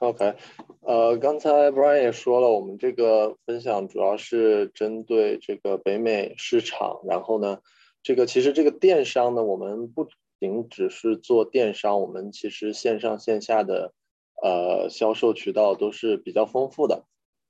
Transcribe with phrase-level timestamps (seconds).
[0.00, 0.36] OK，
[0.82, 7.00] 呃，刚才 Brian 也说了，我们这个分享主要是针对这个北美市场。
[7.04, 7.58] 然后呢，
[8.04, 10.06] 这个其实这个电商呢，我们不
[10.38, 13.92] 仅只是做电商，我们其实线上线下的
[14.40, 17.04] 呃销售渠道都是比较丰富的。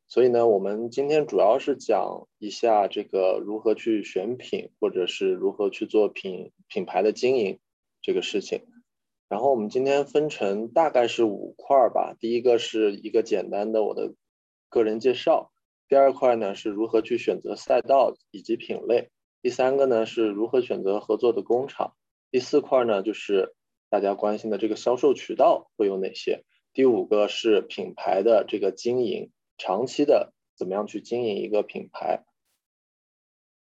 [0.07, 7.59] 所以呢，我们今天主要是讲一下这个如何去选品，或者是如何去做品品牌的经营
[8.01, 8.63] 这个事情。
[9.29, 12.15] 然后我们今天分成大概是五块吧。
[12.19, 14.15] 第一个是一个简单的我的
[14.71, 15.53] 个人介绍，
[15.87, 19.11] 第二块呢是如何去选择赛道以及品类，
[19.43, 21.95] 第三个呢是如何选择合作的工厂，
[22.31, 23.55] 第四块呢就是
[23.91, 32.25] 大家关心的这个销售渠道会有哪些，第五个是品牌的这个经营，长期的怎么样去经营一个品牌。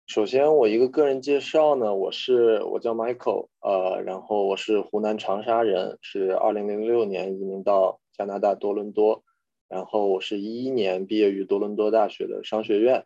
[0.08, 9.22] 首先，我一个个人介绍呢，我是我叫 Michael，呃，然后我是湖南长沙人，是二零零六年移民到加拿大多伦多，
[9.68, 13.04] 然后我是一一年毕业于多伦多大学的商学院，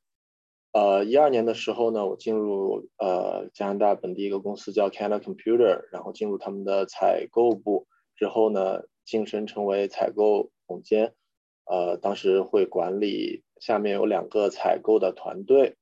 [0.71, 11.15] 呃，一二年的时候呢，我进入呃加拿大本地一个公司叫 Canada Computer，然后进入他们的采购部之后呢，晋升成为采购总监，
[11.65, 15.75] 呃，当时会管理下面有两个采购的团队。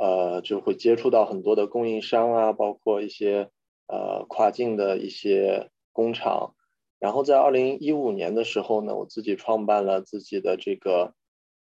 [0.00, 3.50] 呃，就会接触到很多的供应商啊，包括一些
[3.86, 6.54] 呃跨境的一些工厂。
[6.98, 11.12] 然后在二零一五年的时候呢，我自己创办了自己的这个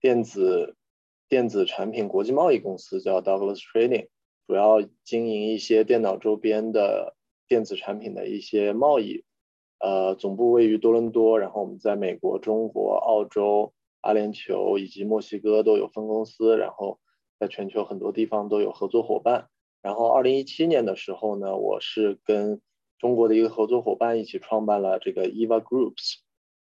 [0.00, 0.76] 电子
[1.28, 4.06] 电子产品国际贸易公司，叫 Douglas Trading，
[4.46, 7.16] 主要经营一些电脑周边的
[7.48, 9.24] 电子产品的一些贸易。
[9.80, 17.00] 呃，总部位于多伦多，然后我们在美国、中国、澳洲、阿联酋以及墨西哥都有分公司，然后。
[17.42, 19.48] 在全球很多地方都有合作伙伴。
[19.82, 22.60] 然后，二零一七年的时候呢，我是跟
[23.00, 26.18] 中国的一个合作伙伴一起创办了这个 Eva Groups，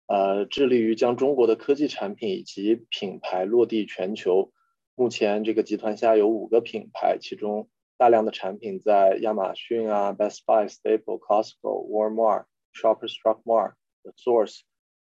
[0.08, 4.52] 呃，致力于将中国的科技产品以及品牌落地全球。
[4.96, 14.62] 目前，这个集团下有五个品牌，其中大量的产品在亚马逊啊、Best Buy、Staple、Costco、Walmart、Shoppers Drug Mart、The Source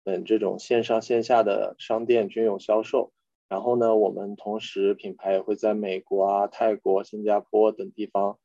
[0.05, 3.11] 等这种线上线下的商店均有销售。
[3.49, 8.37] 然后呢，我们同时品牌也会在美国啊、泰国、新加坡等地方，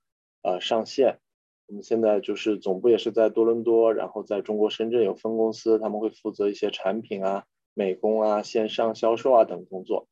[0.43, 1.19] 呃上线。
[1.67, 10.07] 我们现在就是总部也是在多伦多，然后在中国深圳有分公司，他们会负责一些产品啊、美工啊、线上销售啊等工作。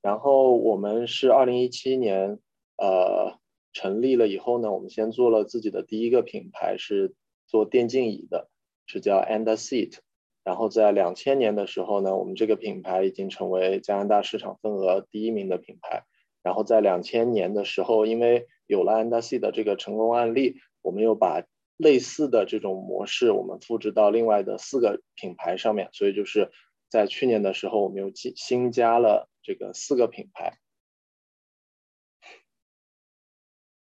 [0.00, 2.38] 然后我们是二零一七年
[2.78, 3.38] 呃
[3.72, 7.14] 成立了以后呢，我们先做了自己的第一个品牌，是
[7.46, 8.48] 做电竞椅的，
[8.86, 9.98] 是叫 Anda Seat。
[10.44, 16.04] 然后在两千年的时候呢，我们这个品牌已经成为加拿大市场份额第一名的品牌。
[16.42, 21.44] 然后在两千年的时候，因为有了安达西的这个成功案例，我们又把
[21.76, 25.88] 类似的这种模式我们复制到另外的四个品牌上面。
[25.92, 26.50] 所以就是
[26.88, 30.58] 在去年的时候，我们又新新加了这个四个品牌。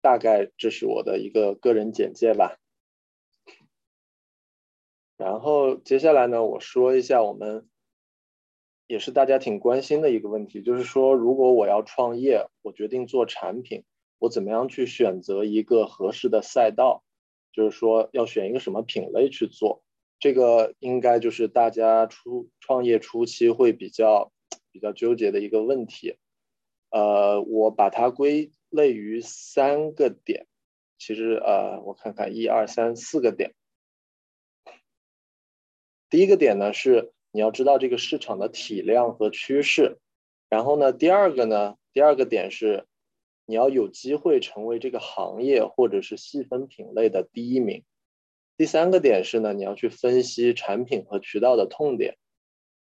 [0.02, 2.58] 大概这是我的一个个人简介吧。
[5.20, 7.68] 然后接下来呢，我说一下我们
[8.86, 13.84] 也是大家挺关心的一个问题，就是说，如果我要创业，我决定做产品，
[14.18, 17.04] 我怎么样去选择一个合适的赛道？
[17.52, 19.82] 就是说，要选一个什么品类去做？
[20.18, 24.32] 这个应该就是大家初创业初期会比较
[24.72, 26.16] 比较纠结的一个问题。
[26.88, 30.46] 呃，我把它归类于三个点，
[30.98, 33.52] 其实呃，我看看一二三四个点。
[36.10, 39.98] 第一个点呢是你要知道这个市场的体量和趋势，
[40.48, 42.84] 然后呢，第二个呢，第二个点是
[43.46, 47.84] 你要有机会成为这个行业或者是细分品类的第一名。
[48.56, 52.18] 第三个点是呢，你要去分析产品和渠道的痛点。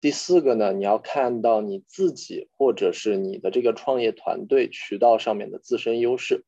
[0.01, 6.45] 第四个呢，你要看到你自己或者是你的这个创业团队渠道上面的自身优势。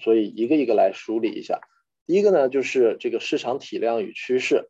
[0.00, 1.60] 所以一个一个来梳理一下。
[2.06, 4.68] 第一个呢，就是这个市场体量与趋势。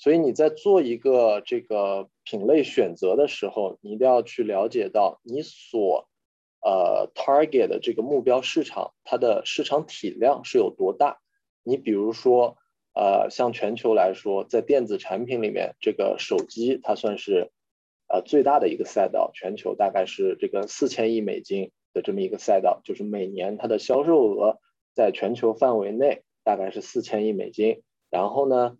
[0.00, 6.08] 所以你在做一个这个品类选择的时候，你一定要去了解到你所
[6.62, 11.18] 呃 target 的这个目标市场，它的市场体量是有多大。
[11.62, 12.56] 你比如说，
[12.94, 17.50] 呃，像全球来说，在电子产品里面，这个手机它算是
[18.08, 24.60] 呃最大的一个赛道，全球大概是这个四千亿美金的这么一个赛道，就是每年它的销售额
[24.94, 27.82] 在全球范围内大概是四千亿美金。
[28.08, 28.78] 然后呢？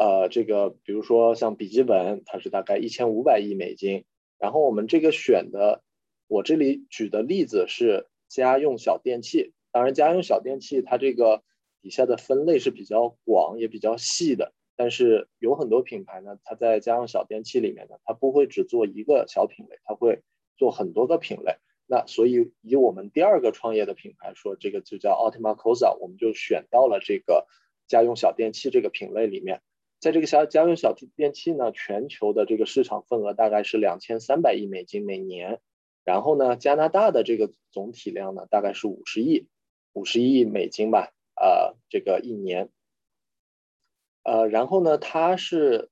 [0.00, 4.06] 呃，这个比如说像笔记本，它是大概一千五百亿美金。
[4.38, 5.82] 然后我们这个选的，
[6.26, 9.52] 我这里举的例子是家用小电器。
[9.70, 11.42] 当然，家用小电器它这个
[11.82, 14.54] 底下的分类是比较广也比较细的。
[14.74, 20.22] 但是有很多品牌呢，它在家用小电器里面呢，它不会只做一个小品类，它会
[20.56, 21.56] 做很多个品类。
[21.84, 27.46] 那所以以我们第二个创业的品牌说，这个就叫 Ultima Cosa，我们就选到了这个
[27.86, 29.60] 家用小电器这个品类里面。
[30.00, 35.60] 在这个小家用小电器呢，全球的这个市场份额大概是两千三百亿美金每年。
[36.02, 39.46] 然后呢，加拿大的这个总体量呢，大概是五十亿，
[39.92, 42.70] 五十亿美金吧，呃，这个一年。
[44.22, 45.90] 呃，然后呢，它是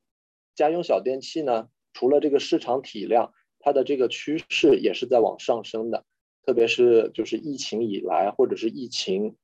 [0.54, 6.06] 家用小电器呢，除了这个市场体量，它的这个趋势也是在往上升的。
[6.46, 9.36] 特别是就是疫情以来，或者是疫情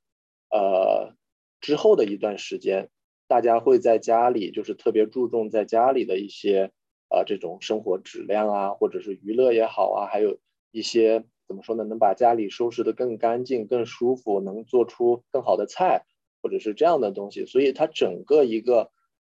[0.48, 1.14] 呃
[1.60, 2.88] 之后的一段时间，
[3.26, 6.72] 大家会在家里就是特别注重在家里的一些
[7.08, 10.38] 呃这种生活质量啊，或者是娱乐也好啊，还有
[10.70, 16.04] 一些怎么说呢，能把家里收拾得更干净、更舒服，能做出更好的菜。
[16.42, 18.90] 或者是这样的东西，所以它整个一个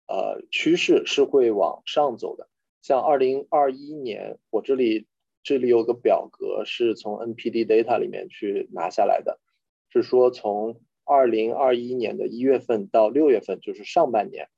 [0.09, 2.49] 呃趋势是会往上走的。
[2.81, 5.06] 像二零二一年，我这里
[5.43, 9.39] 这里有个表格是从 NPD data 里面去拿下来的，
[9.91, 14.49] 是说从二零二一年的一月份到六月份，就是上半年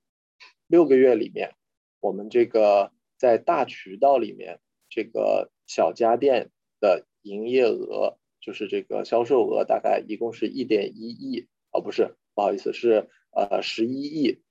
[0.67, 1.55] 六个月里面，
[2.01, 6.51] 我们这个在大渠道里面这个小家电
[6.81, 12.17] 的营业额，就是这个销售额，大概一共是一点一亿，哦，不是。
[12.37, 14.43] 不好意思，是呃十一亿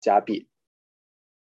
[0.00, 0.48] 加币，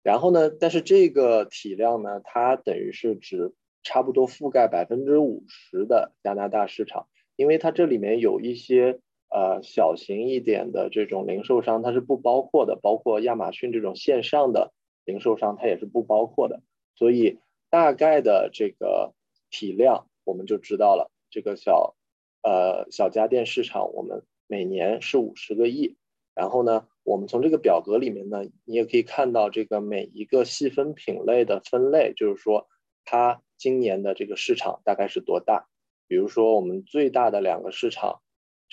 [0.03, 3.55] 然后呢，但是这个体量呢，它等于是只
[3.85, 7.07] 差不多覆盖百分之五十的加拿大市场，
[7.37, 8.99] 因为它这里面有一些
[9.35, 14.73] 呃小型一点的这种零售商，它是不包括的，包括亚马逊这种线上的
[15.05, 16.63] 零售商，它也是不包括的，
[16.95, 17.41] 所以
[17.71, 19.13] 大概的这个
[19.51, 21.97] 体量我们就知道了，这个小
[22.43, 24.25] 呃小家电市场我们。
[24.47, 25.97] 每年是五十个亿，
[26.35, 32.69] 然后呢，我们从这个表格里面呢，你也可以看到这个每一个细分品类的分类，就是说
[33.07, 35.67] 它今年的这个市场大概是多大。
[36.07, 38.21] 比如说我们最大的两个市场，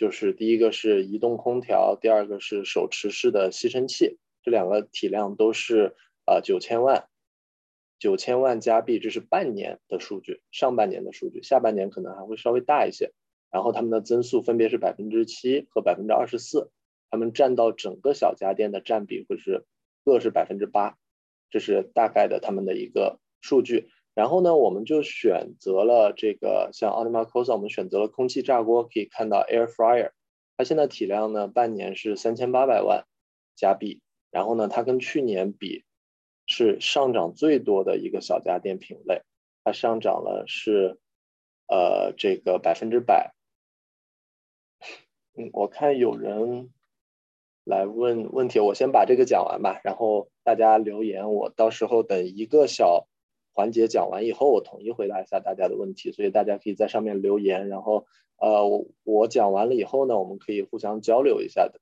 [0.01, 5.95] 就是第一个是移动空调，第二个是手持式的吸尘器，这两个体量都是
[6.25, 7.07] 呃九千万，
[7.99, 13.13] 九千万加币，这是半年的数据，上半年的数据，下半年可能还会稍微大一些。
[13.51, 16.71] 然后它们的增速分别是百分之七和百分之二十四，
[17.11, 19.67] 它们占到整个小家电的占比会是
[20.03, 20.97] 各是百分之八，
[21.51, 23.91] 这是大概的它们的一个数据。
[24.13, 30.11] 然后呢，我们就选择了这个像 a u t o m a c o s a 我们选择了空气炸锅，可以看到 Air Fryer，
[30.57, 33.05] 它现在体量呢半年是三千八百万
[33.55, 35.85] 加币，然后呢，它跟去年比
[36.45, 39.21] 是上涨最多的一个小家电品类，
[39.63, 40.99] 它上涨了是
[41.67, 43.33] 呃这个百分之百。
[45.37, 46.71] 嗯，我看有人
[47.63, 53.07] 来问问题，我先把这个讲完吧，然后大家留言，我到时候等一个小
[53.53, 58.05] 环节讲完以后，我统一回答一下大家的问题，所以大家可以在上面留言，然后
[58.37, 61.79] 呃，我我讲完了以后呢，我们可以互相交流一下的。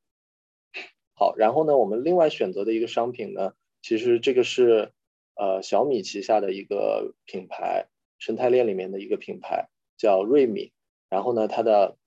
[1.13, 4.92] 好，然后呢，我们另外选择的一个商品呢，其实这个是
[5.36, 7.88] 呃小米旗下的一个品牌，
[8.18, 10.72] 生态链里面的一个品牌叫瑞米，
[11.10, 11.98] 然后呢，它的。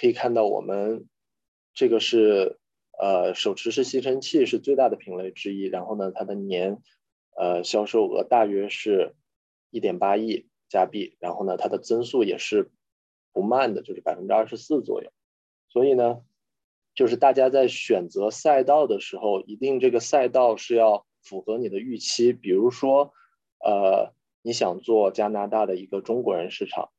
[0.00, 1.08] 可以看到，我们
[1.74, 2.60] 这个是
[3.00, 5.64] 呃手持式吸尘器是最大的品类之一。
[5.64, 6.78] 然后呢，它的年
[7.38, 9.14] 呃销售额大约是
[9.70, 11.16] 一点八亿加币。
[11.20, 12.70] 然后呢，它的增速也是
[13.32, 15.10] 不慢的，就是百分之二十四左右。
[15.68, 16.22] 所以呢，
[16.94, 22.32] 就是大家在选择赛道的时候，一定这个赛道是要符合你的预期。
[22.32, 23.12] 比如说，
[23.64, 26.90] 呃，你想做加拿大的一个中国人市场。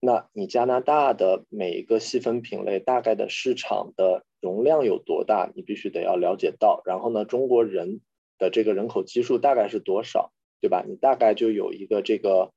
[0.00, 5.50] 那你加拿大的每一个细分品类大概的市场的容量有多大？
[5.56, 6.82] 你必须得要了解到。
[6.84, 8.00] 然后呢，中国人
[8.38, 10.84] 的这个人口基数大概是多少，对吧？
[10.86, 12.52] 你大概就有一个这个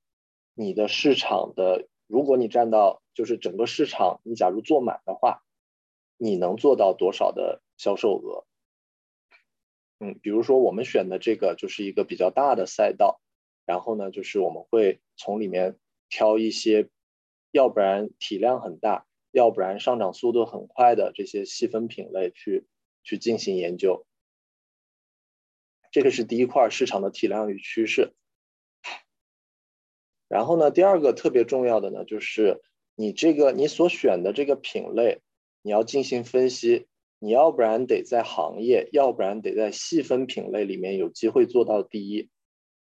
[0.54, 5.44] 你的市场的，如果你占到就是整个市场，你假如做满的话，
[6.18, 8.46] 你能做到多少的销售额？
[10.00, 13.20] 嗯，比如说我们选的这个就是一个比较大的赛道，
[13.66, 15.78] 然后呢，就是我们会从里面
[16.10, 16.90] 挑一些。
[17.54, 22.66] 要不然体量很大，要不然上涨速度很快的这些细分品类去
[23.04, 24.06] 去进行研究，
[25.92, 28.14] 这个是第一块市场的体量与趋势。
[30.28, 32.62] 然后呢，第二个特别重要的呢，就是
[32.96, 35.22] 你这个你所选的这个品类，
[35.62, 36.88] 你要进行分析，
[37.20, 42.30] 你要不然得在行业，要不然得在细分品类里面有机会做到第一。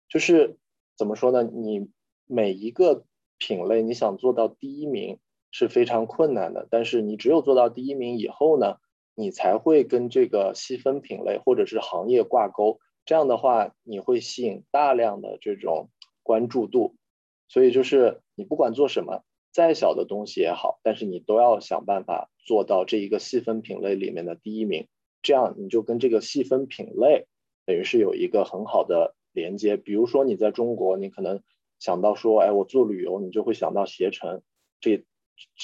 [0.09, 0.57] 就是
[0.97, 1.43] 怎么说呢？
[1.43, 1.90] 你
[2.26, 3.05] 每一个。
[3.43, 5.19] 品类你想做到第一名
[5.50, 8.76] 是非常困难的，但是你只有做到第一名以后呢，
[9.14, 15.90] 你才会跟这个细分品类或者是行业挂钩，这样的话你会吸引大量的这种
[16.23, 16.95] 关注度。
[17.49, 24.87] 所以就是你不管做什么，再小的东西也好，但是你都要想办法做到这一个细分品类里面的第一名，
[25.23, 27.26] 这样你就跟这个细分品类
[27.67, 29.76] 等于是有一个很好的连接。
[29.76, 31.43] 比如说你在中国，你可能
[31.81, 34.40] 想到说，哎，我做旅游，你就会想到携程，
[34.81, 35.05] 这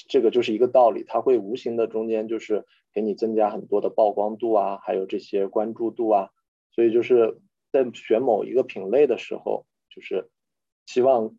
[0.08, 6.30] 这个就是一个道理，它会无形的中间就是给你增加很多的曝光度啊，还有这些关注度啊。
[6.76, 7.40] 所以就是
[7.72, 10.30] 在选某一个品类的时候，就是
[10.86, 11.36] 希望。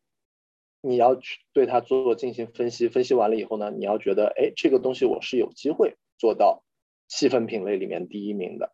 [0.80, 6.64] 你要去对它做进行分析，分析完了以后呢，你要觉得，哎，这个东西我是有机会做到
[7.08, 8.74] 细分品类里面第一名的。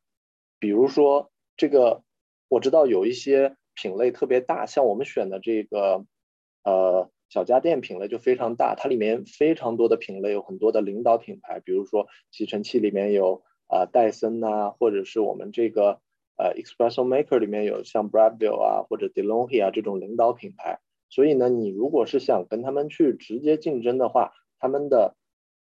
[0.60, 2.04] 比如说这个，
[2.50, 6.06] 我知道有一些品类特别大，像我们选的这个，
[6.66, 16.02] 呃，小家电品类就非常大，它里面非常多的品类，有很多的领导品牌，比如说吸尘器里面有啊戴森呐，或者是我们这个
[16.36, 20.80] 呃，Expresso Maker 里面有像 Bradville 啊或者 DeLonghi 啊这种领导品牌。
[21.10, 25.16] 所以呢，你如果是想跟他们去直接竞争的话，他们的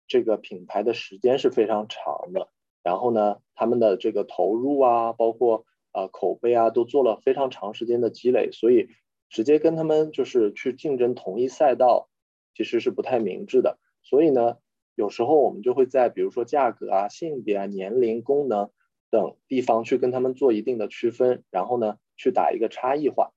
[0.07, 2.49] 这个品牌的时间是非常长的，
[2.85, 8.91] 然后呢，他们的这个投入啊，包括呃口碑啊，都做了非常长时间的积累，所以
[9.29, 12.09] 直接跟他们就是去竞争同一赛道，
[12.55, 13.79] 其实是不太明智的。
[14.03, 14.59] 所以呢，
[14.95, 18.71] 有时候我们就会在比如说价格啊、性别啊、年龄、功能
[19.15, 23.33] 等地方去跟他们做一定的区分，然后呢，去打一个差异化。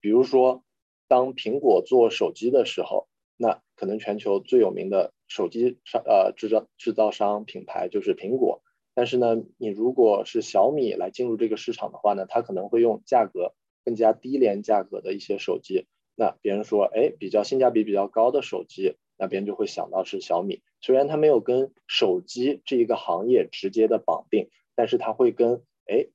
[0.00, 0.62] 比如说，
[1.08, 8.60] 当苹果做手机的时候，那可能全球最有名的手机商呃制造制造商品牌就是苹果。
[8.92, 15.86] 但是呢，你如果是小米来进入这个市场的话呢，它可能会用价格更加低廉价格的一些手机。
[16.14, 20.60] 那别人说，哎，比较性价比比较高的手机，那别人就会想到是小米。
[20.86, 26.06] 虽然它没有跟手机这一个行业直接的绑定，但是它会跟哎。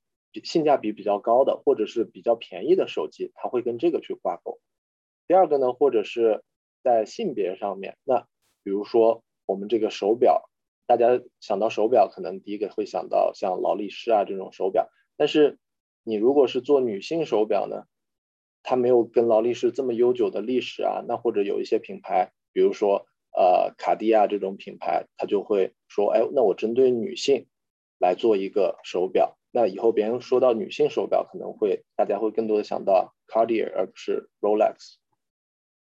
[0.42, 4.60] 性价比比较高的，或者是比较便宜的手机，它会跟这个去挂钩。
[5.28, 6.42] 第二个呢，或者是
[6.82, 8.26] 在性别上面，那
[8.64, 10.48] 比如说我们这个手表，
[10.86, 14.88] 大家想到手表，可能第一个会想到像劳力士啊这种手表。
[15.18, 15.58] 但是
[16.02, 17.84] 你如果是做女性手表呢，
[18.62, 27.46] 它没有跟劳力士这么悠久的历史啊，那或者有一些品牌，比如说呃卡地亚这种品牌，它就会说，哎，那我针对女性
[27.98, 29.36] 来做一个手表。
[29.50, 34.94] 那以后别人说到女性手表，可能会大家会更多的想到 Cartier 而不是 Rolex。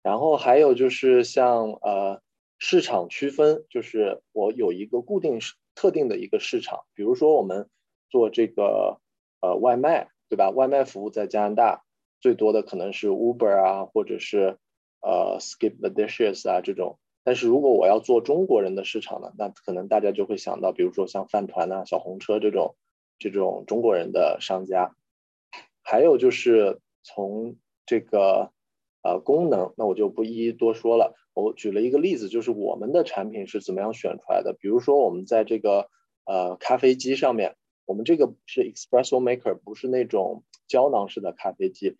[0.01, 2.22] 然后还有就是像呃
[2.58, 5.39] 市场区分，就是我有一个固定
[5.75, 7.69] 特定的一个市场，比如说我们
[8.10, 9.01] 做这个
[9.41, 10.50] 呃外卖，对吧？
[10.51, 11.84] 外卖服务在加拿大
[12.22, 14.58] 最多的可能是 Uber 啊，或者是
[15.01, 16.98] 呃 Skip the Dishes 啊这种。
[17.29, 22.75] 但是如果我要做中国人的市场呢，那可能大家就会想到，比如说像饭团啊、小红车这种。
[23.21, 24.95] 这种中国人的商家，
[25.81, 28.53] 还有就是从这个
[29.03, 31.17] 呃功能，那我就不一一多说了。
[31.33, 34.55] 我举了一个例子，就是我们的产品是怎么样选出来的。
[34.57, 35.89] 比如说，我们在这个
[36.24, 41.98] 呃咖啡机上面，我们这个是 Espresso Maker，不是那种胶囊式的咖啡机，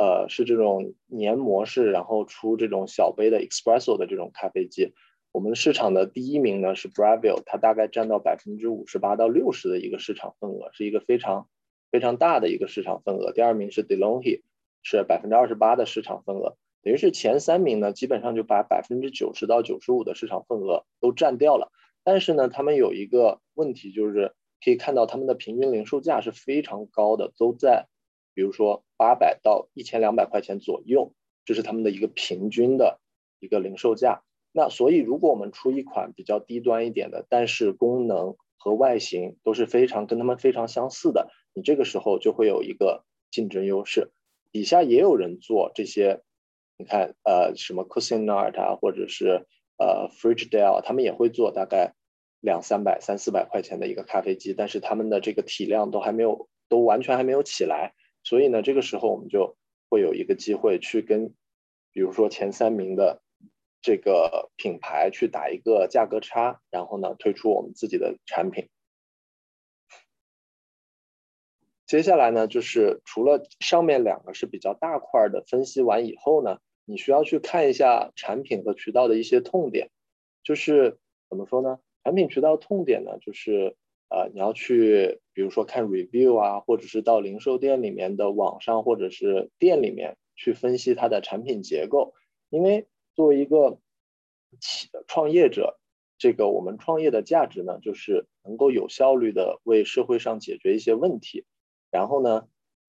[0.00, 4.94] 呃，是这种黏膜式，然后出这种小杯的 Espresso 的这种咖啡机。
[5.30, 11.50] 我们市场的第一名呢是 Breville，它大概占到百分之五十八到六十的一个市场份额，是一个非常
[11.90, 13.30] 非常大的一个市场份额。
[13.32, 14.40] 第二名是 DeLonghi，
[14.82, 21.70] 是百分之二十八的市场份额，等于是前三名呢基本上就把百分之九十到九十五的市场份额都占掉了。
[22.04, 24.32] 但是呢，他们有一个问题，就是
[24.64, 27.86] 可以看到他们的平均零售价是非常高的，都在
[28.32, 31.14] 比如说八百到一千两百块钱左右，
[31.46, 33.00] 这是他们的一个平均的
[33.38, 34.20] 一个零售价。
[34.52, 44.10] 那所以，如果我们出一款比较低端一点的，但是功能和外形都是非常跟他们非常相似的，你这个时候就会有一个竞争优势。
[44.52, 46.20] 底下也有人做这些，
[46.76, 49.46] 你看，呃，什么 Cuisinart 啊，或者是
[49.78, 51.94] 呃 Frigidaire，他们也会做大概
[52.38, 57.94] 两三百、三四百块钱的一个咖啡机，但是他们的这个体量都还没有，都完全还没有起来。
[58.22, 59.56] 所以呢，这个时候我们就
[59.88, 61.34] 会有一个机会去跟，
[61.92, 63.22] 比如说前三名的。
[63.82, 68.68] 这个品牌去打一个价格差，然后呢推出我们自己的产品。
[71.86, 79.90] 接下来呢，就是除了上面两个是比较大块的分析完以后呢，你需要去看一下产品和渠道的一些痛点。
[80.42, 80.98] 就是
[81.30, 81.78] 怎么说呢？
[82.04, 83.78] 产品渠道痛点呢，就是
[84.10, 92.12] 呃，你要去比如说看 review 啊，或者是到零售店里面的网上或者是店里面去分析它的产品结构，
[92.50, 92.86] 因为。
[93.16, 93.80] 作为一个
[94.60, 95.78] 企创业者，
[96.16, 101.44] 这个我们创业的价值呢，就是能够有效率的为社会上解决一些问题。
[101.90, 102.46] 然后呢，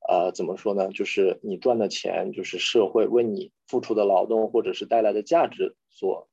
[0.08, 0.90] 呃，怎么说呢？
[0.90, 6.30] 就是你赚的钱，就是社会为你付出的劳动或者是带来的价值所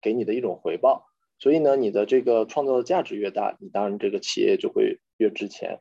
[0.00, 1.09] 给你的一种回报。
[1.40, 5.80] 所以呢，你的这个创造的价值越大，你当然这个企业就会越值钱。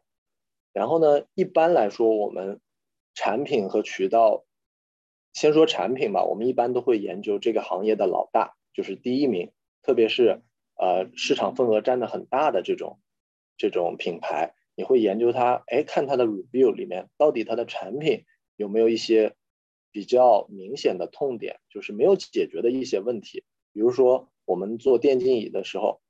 [0.71, 2.61] 然后呢，一般来说，我们
[3.13, 4.45] 产品和渠道，
[5.33, 9.51] 先说产品吧，我们一般都会研究这个行业的老大，就是第一名，
[9.81, 10.41] 特别是
[10.75, 13.01] 呃市场份额占的很大的这种
[13.57, 18.23] 这种品牌，你会研究它，哎，看它的 review 里面到底它的产品
[18.55, 19.35] 有没有一些
[19.91, 24.31] 比较明显的痛点，就是没有解决的一些问题，比如说。
[24.49, 26.01] 我们做电竞椅的时候，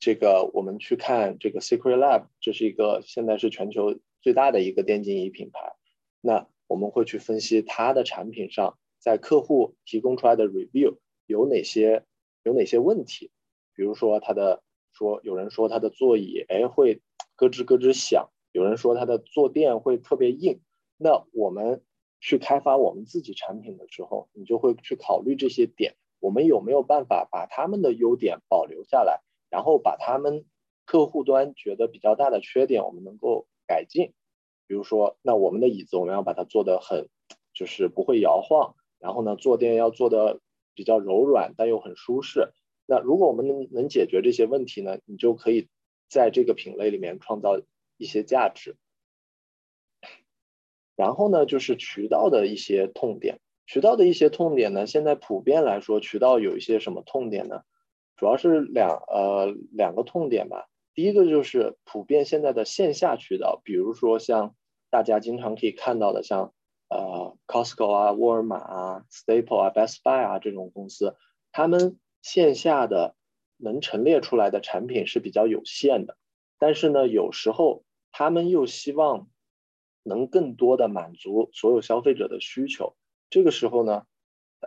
[0.00, 5.76] 这个我们去看这个 Secret Lab，这是一个现在是全球最大的一个电竞椅品牌。
[6.20, 10.96] 那我们会去分析它的产品上，在客户提供出来的 review
[11.26, 12.04] 有哪些
[12.42, 13.30] 有哪些问题。
[13.76, 17.02] 比如说它的说，有人说它的座椅哎会
[17.36, 20.58] 咯吱咯吱响，有人说它的坐垫会特别硬。
[20.96, 21.84] 那我们
[22.18, 25.94] 去开发我们自己产品的时候，你就会去考虑这些点。
[26.24, 30.46] 我们有没有办法把他们的优点保留下来，然后把他们
[30.86, 34.14] 客户端觉得比较大的缺点，我们能够改进？
[34.66, 37.10] 比如说，那我们的椅子我们要把它做得很，
[37.52, 40.40] 就是不会摇晃，然后呢，坐垫要做的
[40.74, 42.48] 比较柔软，但又很舒适。
[42.86, 45.68] 那如果我们能能解决这些问题呢，你就可以
[46.08, 47.60] 在这个品类里面创造
[47.98, 48.78] 一些价值。
[50.96, 53.40] 然后呢，就是渠道的一些痛点。
[53.66, 57.62] 渠道的一些痛点呢，现在普遍来说，渠道有一些什么痛点呢？
[58.16, 60.68] 主要是两呃两个痛点吧。
[60.94, 64.54] 第一个就是普遍现在的线下渠道，比如说像
[64.90, 66.52] 大家经常可以看到的，像
[66.88, 71.16] 呃 Costco 啊、沃尔玛啊、Staple 啊、Best Buy 啊这种公司，
[71.50, 73.16] 他们线下的
[73.56, 76.16] 能陈列出来的产品是比较有限的。
[76.58, 79.28] 但是呢，有时候他们又希望
[80.04, 82.94] 能更多的满足所有消费者的需求。
[83.34, 84.06] 这个时候呢，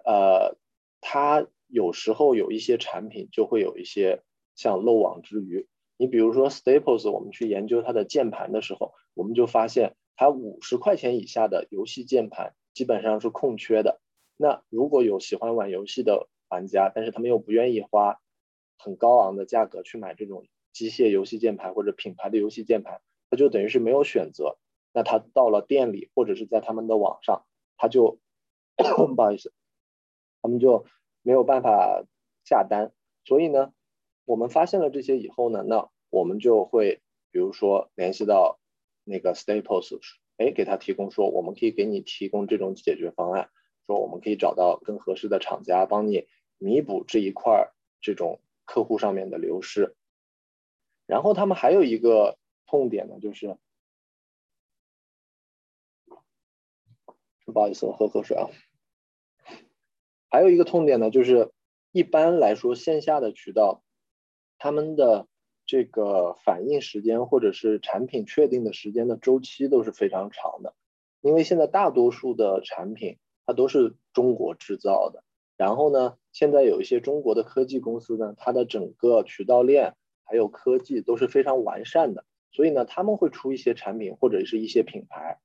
[0.03, 0.57] 呃，
[0.99, 4.23] 它有时候有一些产品就会有一些
[4.55, 5.69] 像漏网之鱼。
[5.95, 14.01] 你比如说 Staples，我们去研究它的键盘的时候，我们就发现它五十块钱以下的游戏键盘基本上是空缺的。
[14.35, 18.19] 那如果有喜欢玩游戏的玩家，但是他们又不愿意花
[18.77, 22.99] 很高昂的价格去买这种机械游戏键盘或者品牌的游戏键盘，
[23.29, 24.57] 他就等于是没有选择。
[24.91, 27.45] 那他到了店里或者是在他们的网上，
[27.77, 28.19] 他就。
[29.15, 29.53] 不好意思，
[30.41, 30.85] 他们就
[31.21, 32.05] 没有办法
[32.43, 32.93] 下单。
[33.25, 33.73] 所以呢，
[34.25, 38.59] 我们发现了这些以后呢，那我们就会比如说联系到
[39.03, 39.99] 那个 Staples，
[40.37, 43.49] 哎，给他提供说，我们可以给你提供这种解决方案，
[43.85, 49.95] 说我们可以找到更合适的厂家，帮你弥补这一块这种客户上面的流失。
[51.07, 53.57] 然后他们还有一个痛点呢，就是
[57.45, 58.47] 不好意思，我喝口水啊。
[60.37, 61.51] 还有一个痛点呢，就是
[61.91, 63.81] 一般来说线下的渠道，
[64.59, 65.25] 他们的
[65.65, 70.75] 这个反应时间或者是产品确定的时间的周期都是非常长的，
[71.21, 75.23] 因为现在大多数的产品它都是中国制造的，
[75.57, 85.39] 然后呢，现在有一些中国的科技公司呢，它的整个渠道链还有科技都是非常完善的，所以呢，他们会出一些产品或者是一些品牌，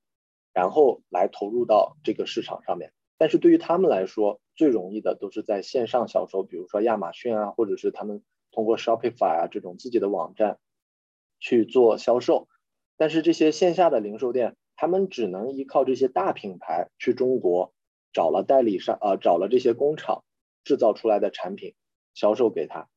[0.52, 2.92] 然后来投入到这个市场上面。
[3.16, 10.58] 但是对于他们来说，最容易的都是在线上销售，比如说亚马逊啊，或者是他们通过 Shopify 啊这种自己的网站
[11.40, 12.48] 去做销售。
[12.96, 17.72] 但是这些线下的零售店，他们只能依靠这些大品牌去中国
[18.12, 20.22] 找了代理商，呃，找了这些工厂
[20.64, 21.74] 制造出来的产品
[22.14, 22.88] 销售给他。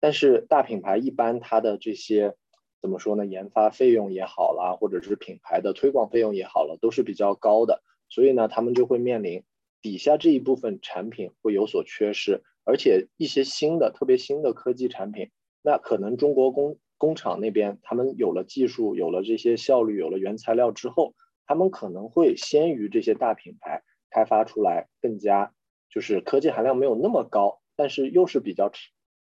[0.00, 2.36] 但是大品牌一般它的这些
[2.82, 3.24] 怎么说呢？
[3.24, 9.44] 研发费用也好啦，或者是品牌的推广费用也好了，都是比较高的，所以呢，他们就会面临。
[9.82, 15.30] 底下这一部分产品会有所缺失，而且一些新的、特别新的科技产品，
[15.62, 21.14] 那可能中国工工厂那边他们有了技术、有了这些效率、有了原材料之后，
[21.46, 25.52] 他们可能会先于这些大品牌开发出来更加
[25.88, 28.72] 就是科技含量没有那么高，但是又是比较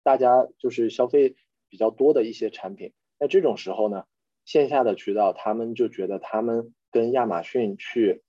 [0.04, 1.34] 大家就是消费
[1.68, 2.92] 比较多的一些产品。
[3.18, 4.04] 那这种时候呢，
[4.44, 8.22] 线下的渠道他们就觉得他们跟亚马逊去。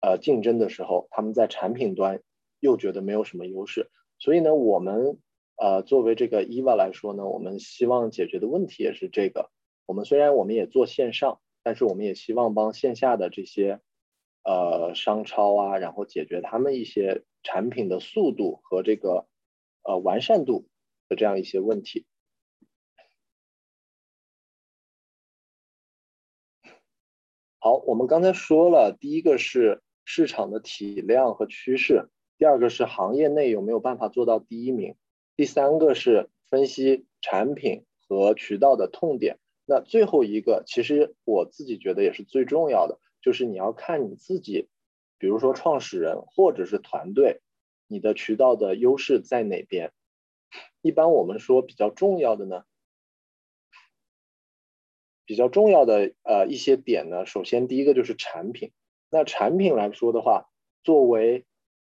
[0.00, 2.22] 呃，竞争的时候，他们在产品端
[2.60, 5.18] 又觉得没有什么优势，所以呢，我们
[5.56, 9.50] 呃作为这个 EVA 来说呢，我们希望解决的问题也是这个。
[9.86, 13.80] 我们虽然我们也做线上，但是我们也希望帮线下的这些
[14.44, 19.26] 呃商超啊，然后解决他们一些产品的速度和这个
[19.82, 20.68] 呃完善度
[21.08, 22.06] 的这样一些问题。
[27.60, 34.96] 好，我们刚才说了，第一个是市场的体量和趋势，第二个是行业内有没有办法做到第一名，
[35.36, 39.38] 第三个是分析产品和渠道的痛点。
[39.66, 44.70] 那最后一个，其实我自己觉得也是最重要的，就是你要看你自己，
[45.18, 47.42] 比如说创始人或者是团队，
[47.86, 49.92] 你的渠道的优势在哪边。
[50.80, 52.64] 一般我们说比较重要的呢，
[55.26, 58.72] 比较重要的呃一些点呢，首先第一个就是产品。
[59.10, 60.48] 那产品来说的话，
[60.82, 61.44] 作为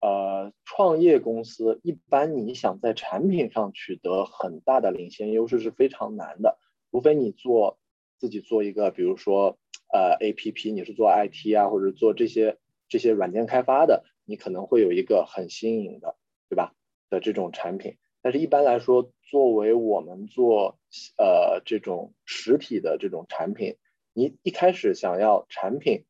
[0.01, 6.59] 呃创业公司，一般你想在产品上取得很大的领先优势是非常难的。
[6.91, 7.79] 除非你做
[8.19, 9.59] 自己做一个，比如说
[9.93, 16.17] 呃 A P P，你是做 I T 啊，或者做这些这些软件开发的，你可能会有一个很新颖的，
[16.49, 16.75] 对吧？
[17.09, 17.97] 的这种产品。
[18.23, 20.79] 但是一般来说，作为我们做
[21.17, 23.77] 呃这种实体的这种产品，
[24.13, 26.05] 你一开始想要产品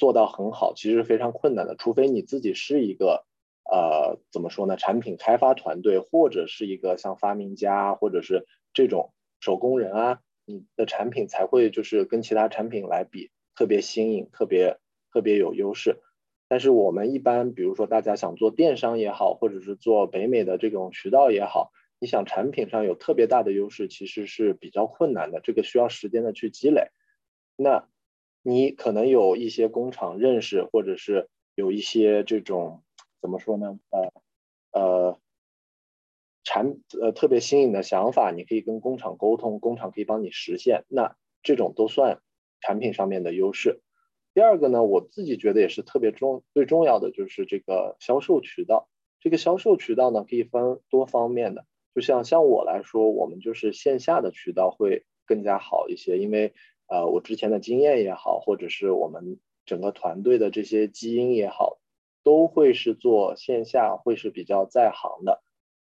[0.00, 1.76] 做到很好，其实非常困难的。
[1.76, 3.24] 除非你自己是一个
[3.70, 4.76] 呃怎么说呢？
[4.76, 9.12] 产品开发团队，或者是一个像发明家，或者是这种。
[9.42, 14.76] 手工人啊，你的产品才会就是跟其他产品来比特别新颖，特别
[15.10, 15.96] 特别有优势。
[16.46, 26.88] 但是我们一般，比如说大家想做电商也好，或者是做北美的这种渠道也好，你想产品上有特别大的优势，其实是比较困难的，这个需要时间的去积累。
[27.56, 27.88] 那
[28.42, 32.82] 你可能有一些工厂认识，或者是有一些这种
[33.20, 33.78] 怎么说呢？
[33.90, 35.18] 呃呃。
[36.42, 42.22] 产呃特别新颖的想法，你可以跟工厂沟通，工厂可以帮你实现，那这种都算
[42.60, 43.82] 产品上面的优势。
[44.32, 48.88] 第二个呢，我自己觉得也是特别重最重要的，就是这个销售渠道。
[49.20, 56.54] 这个销售渠道呢，可以分多方面的，就像像我来说，我们就是线下的渠道会更加好一些，因为
[56.90, 61.78] 呃我之前的经验也好，或者是我们整个团队的这些基因也好，
[62.24, 65.40] 都会是做线下，会是比较在行的。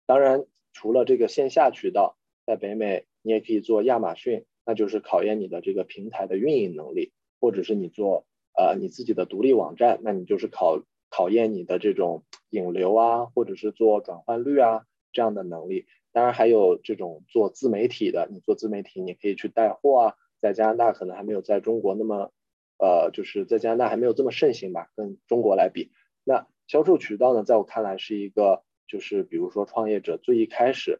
[0.05, 15.87] 当然，除了这个线下渠道，在北美你也可以做亚马逊，那就是考验你的这个平台的运营能力，或者是你做呃你自己的独立网站，那你就是考考验你的这种引流啊，或者是做转换率啊这样的能力。
[16.13, 22.31] 当然还有这种做自媒体的，你做自媒体你可以去带货啊，在加拿大可能还没有在中国那么
[22.77, 25.91] 呃就是在加拿大还没有这么盛行吧，跟中国来比，
[26.23, 28.63] 那销售渠道呢，在我看来是一个。
[28.87, 30.99] 就是比如说，创业者最一开始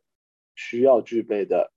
[0.56, 1.74] 需要具备的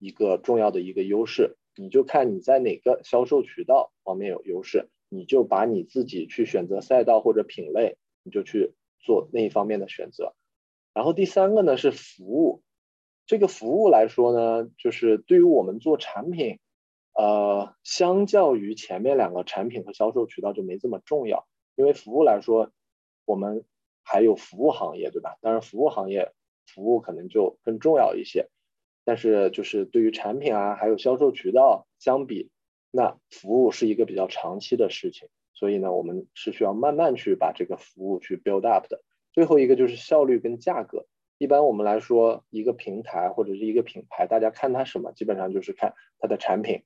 [0.00, 10.34] 一个重要的一个优势，你就看你在哪个销售渠道方面有优势，你就把你自己去选择赛道或者品类，你就去做那一方面的选择。
[10.92, 12.64] 然后第三个呢是服务，
[13.24, 16.58] 这个服务来说呢，就是对于我们做产品，
[17.14, 21.46] 呃，相较于前面两个产品和销售渠道就没这么重要，
[21.76, 22.70] 因为服务来说，
[23.24, 23.64] 我们。
[24.06, 25.38] 还有服务行业，对吧？
[25.40, 26.30] 当然，服务行业
[26.66, 28.50] 服务可能就更重要一些。
[29.02, 32.50] 但是，就是对于产品啊，还有销售渠道相比，
[32.90, 35.30] 那服务是一个比较长期的事情。
[35.54, 39.02] 所以呢，我们是需要慢慢去把这个服务去 build up 的。
[39.32, 41.06] 最后一个就是效率跟价格。
[41.38, 45.12] 一般我们来说，一个平台或者是一个品牌，大家看它什么？
[45.12, 46.82] 基本上就是看它的产品、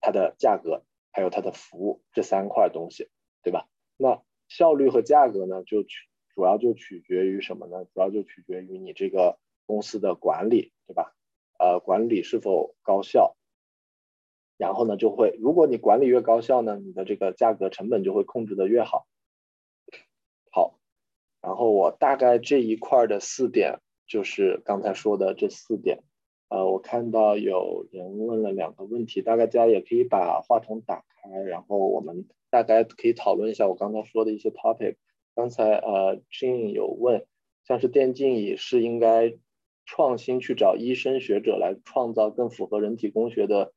[0.00, 3.08] 它的价格，还有它的服务这三块东西，
[3.42, 3.68] 对吧？
[3.96, 6.08] 那效率和价格呢，就取。
[6.34, 7.84] 主要就取决于什么呢？
[7.86, 11.12] 主要就取决于你这个公司的管理，对吧？
[11.58, 13.36] 呃，管理是否高效？
[14.56, 19.08] 然后呢，就会如果你管理越高效呢，你的这个价格成本就会控制的越好。
[20.52, 20.78] 好，
[21.40, 26.04] 然后我大概这一块的四点就是刚才说的这四点。
[26.48, 34.96] 呃，我看到有人问了两个问题，大概家也可以把话筒打开，然后我们大概可以讨论一下我刚才说的一些 topic。
[35.34, 37.26] 刚才呃，Jin 有问，
[37.64, 39.36] 像是电竞椅是应该
[39.84, 43.72] 创新去找医生学者来创造更符合人体工学的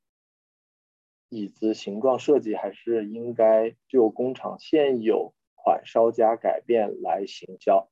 [1.29, 7.89] 椅子形状设计，还是应该就工厂现有款稍加改变来行销？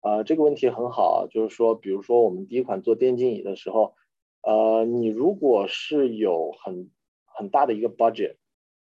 [0.00, 3.94] 呃，这个问题很好，就是说，比如说我们第一款做电竞椅的时候，
[4.42, 6.90] 呃，你如果是有很
[7.24, 8.36] 很大的一个 budget，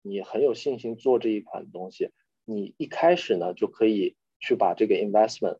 [0.02, 2.10] 你很有信心做这一款东西，
[2.44, 4.16] 你一开始呢就可以。
[4.40, 5.56] 去把这个 investment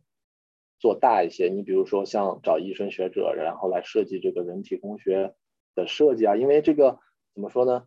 [0.78, 5.34] 做大一些，你比如说像找医生学者，然后来设计这个人体工学
[5.74, 6.98] 的设计啊，因为这个
[7.32, 7.86] 怎么说呢？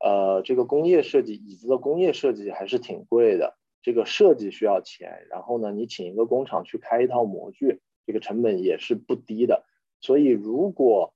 [0.00, 9.64] 呃，这个工业设计椅子的工业设计还是挺贵的，这个设计需要钱，然后呢，你请一个工厂去开一套模具，这个成本也是不低的。
[10.00, 11.14] 所以如果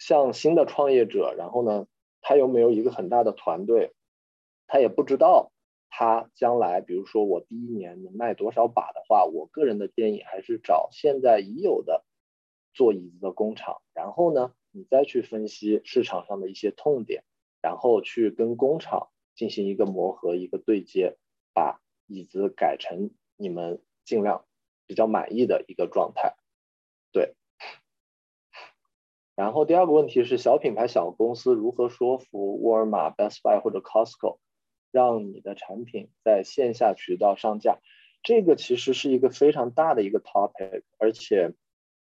[0.00, 1.86] 像新的创业者，然后呢，
[2.22, 3.92] 他又没有一个很大的团队，
[4.66, 5.52] 他也不知道
[5.90, 12.02] 他将来，比如说我第一年能卖多少把的话，我个人的建议还是找现在已有的
[12.72, 17.22] 做椅子的工厂，然后呢，你再去分析市场上的一些痛点，
[17.60, 21.18] 然后去跟工厂进行一个磨合、一个对接，
[21.52, 24.46] 把椅子改成你们尽量
[24.86, 26.36] 比较满意的一个状态。
[29.40, 34.36] 然后第二个问题是，小品牌、小公司如何说服沃尔玛、Best Buy 或者 Costco，
[34.90, 37.78] 让你的产品在线下渠道上架？
[38.22, 41.54] 这个其实是一个非常大的一个 topic，而且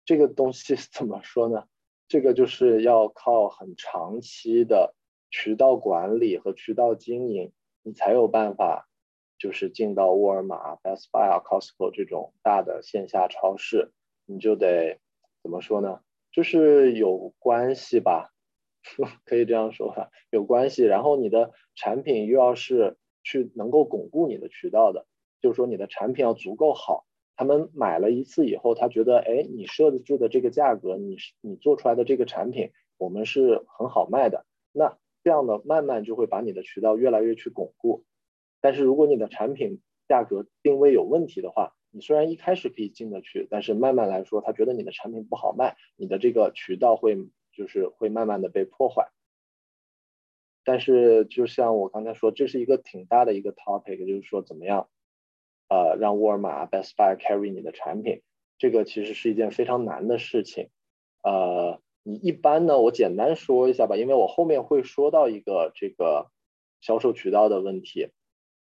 [0.05, 1.62] 这个东西 怎么说呢？
[2.09, 4.96] 这个就是要靠很长期的
[5.31, 7.53] 渠道管理和渠道经营，
[7.85, 8.88] 你才有办法，
[9.38, 13.92] 就是进到沃尔玛、Best Buy 啊、Costco 这种大的线下超市，
[14.27, 14.98] 你就得
[15.40, 16.01] 怎么说呢？
[16.38, 18.31] 就是有关系吧，
[19.27, 20.85] 可以这样说吧，有关系。
[20.85, 25.09] 然后你的产品又要是去能够巩固你的渠道的，
[25.40, 34.46] 就是说你的产品要足够好，他们买了一次以后，他觉得，哎，你设置的这个价格，你你做出来的这个产品，我们是很好卖的。
[34.70, 38.05] 那这样的慢慢就会把你的渠道越来越去巩固。
[38.61, 47.16] 但是如果你的产品价格定位有问题的话，你虽然一开始可以进得去，但是慢慢来说，他觉得你的产品不好卖，你的这个渠道会
[47.53, 49.11] 就是会慢慢的被破坏。
[50.64, 54.90] 但是就像我刚才说，这是一个挺大的一个 topic，就是说怎么样，
[55.68, 58.20] 呃，让沃尔玛、Best Buy carry 你的产品，
[58.59, 60.68] 这个其实是一件非常难的事情。
[61.22, 66.31] 呃，你一般呢，我简单说一下吧，因为我后面会说到一个这个
[66.83, 68.11] 销售渠道的问题，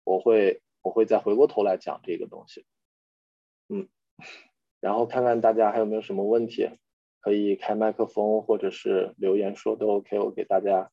[0.03, 2.63] 我会我会再回过头来讲这个东西。
[3.69, 3.88] 嗯，
[4.80, 6.69] 然后看看大家还有没有什么问题，
[7.19, 10.89] 可以开麦克风或者是留言说都 OK，我给大家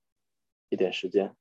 [0.70, 1.36] 一点时间。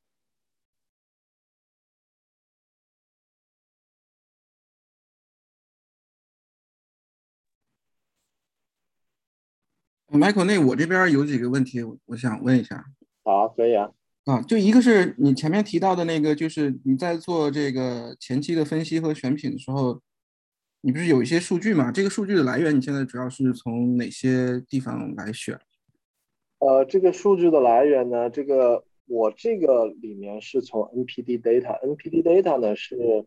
[10.07, 12.85] Michael，那我这边有几个问题，我想问一下。
[13.23, 13.89] 好，可以啊。
[14.25, 19.99] 啊，就一个是你前面提到的那个，就是你在做这个前期的分析和选品的时候。
[20.85, 21.89] 你不是有一些数据吗？
[21.93, 25.57] 这个数据的来源，你现在主要是从哪些地方来选？
[26.59, 28.29] 呃，这个数据的来源呢？
[28.29, 33.25] 这个我这个里面是从 NPD Data，NPD Data 呢是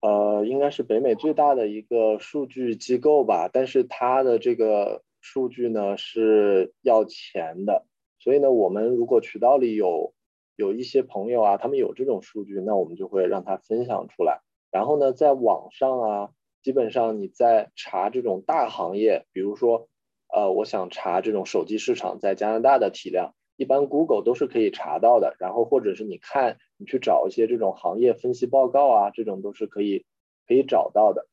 [0.00, 7.86] 呃应该是北美最大的一个数据机构吧，但是它的这个数据呢是要钱的，
[8.18, 10.12] 所以呢，我们如果渠道里有
[10.56, 14.40] 有一些朋友啊，他们有这种数据，那我们就会让他分享出来，
[14.72, 16.30] 然后呢，在网上啊。
[16.66, 19.88] 基本上你在查这种大行业，比如说，
[20.34, 25.36] 呃，我想查这种手机市场在加拿大的体量，一般 Google 都是可以查到的。
[25.38, 30.06] 然后或者是你看，你去找一些这种行业分析报告啊，这种都是可以
[30.48, 31.28] 可以找到的。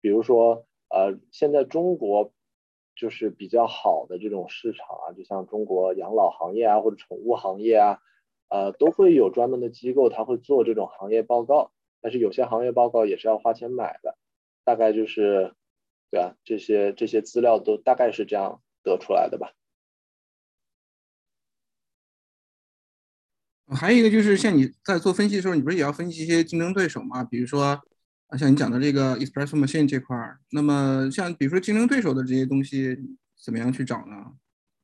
[0.00, 2.30] 比如说，呃，现在中国
[2.94, 7.98] 就是比较好的这种市场啊，就像中国养老行业啊，或者宠物行业啊，
[8.48, 11.72] 呃，都会有专门的机构，他会做这种行业报告。
[12.00, 14.16] 但是有些行业报告也是要花钱买的。
[14.66, 15.54] 大概就是，
[16.10, 19.52] 对啊，这些这些资料都大概是这样得出来的吧。
[23.68, 27.22] 还有一个就是，像你在做分析的时候，你不是也要分析一些竞争对手嘛？
[27.22, 27.80] 比如说，
[28.26, 32.96] 啊，像你讲的这个 Espresso Machine 这块儿，那么像比如说竞争对手的这些东西，
[33.40, 34.32] 怎么样去找呢？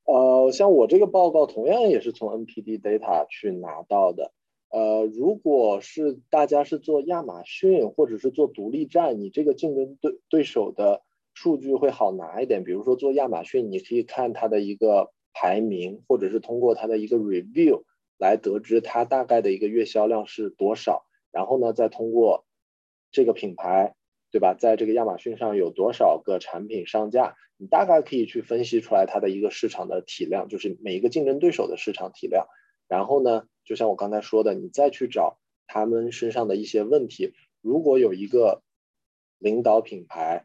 [0.05, 4.33] 呃，像我这个报告，同样也是从 NPD Data 去拿到的。
[4.72, 11.02] 呃，如果是大家是做亚马逊或者是做独立站，你这个竞争对对手的
[11.35, 12.64] 数据会好拿一点。
[12.64, 17.82] 比如说做亚马逊，你可以看它的一个排名，或者是通过它的一个 review
[18.16, 21.04] 来得知它大概的一个月销量是多少。
[21.30, 22.46] 然后呢，再通过
[23.11, 23.94] 这个品牌，
[24.30, 32.46] 对吧，在这个亚马逊上有多少个产品上架，你大概可以去分析出来它的一个市场的体量，就是每一个竞争对手的市场体量。
[32.92, 33.48] 然后呢？
[33.64, 38.62] 就像我刚才说的，你再去找他们身上的一些问题，如果有一个
[39.38, 40.44] 领导品牌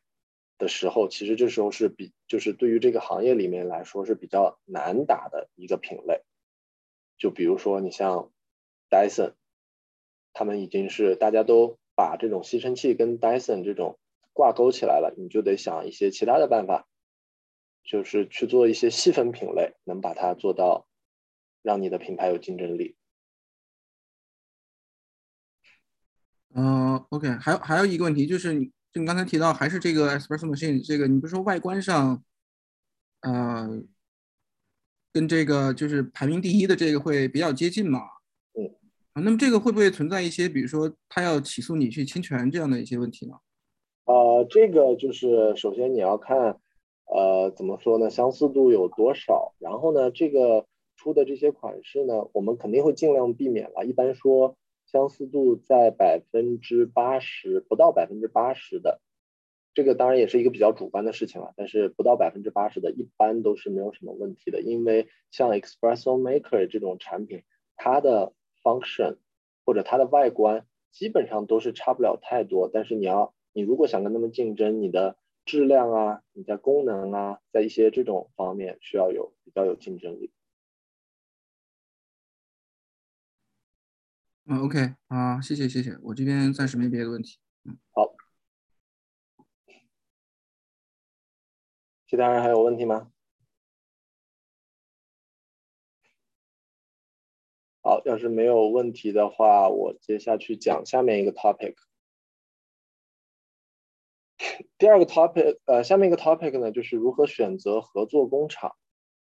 [0.57, 6.21] 的时候，其实这时候是比就是对于这个行业里面来说是比较难打的一个品类。
[7.17, 8.31] 就比如说你像
[8.89, 9.33] Dyson，
[10.31, 13.99] 他们已经是大家都把这种吸尘器跟 Dyson 这种
[14.31, 16.88] 挂钩起来了，你就得想一些其他的办法，
[17.83, 20.88] 就是去做一些细分品类，能把它做到
[21.67, 22.95] 让你的品牌有竞争力。
[26.56, 32.23] 嗯，OK，还有还有一个问题就是，你就你刚才提到还是这个 Espresso Machine 这个，你不是说外观上，
[33.19, 33.84] 呃，
[35.12, 37.99] 跟这个就是排名第一的这个会比较接近吗？
[38.53, 38.63] 嗯，
[39.12, 43.34] 啊，那么这个会不会存在一些，比如说他要起诉你去侵权这样的一些问题呢？
[44.06, 46.58] 呃，这个就是首先你要看，
[47.08, 50.65] 呃，怎么说呢，相似度有多少，然后呢，这个
[50.97, 53.86] 出的这些款式呢，我们肯定会尽量避免了。
[53.86, 58.99] 一般说相似度在百分之八十不到百分之八十的，
[59.73, 67.43] 这个当然也是一个比较主观的事情了，但是不到百分之八十的，一般都是没有什么问题的，因为像 Espresso Maker 这种产品，
[67.77, 69.17] 它的 function
[69.65, 73.33] 或者它的外观基本上都是差不了太多，但是你要。
[73.53, 80.29] 你如果想跟他们竞争，你的质量啊，你在功能啊，在一些这种方面需要有比较有竞争力。
[84.49, 87.38] 嗯，OK，啊，谢谢谢谢，我这边暂时没别的问题。
[87.65, 88.15] 嗯，好，
[92.07, 93.12] 其他人还有问题吗？
[97.81, 101.75] 好，要是没有问题的话，我接下去讲下面一个 topic。
[104.77, 108.77] 第二个 topic，呃，下面一个 topic 呢，就是如何选择合作工厂。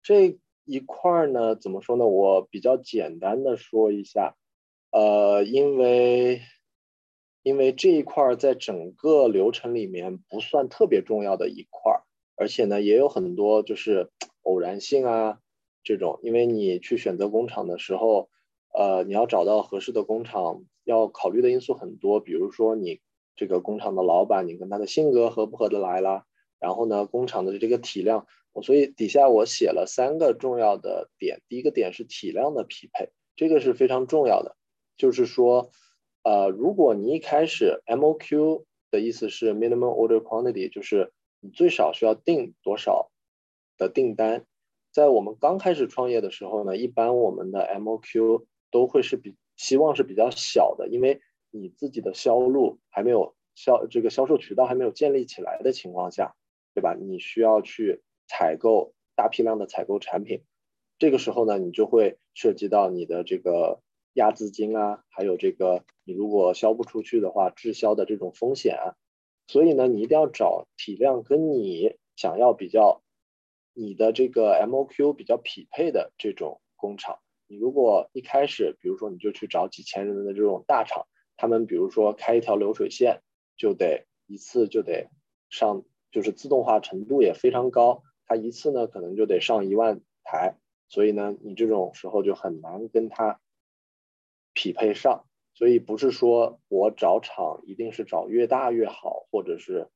[0.03, 2.07] 这一块呢，怎么说呢？
[2.07, 4.37] 我比较简单的说一下，
[4.91, 6.41] 呃，因为
[7.43, 12.01] 因为这一块在整个流程里面不算特别重要的一块，
[12.37, 14.11] 而且呢，也有很多就是
[14.43, 15.39] 偶然性啊
[15.83, 16.21] 这种。
[16.23, 18.31] 因为你去选择工厂的时候，
[18.73, 23.01] 呃，你要找到合适的工厂，要考虑的因素很多，比如说你。
[23.41, 26.25] 这个工厂的老板，你跟他的性格合不合得来啦？
[26.59, 31.41] 然后呢，工厂的这个体量，我所以底下我写了三个重要的点。
[31.49, 34.57] 第一个点是体量的匹配，这个是非常重要的。
[34.99, 35.71] 就是说，
[36.23, 43.11] 呃，如果你一开始 MOQ 的意思是 minimum order quantity，就是你最少需要订多少
[43.79, 44.45] 的订单。
[44.93, 51.23] 在我们刚开始创业的时候呢，一般我们的 MOQ 都会是比希望是比较小的，因为。
[51.51, 56.35] 你自己的销路还没有销，这个销售渠道还没有建立起来的情况下，
[56.75, 56.95] 对吧？
[56.95, 60.43] 你需要去采购大批量的采购产品，
[60.99, 63.81] 这个时候呢，你就会涉及到你的这个
[64.19, 68.97] 压资金啊，还有这个你如果销不出去的话，滞销的这种风险啊。
[69.47, 73.03] 所以呢，你一定要找体量跟你想要比较，
[73.73, 77.21] 你的这个 MOQ 比较匹配的这种工厂。
[77.47, 81.07] 你如果一开始，比如说你就去找几千人的这种大厂。
[81.41, 83.23] 他们比如说开一条流水线，
[83.57, 85.09] 就得一次就得
[85.49, 93.41] 上，就是自动化程度也非常高，它一次呢可能就得上一万台，所以呢你这种时候就很难跟它
[94.59, 95.25] 匹配上。
[95.55, 99.89] 所以不是说我找厂一定是找越大越好，或者是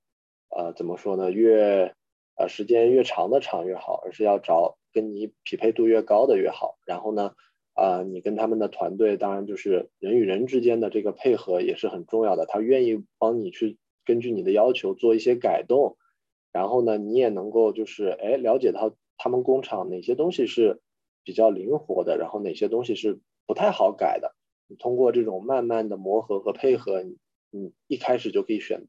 [0.48, 1.94] 呃怎么说呢越
[2.36, 6.78] 呃时间越长的厂越好，而是要找跟你匹配度越高的越好。
[6.86, 7.32] 然后呢。
[7.74, 12.44] 啊，你跟他们的团队，当然就是人与人之间的这个配合也是很重要的。
[12.44, 15.96] 他愿意帮你去根据你的要求做一些改动，
[16.52, 20.82] 然后呢，你也能够就是哎了解到他们工厂哪些东西是
[21.24, 24.34] 比较灵活的，然后哪些东西是不太好改的。
[24.78, 27.18] 通过这种慢慢的磨合和配合，你
[27.50, 28.86] 你一开始就可以选，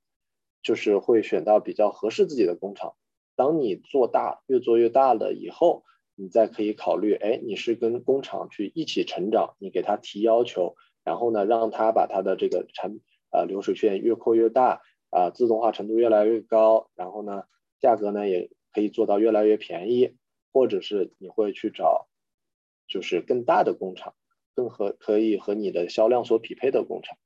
[0.62, 2.96] 就是会选到比较合适自己的工厂。
[3.36, 5.84] 当你做大，越做越大了以后。
[6.16, 13.00] 你再可以考虑，哎，你是跟工厂去一起成长，你给他提要求，然后呢，让他把他的这个产
[13.32, 17.46] 呃流水线越扩越大，啊，自动化程度越来越高，然后呢，
[17.80, 20.16] 价格呢也可以做到越来越便宜，
[20.52, 22.08] 或者是你会去找，
[22.88, 24.14] 就是更大的工厂，
[24.56, 27.18] 更和可以和你的销量所匹配的工厂。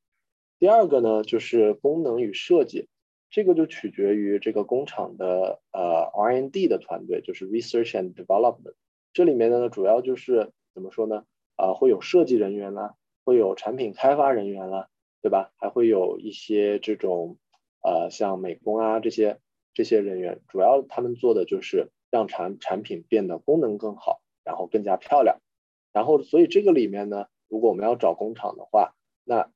[0.59, 2.87] 第二个呢，就是功能与设计。
[3.29, 8.73] 这个就取决于这个工厂的呃 R&D 的团队，就是 Research and Development。
[9.11, 11.25] 这里面呢，主要就是怎么说呢？
[11.57, 14.87] 啊，会有设计人员啦，会有产品开发人员啦，
[15.21, 15.51] 对吧？
[15.57, 17.37] 还会有一些这种
[17.81, 19.39] 呃像美工啊这些
[19.73, 25.39] 这些人员，主要他们做的就是让产产品变得功能更好，然后更加漂亮。
[25.97, 28.93] 然后，所以这个里面呢，如果我们要找工厂的话，
[29.23, 29.49] 那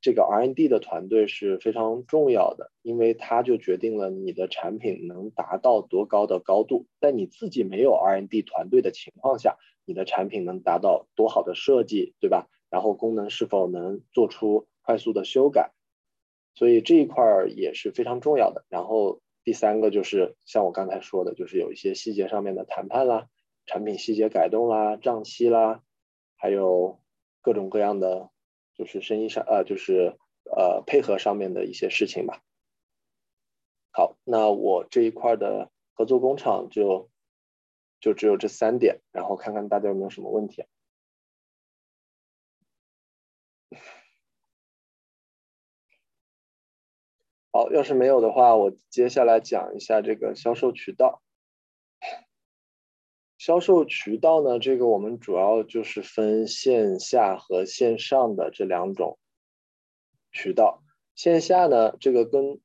[0.00, 6.88] 这个 R&D 的团队是非常重要的，因为它就决定了你的产品能达到多高的高度。
[7.00, 12.48] 在你自己没有 R&D 团队的情况下，你的产品能达到多好的设计，对吧？
[12.68, 15.70] 然后功能是否能做出快速的修改？
[16.56, 18.64] 所以这一块儿也是非常重要的。
[18.68, 23.28] 然后第三个就是像我刚才说的，就是有一些细节上面的谈判啦，
[23.72, 25.82] 产品细节改动啦，账期啦，
[26.36, 27.00] 还有
[27.40, 28.30] 各种各样的，
[28.74, 32.42] 就是生意上，呃，就是呃配合上面的一些事情吧。
[33.90, 37.08] 好，那我这一块的合作工厂就
[37.98, 40.66] 就只有这三点，然后看看大家有没有什么问题。
[47.50, 51.22] 好，要是没有的话，我接下来讲一下这个销售渠道。
[53.44, 59.18] 销售渠道呢，这个我们主要就是分线下和线上的这两种
[60.30, 60.84] 渠道。
[61.16, 62.60] 线下呢，这个跟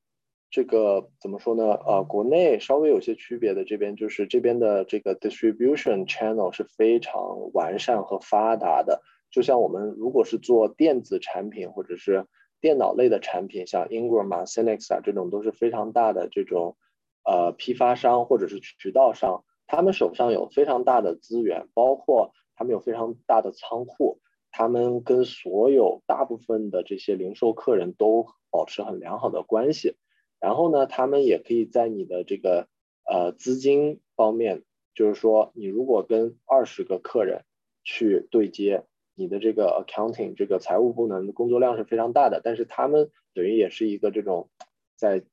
[0.52, 1.64] 这个怎么说呢？
[1.64, 9.02] 呃，国内稍微有些区别的，这边就是这边的这个 distribution channel 是非常完善和发达的。
[9.32, 12.28] 就像我们如果是做电子产品或者是
[12.62, 16.78] 电脑类的产品，像 Ingram 啊、c y n e x 啊这种都是非常大的这种
[17.26, 24.20] 呃批发商或者是渠道商，他们手上有非常大的资源，包括他们有非常大的仓库，
[24.51, 29.95] 他们跟所有大部分的这些零售客人都保持很良好的关系。
[30.39, 32.68] 然后呢，他们也可以在你的这个
[33.03, 34.63] 呃资金方面，
[34.95, 37.43] 就是说你如果跟二十个客人
[37.84, 38.86] 去对接。
[39.20, 44.51] 你的这个 accounting 这个财务部门的工作量是非常大的，但是他们等于也是一个这种
[44.95, 45.24] 在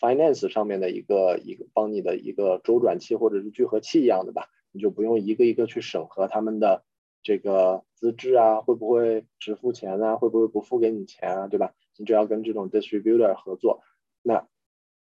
[0.00, 6.84] finance 上面的一个一个帮你的一个周转器或者是聚合器一样的吧，你就不用一个一个去审核他们的
[7.22, 11.74] 这个资质啊，会不会只付钱啊，会不会不付给你钱啊，对吧？
[11.98, 13.82] 你只要跟这种 distributor 合作，
[14.22, 14.48] 那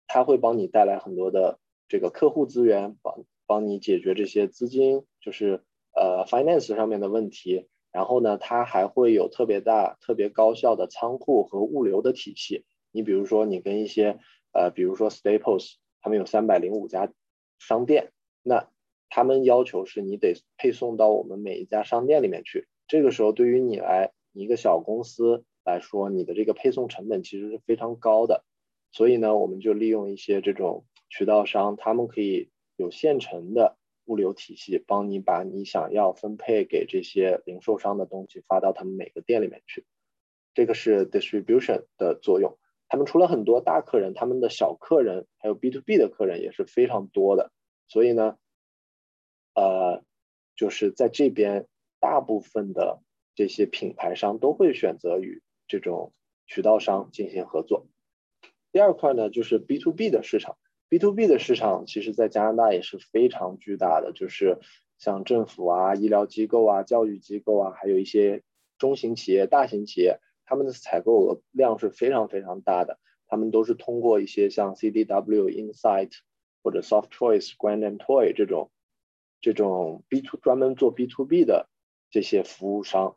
[0.06, 5.62] 他会帮你带来很多的这个客户资源，帮帮你解决这些资金就是
[5.96, 7.68] 呃 finance 上面的问题。
[7.92, 12.64] 然后呢，它还会有特别大、特别高效的仓库和物流的体系。
[12.90, 14.18] 你比如说，你跟一些
[14.52, 17.12] 呃，比如说 Staples，他们有三百零五家
[17.58, 18.68] 商店，那
[19.08, 22.68] 他们要求是你得配送到我们每一家商店里面去。
[22.86, 28.44] 这个时候，对于你来你一个小公司来说，你的这个配送成本其实是非常高的。
[28.92, 33.76] 所以呢，我们就利用一些这种渠道商，他们可以有现成的。
[34.06, 39.86] 物流体系帮你把你想要分配给这些零售商的东西发到他们每个店里面去，
[40.54, 42.58] 这个是 distribution 的作用。
[42.92, 47.50] 他们除了很多大客人，他们的小客人还有 B to B 的客人也是非常多的。
[47.88, 48.36] 所以呢，
[49.54, 50.04] 呃，
[50.56, 51.68] 就是在这边
[52.00, 53.00] 大部分的
[53.34, 56.12] 这些品牌商都会选择与这种
[56.46, 57.86] 渠道商进行合作。
[58.72, 60.58] 第二块呢，就是 B to B 的市场。
[60.90, 64.58] B to B 的市场，其实在加拿大也是非常巨大的，就是
[64.98, 68.42] 像政府啊、医疗机构啊、教育机构啊，还有一些
[68.76, 70.20] 中型企业、大型企业，
[70.52, 72.98] 他们的采购额量是非常非常大的。
[73.26, 76.12] 他们都是通过一些像 CDW、Insight
[76.62, 78.70] 或者 Soft Choice、Grand and Toy 这种
[79.40, 81.70] 这种 B to 专门做 B to B 的
[82.10, 83.16] 这些服务商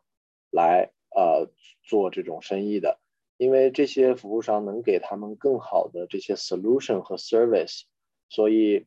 [0.50, 1.50] 来呃
[1.82, 2.98] 做这种生意的。
[3.36, 7.82] 因为这些服务商能给他们更好的这些 solution 和 service，
[8.30, 8.86] 所以，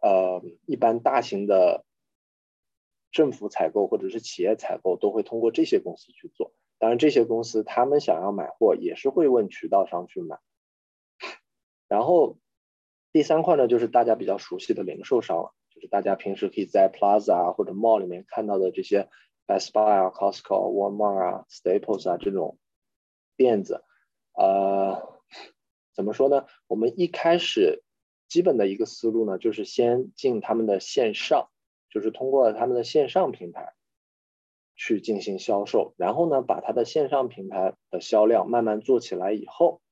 [0.00, 1.84] 呃，一般大型的
[3.10, 6.52] 政府采购或者是企业采购都会通过这些公司去做。
[6.78, 10.38] 当然，这些公司他们想要买货也是会问渠道商去买。
[11.88, 12.38] 然后，
[13.12, 19.08] 第三块呢，就是大家比较熟悉的零售商了，就是大家平时可以在 Plaza 啊或者 Mall 里面看到的这些
[19.46, 22.58] Best Buy 啊、Costco、Walmart 啊、Staples 啊这种
[23.36, 23.82] 店子。
[24.34, 25.20] 呃，
[25.94, 26.46] 怎么说呢？
[26.68, 27.82] 我们一开始
[28.28, 31.48] 基本的一个思路呢，就是先进他们的线上，
[31.90, 33.72] 就是通过他们的线上平台
[34.78, 39.82] 去进行销售，然后呢，把它的线上平台的销量慢慢做起来以后，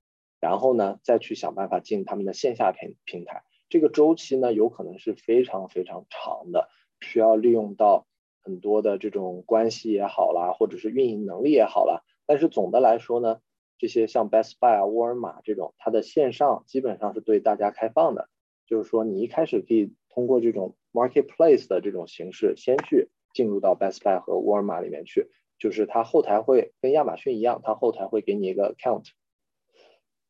[0.41, 3.43] 然后呢，再去想办法进他们的线下平平台。
[3.69, 6.71] 这个周期呢，有可能是非常非常长的，
[7.01, 8.07] 需要利用到
[8.43, 12.03] 很多的这种关系也好啦，或者是运营能力也好啦。
[12.25, 13.41] 但是总的来说呢。
[13.79, 18.31] 这些像 Best Buy 啊、沃尔玛这种，它的线上基本上是对大家开放的，
[18.67, 29.05] 就是说你一开始可以通过这种 Marketplace 的这种形式，先去进入到 Best Buy 和沃尔玛里面去，就是它后台会跟亚马逊一样，它后台会给你一个 account，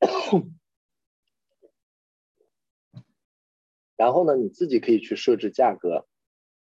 [3.96, 6.08] 然后呢，你自己可以去设置价格，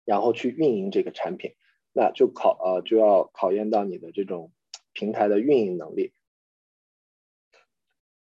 [0.05, 1.53] 然后去运营这个产品，
[1.93, 4.51] 那就考呃就要考验到你的这种
[4.91, 6.13] 平台的运营能力。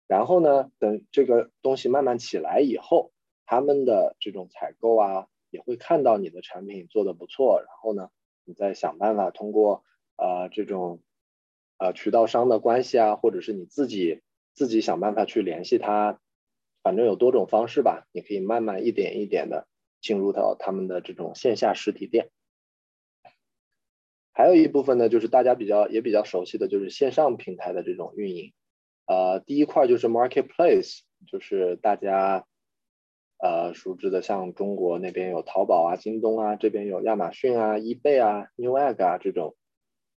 [0.06, 3.12] 然后呢，等这个东西慢慢起来以后，
[3.44, 8.10] 他们的这种采购啊，也会看到你的产品做的不错，然后呢，
[8.44, 9.84] 你再想办法通过
[10.16, 11.02] 呃这种
[11.78, 14.22] 呃渠道商的关系啊，或者是你自己
[14.54, 16.20] 自己想办法去联系他，
[16.82, 19.66] 反正有多种方式吧，你可以慢慢一点一点的
[20.00, 22.30] 进入到他们的这种线下实体店。
[24.32, 28.52] 还有一部分呢，就是大家比较也比较熟悉的就是线上平台的这种运营。
[29.06, 32.46] 呃，第一块就是 marketplace，就是大家
[33.42, 39.56] 呃熟知的，像中国那边有淘宝啊、京东啊，这边有亚马逊啊、eBay 啊、Newegg 啊这种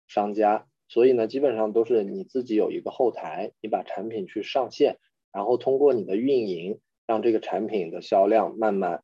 [0.08, 4.98] 商家，所以呢，基本上都是你自己有一个后台，你把产品去上线，
[5.32, 9.04] 然后通过你的运营，让这个产品的销量慢慢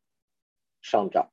[0.82, 1.32] 上涨。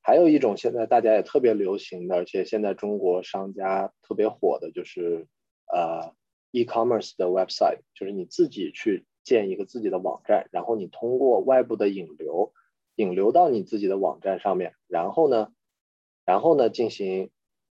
[0.00, 5.26] 还有一种现在大家也特别流行的，而且现在中国商家特别火的，就是
[5.66, 6.14] 呃
[6.50, 12.52] e-commerce 的 website，就是你自己去建一个自己的网站，然后你通过外部的引流，
[12.96, 15.52] 引流到你自己的网站上面，然后呢，
[16.24, 17.30] 然后呢进行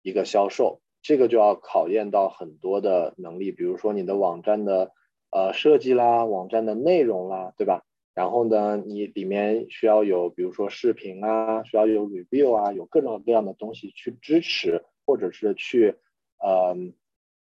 [0.03, 4.91] 一个销售，这个就要考验到很多的能力，比如说你的网站的
[5.31, 7.83] 呃设计啦，网站的内容啦，对吧？
[8.15, 15.95] 然后呢，你里面需要有，比如说视频啊，需要有 review 啊，有各种各样的东西去支持，或者是去，
[16.37, 16.75] 呃，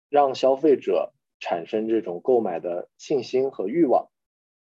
[0.10, 1.14] 让消费者
[1.46, 4.10] 产生这种购买的信心和欲望。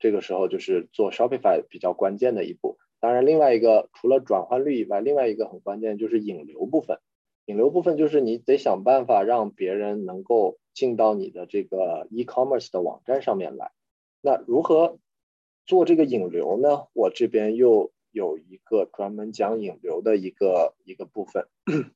[0.00, 2.78] 这个时候就是做 Shopify 比较关键的一步。
[2.98, 6.98] 当然，另外一个除了转换率以外，另外一个很关键就是引流部分。
[7.44, 13.70] 引流部分就是你得想办法让别人能够进到你的这个 e-commerce 的网站上面来。
[14.20, 14.98] 那如何？
[15.64, 21.46] 做这个引流呢，我这边又有一个专门讲引流的一个一个部分，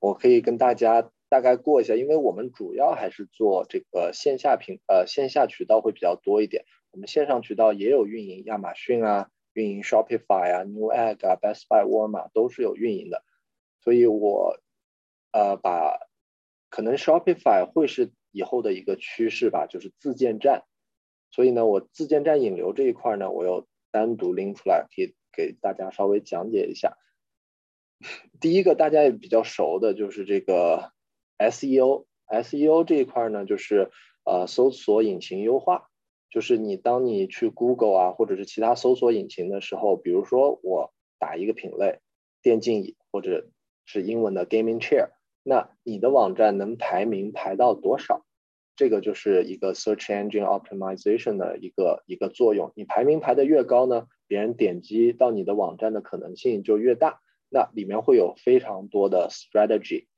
[0.00, 13.24] 我可以跟大家大概过一下，因为我们主要还是做这个线下平呃线下渠道会比较多一点，我们线上渠道也有运营亚马逊啊，运营 Shopify 啊，Newegg 啊，Best Buy、沃尔玛都是有运营的，
[13.80, 14.58] 所以我
[15.32, 15.98] 呃把
[16.70, 20.64] 可能 Shopify 会是以后的一个趋势吧，就是自建站。
[21.30, 26.96] 所以呢，我自建站引流这一块呢，我又单独拎出来，可以给大家稍微讲解一下。
[28.40, 30.92] 第一个大家也比较熟的就是这个
[31.38, 33.90] SEO，SEO 这一块呢，就是
[34.24, 35.88] 呃搜索引擎优化，
[36.30, 42.00] 就是你当你去 Google 啊，或者是其他搜索引擎的时候，比如说我打一个品类，
[42.42, 43.48] 电竞椅或者
[43.84, 45.10] 是英文的 gaming chair，
[45.42, 48.24] 那你的网站能排名排到多少？
[48.74, 52.72] 这个就是一个 search engine optimization 的一个一个作用。
[52.76, 57.20] 你排名排的越高呢，别人点击到你的网站的可能性就越大。
[57.48, 60.08] 那里面会有非常多的 strategy，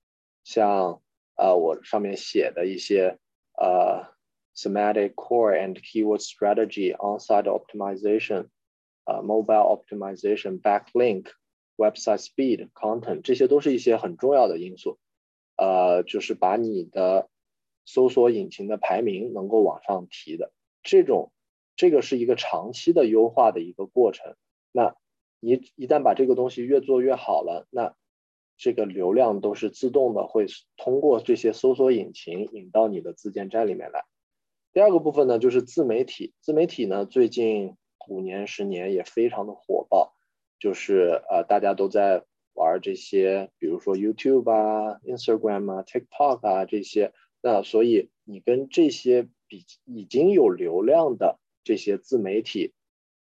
[0.43, 1.01] 像
[1.39, 3.19] 呃我上面写的一些
[3.57, 4.13] 呃
[4.55, 8.49] semantic core and keyword strategy, on-site optimization,
[9.05, 11.29] 呃 mobile optimization, backlink,
[11.77, 14.99] website speed, content，这些都是一些很重要的因素。
[15.57, 17.29] 呃，就是把你的
[17.85, 21.33] 搜索引擎的排名能够往上提的这种，
[21.75, 24.37] 这个是一个长期的优化的一个过程。
[24.71, 24.95] 那
[25.41, 27.97] 你一旦把这个东西越做越好了，那
[28.59, 30.47] 这个流量都是自动的会
[30.77, 34.05] 通过这些搜索引擎引到你的自建站里面来。
[34.73, 36.35] 第二个部分呢，就是自媒体。
[36.41, 37.77] 自媒体呢，最近
[38.09, 40.13] 五年十年也非常的火爆，
[40.59, 47.13] 就是呃大家都在玩这些，比如说 YouTube 啊、Instagram 啊、TikTok 啊这些。
[47.41, 52.75] 那所以你跟这些比已经有流量的这些自媒体，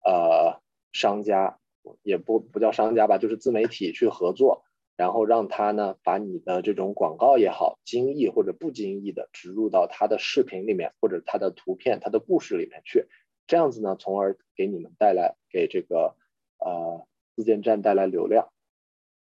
[0.04, 0.60] 呃，
[0.92, 1.60] 商家
[2.02, 4.64] 也不不叫商家吧，就是自媒体去合作，
[4.98, 13.06] 然后让他呢把你的这种广告也好，精益或者不经意的植入到他的视频里面，或者他的图片、他的故事里面去，
[13.46, 16.16] 这样子呢，从而给你们带来给这个
[16.58, 18.48] 呃自建站带来流量。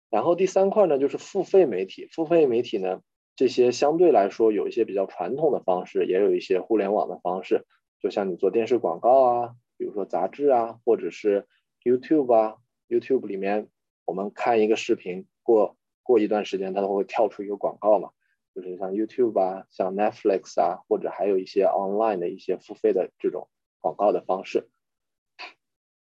[0.09, 3.01] 然后第三块呢，就是付费媒体，付费媒体呢。
[3.35, 7.65] 这些相对来说有一些比较传统的方式，也有一些互联网的方式，
[8.01, 11.47] 就像你做电视广告啊，比如说杂志啊，或者是
[11.81, 12.57] YouTube 啊
[12.89, 13.69] ，YouTube 里面
[14.03, 18.11] 我们看一个视频，过过一段时间它都会跳出一个广告嘛，
[18.53, 24.69] 就是像 YouTube 啊，像 Netflix 啊，或者还有一些 online 的一些付费的这种广告的方式。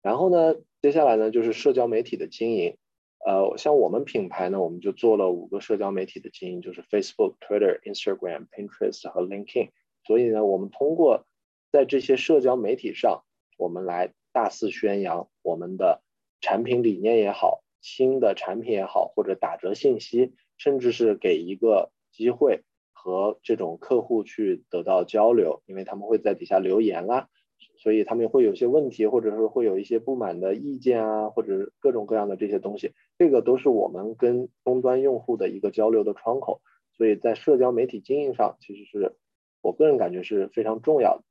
[0.02, 2.78] 然后呢，接下来呢就是社交媒体的经营。
[3.26, 9.72] 呃，像我们品牌呢，我们就做了五个社交媒体的经营，就是 Facebook、Twitter、Instagram、Pinterest 和 LinkedIn。
[10.06, 11.26] 所以呢，我们通过
[11.72, 13.26] 在这些社交媒体上，
[13.58, 16.04] 我们来大肆宣扬我们的
[16.40, 27.30] 产品理念也好，新的产品也好，或者打折信息，甚至是给一个机会和这种客户去得到交流，因为他们会在底下留言啦。
[27.78, 36.62] 所以他们会有些问题，或者是会有一些不满的意见啊，或者各种各样的这些东西，这个都是我们跟终端用户的一个交流的窗口。
[36.98, 39.16] 所以在社交媒体经营上，其实是
[39.62, 41.24] 我个人感觉是非常重要的。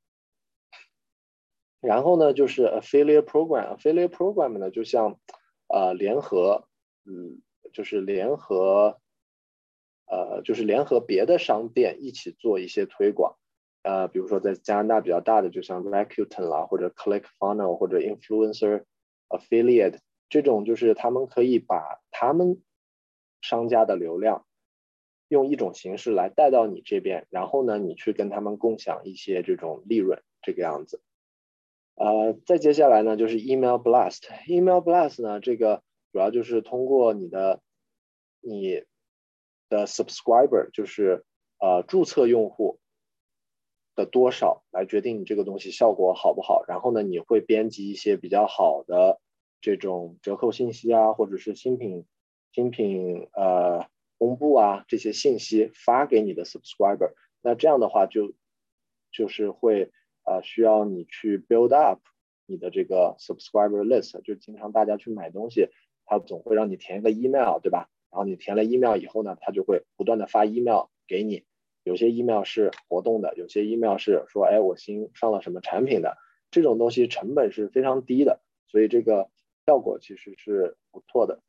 [1.80, 5.18] 然后呢，就是 affiliate program，affiliate program 呢，就像
[5.74, 6.68] 呃联合，
[7.04, 9.00] 嗯，就是联合，
[10.06, 13.34] 呃，就是联合别的商店一起做一些推广。
[13.82, 18.84] 呃，比如说在加拿大比较大的，就像 Rakuten 啦，或者 Click Funnel 或者 Influencer
[19.28, 19.98] Affiliate
[20.28, 22.62] 这种，就是他们可以把他们
[23.42, 24.46] 商家的流量
[25.26, 31.02] 用一种形式来带到你这边，然后呢，你去跟他们共享一些这种利润，这个样子。
[31.96, 34.22] 呃，再接下来呢，就是 email blast。
[34.48, 37.62] email blast 呢，这个主要就是通过你的
[38.40, 38.82] 你
[39.68, 41.24] 的 subscriber，就是
[41.60, 42.80] 呃注册用户
[43.94, 46.64] 的多少来决定你这个东西效果好不好。
[46.66, 49.20] 然后呢，你会编辑一些比较好的
[49.60, 52.06] 这种折扣信息啊，或者是新品
[52.50, 53.86] 新品呃
[54.18, 57.12] 公布啊这些信息发给你的 subscriber。
[57.40, 58.34] 那这样的话就
[59.12, 59.92] 就是会。
[60.24, 62.00] 呃，需要你去 build up
[62.46, 65.68] 你的这个 subscriber list，就经常大家去买东西，
[66.06, 67.88] 他总会让你填一个 email，对吧？
[68.10, 71.44] 然后你填了 email 以后呢，他就会不断的发 email 给你，
[71.82, 76.16] 有些 email 是活动的，有些 email 是说，哎，我新上了什么产品的，
[76.50, 79.30] 这种东西成本是非常低的，所以这个
[79.66, 81.40] 效果其实是不错的。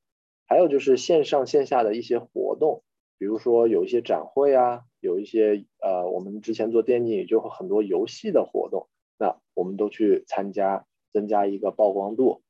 [0.48, 2.84] 还有就是线上线下的一些活动。
[3.18, 8.90] 比如说有一些展会啊，有一些呃，我们之前做电竞就很多游戏的活动，
[9.20, 12.42] 那我们都去参加，增加一个曝光度。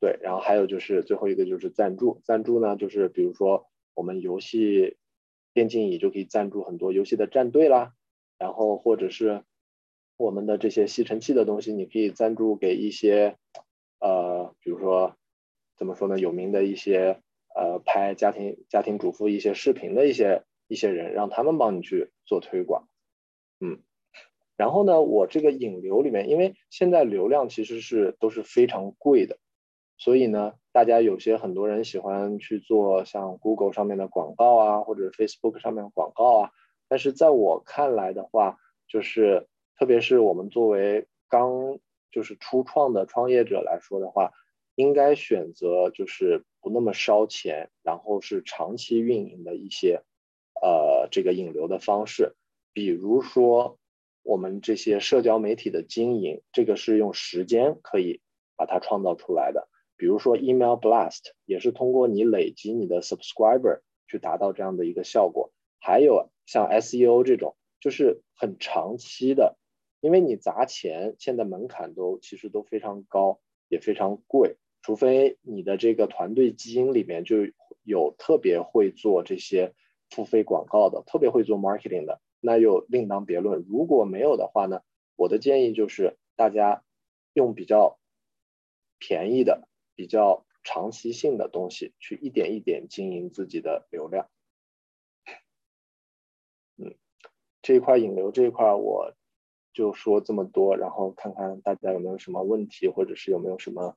[0.00, 4.96] 对，然后还有就是最后一个就是赞助，赞助呢就是比如说我们游戏
[5.54, 7.92] 电竞椅就可以赞助很多游戏的战队啦，
[8.36, 9.44] 然后或者是
[10.16, 13.36] 我们的这些吸尘器的东西，你可以赞助给一些
[14.00, 15.14] 呃，比如说
[15.78, 17.22] 怎么说呢，有名的一些。
[17.54, 20.42] 呃，拍家庭家庭主妇一些视频的一些
[20.72, 22.88] 一些人，让他们帮你去做推广，
[23.60, 23.82] 嗯，
[24.56, 29.38] 然后呢，我这个引流里面，因为现在流量其实是都是非常贵的，
[29.98, 36.50] 所以呢，大家有些很多人喜欢去做像 Google 上面的广告啊，或者 Facebook 上面的广告啊，
[36.88, 38.58] 但是在我看来的话，
[38.88, 39.46] 就是
[39.78, 41.78] 特别是我们作为刚
[42.10, 44.32] 就是初创的创业者来说的话。
[44.74, 50.00] 应该选择就是不那么烧钱，然后是长期运营的一些，
[50.62, 52.36] 呃，这个引流的方式。
[52.72, 53.78] 比如说
[54.22, 58.22] 我们这些社交媒体的经营，这个是用时间可以
[58.56, 59.68] 把它创造出来的。
[59.96, 65.52] 比如说 email blast 也是通过你累积你的 subscriber 去达到这样的一个效果。
[65.78, 69.58] 还有像 SEO 这种，就是很长期的，
[70.00, 74.56] 因为你砸钱，现在门槛都其实都非常高，也非常贵。
[74.80, 77.36] 除非你的这个团队基因里面就
[77.84, 79.74] 有特别会做这些
[80.12, 83.64] 付费广告的，特别会做 marketing 的，那又另当别论。
[83.66, 84.82] 如果没有的话呢，
[85.16, 86.84] 我的建议就是大家
[87.32, 87.98] 用比较
[88.98, 94.28] 便宜的、比较长期性的东西去一点一点经营自己的流量。
[96.76, 96.94] 嗯，
[97.62, 99.14] 这一块引流这一块我
[99.72, 103.96] 就说这么多，然后看看大家有没有什么问题，或者是有没有什么。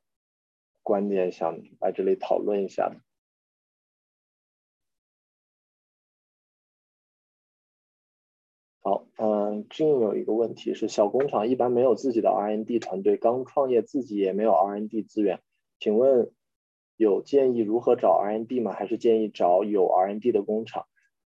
[0.82, 2.92] 观点想来这里讨论一下。
[9.56, 15.40] 好，嗯，俊有一个问题是，小工厂一般没有自己的 R&D 团队，刚创业自己也没有 R&D 资源，
[15.80, 16.32] 请问
[16.98, 18.74] 有建议如何找 R&D 吗？
[18.74, 20.86] 还是建议找有 R&D 的工厂？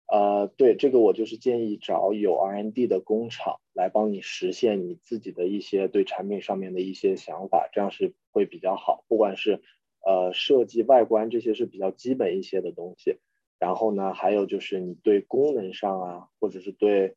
[0.07, 9.05] 呃，对，这个我就是建议找有 R&D 的工厂来帮你实现你自己的一些对产品上面的一些想法，这样是会比较好。
[9.09, 9.62] 不管是
[10.05, 13.18] 呃设计外观这些是比较基本一些的东西，
[13.59, 17.16] 然后呢，还有就是你对功能上啊，或者是对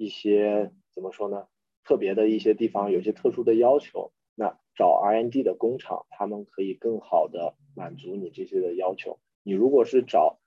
[0.00, 1.46] 一些怎么说呢，
[1.84, 9.18] 特别的一些地方有些特殊的要求，那找 R&D 的工厂，他们可以更好的满足你这些的要求。
[9.42, 10.38] 你如果是找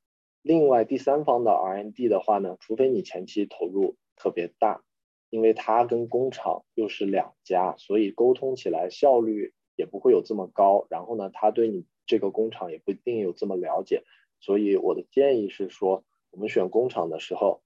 [0.42, 4.84] 另外，第三方的 R&D 的话呢，除非你前期投入特别大，
[5.30, 10.88] 因为它跟工厂又是两家，所以沟通起来效率也不会有这么高。
[10.90, 14.02] 然后呢，他对你这个工厂也不一定有这么了解。
[14.40, 17.62] 所以我的建议是说，我们选工厂的时候，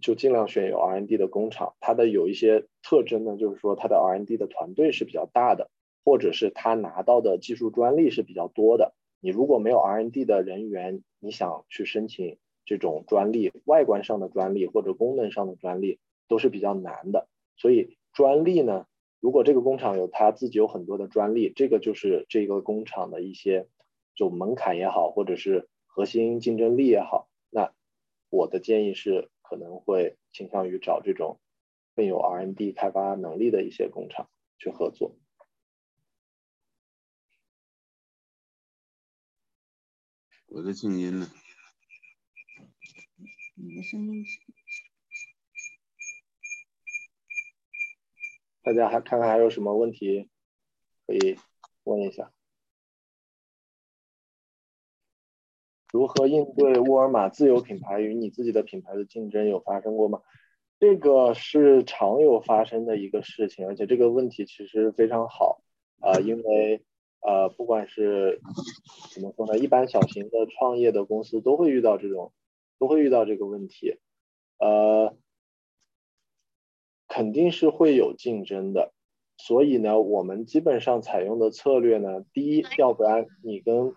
[0.00, 1.74] 就尽量选有 R&D 的工厂。
[1.80, 5.70] 它的有一些特征呢，就是说它的 R&D 的团队是比较大的，
[6.04, 8.94] 或者是它拿到的技术专利是比较多的。
[9.20, 17.28] 你如果没有 R&D 的人员，你想去申请这种专利，外观上的专利或者功能上的专利都是比较难的。
[17.56, 18.86] 所以专利呢，
[19.20, 23.66] 如果这个工厂有他自己有很多的专利，这个就是这个工厂的一些
[24.14, 27.28] 就门槛也好，或者是核心竞争力也好。
[27.50, 27.72] 那
[28.30, 31.40] 我的建议是，可能会倾向于找这种
[31.96, 35.18] 更有 R&D 开发能力的一些工厂去合作。
[40.46, 41.28] 我的静音呢？
[43.56, 44.24] 你的声音。
[48.62, 50.30] 大家还看看还有什么问题
[51.08, 51.40] 可以
[51.82, 52.32] 问一下？
[55.92, 59.48] 如何应对沃尔玛自有品牌与你自己的品牌的竞争？
[59.48, 60.20] 有发生过吗？
[60.78, 65.60] 这个是常有发生的一个事情，而且这个问题其实非常好
[66.00, 66.82] 啊，因为
[67.20, 68.40] 呃，不管是
[69.12, 72.32] 怎么说呢，一般小型的创业的公司都会遇到这种，
[72.78, 73.98] 都会遇到这个问题，
[74.58, 75.14] 呃，
[77.08, 78.94] 肯定是会有竞争的，
[79.36, 83.92] 所以呢，我们基本上采用的策略呢，第一，要不然你跟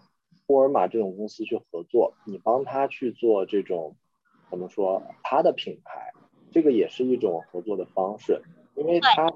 [0.48, 3.96] 沃尔玛这种公司去合作，你帮他去做这种
[4.50, 6.12] 怎么说，他的品牌。
[6.52, 8.40] 这个也是一种合作的方式，
[8.76, 9.34] 因为他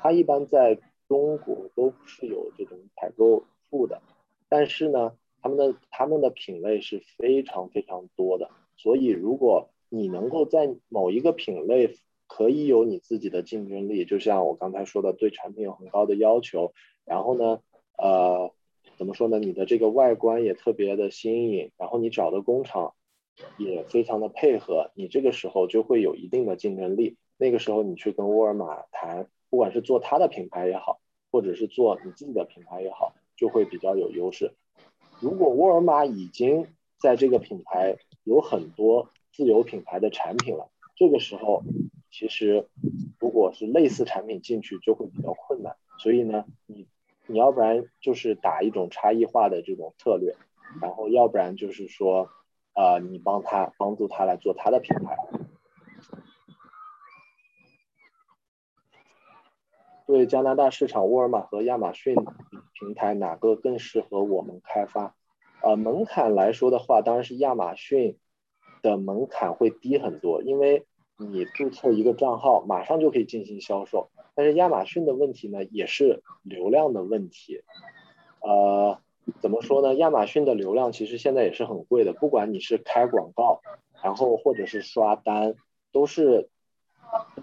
[0.00, 4.00] 他一般在中国都是有这种采购处的，
[4.48, 11.94] 但是呢，他们的他们的品类是非常非常多的，所以如果你能够在某一个品类
[12.26, 16.72] 可以有你自己的竞争力，就像我刚才说的，对产品有很高的要求，
[17.04, 17.60] 然后呢，
[17.98, 18.50] 呃，
[18.96, 19.38] 怎么说呢？
[19.38, 22.94] 你的这个外观也特别的新颖，然后你找的工厂。
[23.58, 27.18] 也非常的配合，你这个时候就会有一定的竞争力。
[27.36, 34.52] 那个时候你去跟沃尔玛谈，不管是做他的品牌也好，或者是做你自己的品牌也好，就会比较有优势。
[35.20, 36.66] 如果沃尔玛已经
[36.98, 41.62] 在这个品牌有很多自有品牌的产品了，这个时候
[42.10, 42.66] 其实
[43.18, 45.76] 如果是类似产品进去就会比较困难。
[45.98, 46.86] 所以呢，你
[47.26, 50.34] 你要不然就是打一种差异化的这种策略，
[50.80, 52.28] 然后要不然就是说。
[52.78, 55.16] 啊，你帮他帮助他来做他的品牌。
[60.06, 62.14] 对加拿大市场，沃尔玛和亚马逊
[62.74, 65.16] 平台哪个更适合我们开发？
[65.62, 68.18] 呃，门槛来说的话，当然是亚马逊
[68.82, 70.84] 的门槛会低很多，因为
[71.16, 74.10] 你注册一个账号，马上就可以进行销售。
[74.36, 77.62] 但是亚马逊的问题呢，也是流量的问题，
[78.40, 79.00] 呃。
[79.42, 79.92] 怎么说呢？
[79.96, 83.60] 亚马逊的流量其实现在也是很贵的，不管你是开广告，
[84.00, 85.56] 然后或者是刷单，
[85.90, 86.48] 都是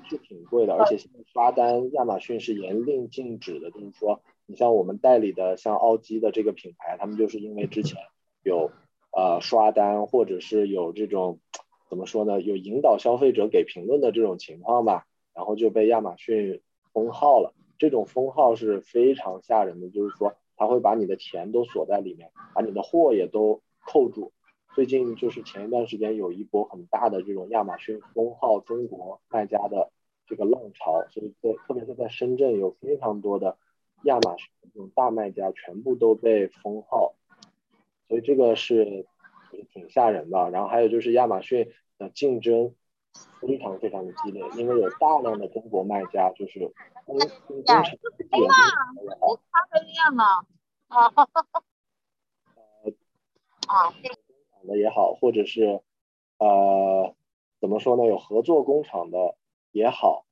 [0.09, 0.73] 是挺贵的。
[0.75, 3.69] 而且现在刷单，亚马逊是严令禁止的。
[3.69, 8.01] 就是说，你像我们代理的像奥基的这个品牌，他们就是因为之前
[8.43, 8.71] 有
[9.11, 11.41] 呃刷单，或者是有这种
[11.89, 16.61] 怎么说呢，有引导消费者给评论的这种情况吧，然后就被亚马逊
[16.93, 17.53] 封号了。
[17.77, 20.35] 这种封号是非常吓人的，就是说。
[20.55, 24.31] 他会把你的钱都锁在里面，把你的货也都扣住。
[24.75, 29.91] 最近就是前一段时间有一波很大的这种亚马逊封号中国卖家的
[30.27, 33.57] 这个浪潮，所以在特别是在深圳有非常多的
[34.03, 37.15] 亚马逊这种大卖家全部都被封号，
[38.07, 39.07] 所以这个是
[39.73, 40.51] 挺吓人的。
[40.51, 42.75] 然后还有就是亚马逊的竞争
[43.39, 46.71] 非常非常的激烈，因为有大量的中国卖家就是
[47.05, 50.23] 工工工程自有工厂也好，他这样呢。
[50.87, 51.11] 啊，
[52.55, 52.91] 呃，
[53.67, 54.01] 啊，工
[54.51, 55.81] 厂的也好，或者是
[56.37, 57.15] 呃，
[57.59, 58.05] 怎么说呢？
[58.05, 59.35] 有合作工厂的
[59.71, 60.25] 也好，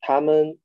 [0.00, 0.58] 他们，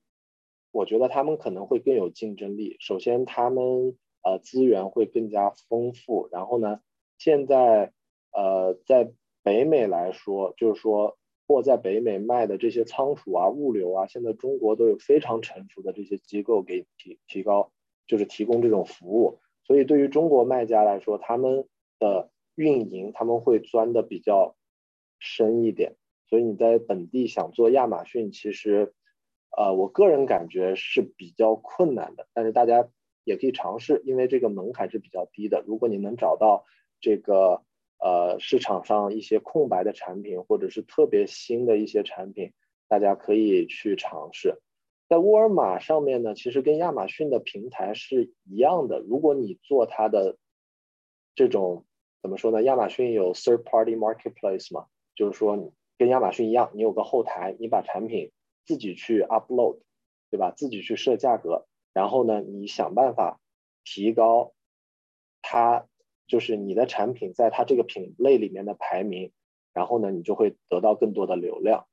[0.72, 2.78] 我觉得他们可能会更有竞争力。
[2.80, 6.28] 首先，他们呃资源会更加丰富。
[6.32, 6.82] 然后呢，
[7.18, 7.94] 现在
[8.32, 9.12] 呃在
[9.50, 17.72] 北美来说，就是说货在北美卖的这些仓储啊、物流啊，现在中国都有非常成熟的这些机构给提提高。
[18.10, 21.68] 就是提供这种服务，所以对于中国卖家来说，他们
[22.00, 24.56] 的运营他们会钻的比较
[25.20, 25.96] 深一点。
[26.28, 28.96] 所以你在本地想做亚马逊，其实，
[29.56, 32.28] 呃，我个人感觉是比较困难的。
[32.34, 32.90] 但是大家
[33.24, 35.64] 也可以尝试，因为这个门槛是比较低的。
[35.68, 36.66] 如果你能找到
[37.00, 37.62] 这个
[38.00, 42.54] 呃市场上一些空白的产品，或者是特别新的一些产品，
[42.88, 44.62] 大家可以去尝试。
[45.08, 49.00] 在沃尔玛上面呢，其实跟亚马逊的平台是一样的。
[49.00, 50.38] 如果你做它的
[51.36, 51.86] 这种
[52.22, 52.62] 怎么说呢？
[52.64, 54.86] 亚马逊有 third party marketplace 嘛，
[55.16, 58.32] 就是说跟亚马逊一样，你有个后台，你把产品
[58.66, 59.80] 自己去 upload，
[60.30, 60.52] 对吧？
[60.52, 63.42] 自己去设价格，然后呢，你想办法
[63.84, 64.54] 提高
[65.42, 65.88] 它，
[66.30, 69.34] 就是你的产品在它这个品类里面的排名，
[69.74, 71.88] 然后呢，你就会得到更多的流量。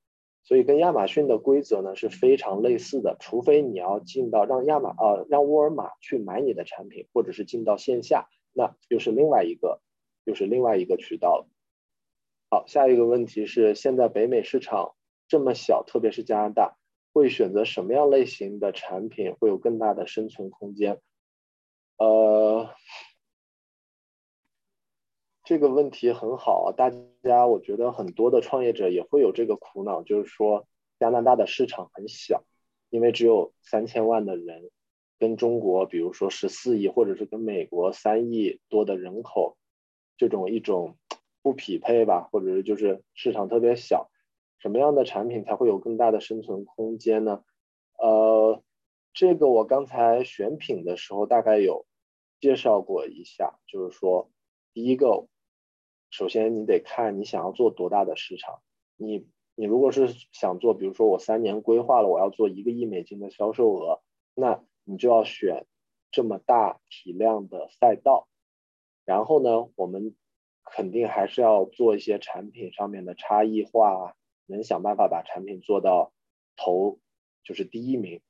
[0.45, 9.81] 所以跟亚马逊的规则呢是非常类似的，除非你要进到让亚马呃让沃尔玛去买你的产品，或者是进到线下，那又是另外一个
[10.25, 11.49] 又是另外一个渠道了。
[12.51, 14.95] 好，下一个问题是，现在北美市场
[15.27, 16.77] 这么小，特别是加拿大，
[17.13, 21.01] 会选择什么样类型的产品会有更大的生存空间？
[21.97, 22.69] 呃。
[25.47, 26.91] 这个问题很好，大
[27.23, 30.67] 家，我觉得很多的创业者也会有这个苦恼，就是说
[30.99, 32.43] 加拿大的市场很小，
[32.91, 34.73] 因为只有三千万的人，
[35.21, 39.57] 跟中国比如说十四亿，或者是跟美国三亿多的人口，
[40.17, 40.99] 这种一种
[41.43, 44.11] 不匹配吧，或者是就是市场特别小。
[44.59, 47.45] 什么样的产品才会有更大的生存空间呢？
[48.01, 48.61] 呃，
[49.13, 51.87] 这个我刚才选品的时候大概有
[52.41, 54.29] 介绍过一下，就是说，
[54.75, 55.29] 第一个，
[56.17, 58.63] 首先你得看你想要做多大的市场。
[58.97, 64.01] 你你如果是想做，比如说我三年规划了我要做一个亿美金的销售额，
[64.33, 65.67] 那你就要选
[66.11, 68.29] 这么大体量的赛道。
[69.05, 70.17] 然后呢，我们
[70.65, 76.15] 肯定还是要做一些产品上面的差异化，能想办法把产品做到
[76.57, 76.99] 头。
[77.45, 78.23] 就是第一名，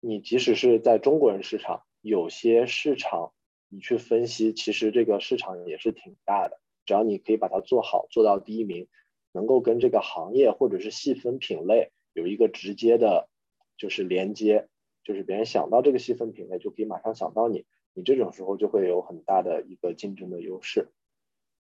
[0.00, 3.32] 你即使是在中国人市场，有些市场
[3.70, 6.60] 你去分析，其实这个市场也是挺大的。
[6.84, 8.88] 只要你可以把它做好，做到第一名，
[9.32, 13.28] 能够跟这个行业或者是细分品类有一个直接的，
[13.76, 14.68] 就是连接，
[15.04, 17.64] 就是别人想到这个细分品类就可以马上想到你，
[17.94, 20.90] 你这种时候就会有很大的一个竞争的优势。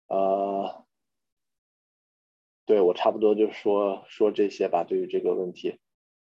[0.08, 0.84] 呃，
[2.64, 5.78] 对我差不多就说说这些吧，对于这个问题。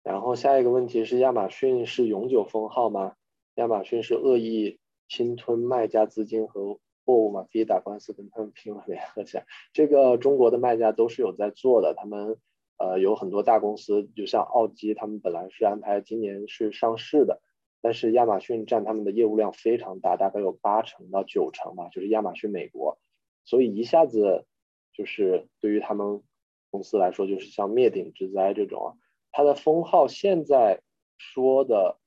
[0.02, 3.16] 然后下一个问题是亚马逊是永久封号吗？
[3.56, 4.78] 亚马逊是恶意
[5.08, 7.46] 侵吞卖家资金和货物嘛？
[7.50, 9.46] 可以打官司跟他们拼了联合起来。
[9.72, 12.36] 这个中国的卖家都是有在做的，他们
[12.76, 17.40] 呃有很多大公司，就像奥基，他们本来是安排今年是上市的，
[17.80, 22.98] 但是亚马逊占他们的业务量非常大，大概有八成到九成吧，就是亚马逊美国，
[23.44, 24.44] 所以一下子
[24.92, 26.22] 就是对于他们
[26.70, 28.98] 公司来说，就是像灭顶之灾这种。
[29.32, 30.80] 它的封号现在
[31.18, 31.98] 说的，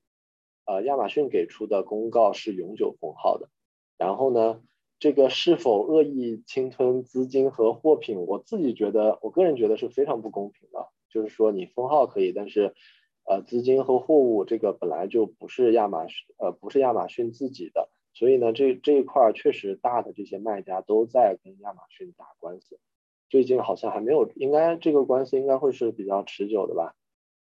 [0.66, 3.50] 呃，亚马逊给出的公告是永久封号的。
[3.97, 4.62] 然后呢，
[5.00, 10.89] 这个是否恶意侵吞资金和货品，我自己觉得，我个人觉得是非常不公平的。
[11.10, 12.76] 就是说，你封号可以，但是，
[13.24, 22.80] 呃，资金和货物这个本来就不是亚马逊，呃，不是亚马逊自己的，所以呢，这这一块确实大的这些卖家都在跟亚马逊打官司。
[23.30, 26.93] 最近好像还没有，应该这个官司应该会是比较持久的吧。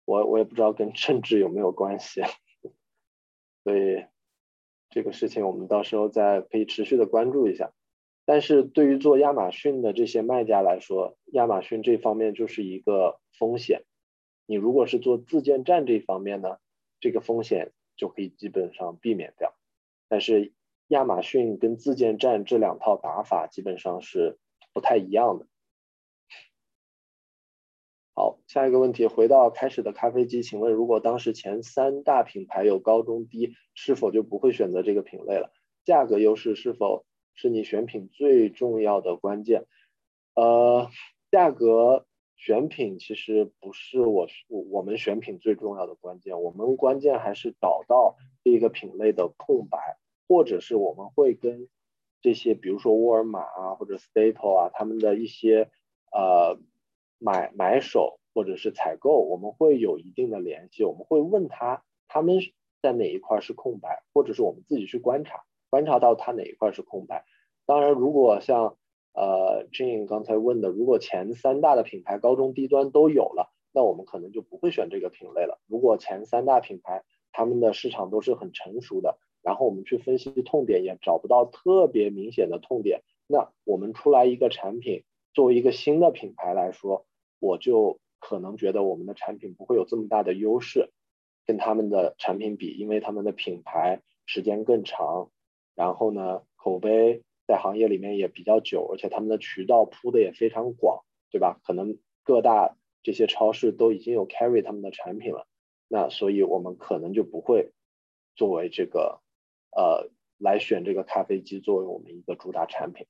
[0.05, 2.23] 我我也不知道跟 政治有没有关系，
[3.65, 4.05] 所以
[4.99, 7.71] 这个事情我们到时候再可以持续的关注一下。
[8.25, 13.85] 但是对于做亚马逊的这些卖家来说，亚马逊这方面就是一个风险。
[14.45, 16.57] 你如果是做自建站这方面呢，
[16.99, 19.55] 这个风险就可以基本上避免掉。
[20.09, 20.53] 但是
[20.89, 24.37] 亚马逊跟自建站这两套打法基本上是
[24.73, 25.47] 不太一样的。
[28.19, 35.53] 好，下一个问题，回到开始的咖啡机，请问如果当时前三大品牌有高中低，是否就不会选择这个品类了？
[35.85, 37.07] 价格优势是否
[37.37, 39.67] 是你选品最重要的关键？
[40.35, 40.89] 呃，
[41.31, 49.97] 价格选品其实不是我我们选品最重要的关键，我们关键还是找到这个品类的空白，
[50.27, 51.69] 或者是我们会跟
[52.21, 55.71] 这些，比如说沃尔玛啊或者 Staple 啊，他们的一些
[56.11, 56.59] 呃。
[57.19, 62.39] 买买手或者是采购，我们会有一定的联系，我们会问他他们
[62.81, 67.25] 在哪一块是空白，或者是我们自己去观察，观察到他哪一块是空白。
[67.67, 68.77] 当然，如果像
[69.13, 75.61] 呃 Jane 刚才问的，如果前三大的品牌高中低端都有了，那我们可能就不会选这个品类了。
[75.67, 85.05] 如果前三大品牌他们的市场都是很成熟的，然后我们去分析痛点也找不到特别明显的痛点，那我们出来一个产品
[85.39, 87.07] 作为一个新的品牌来说。
[87.41, 90.91] 我就可能觉得我们的产品不会有这么大的优势，
[91.47, 95.31] 跟他们的产品比，因为他们的品牌时间更长，
[95.77, 101.61] 然后呢，口碑在行业里面也比较久，而且他们的渠道铺的也非常广，对吧？
[101.63, 105.47] 可能各大这些超市都已经有 carry 他们的产品了，
[105.87, 107.71] 那所以我们可能就不会
[108.35, 109.21] 作为这个
[109.71, 113.07] 呃来选这个咖啡机作为我们一个主打产品。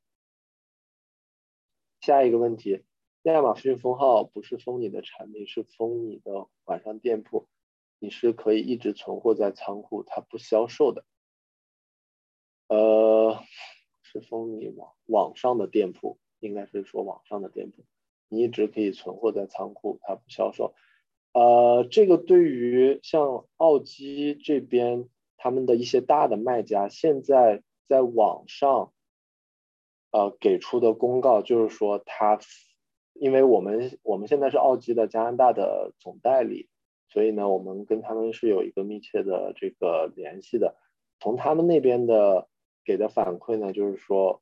[2.09, 2.85] 下一个问题。
[3.25, 7.47] 亚马逊封号不是封你的产品，是封你的网上店铺，
[7.99, 11.05] 你是可以一直存货在仓库，它不销售的。
[12.69, 13.39] 呃，
[14.01, 17.85] 是封你网网上的店铺，应该是说网上的店铺，
[18.31, 20.73] 你一直可以存货在仓库，它不销售。
[21.35, 28.95] 呃，这个对于像奥基这边他们的一些大的卖家，现在在网上，
[30.11, 32.39] 呃，给出的公告就是说他。
[33.21, 36.69] 因为我们我们现在是奥基的加拿大的总代理，
[37.09, 40.77] 所以呢，我们跟他们是有一个密切的这个联系的。
[41.19, 42.49] 从他们那边的
[42.85, 44.41] 给的反馈呢，就是说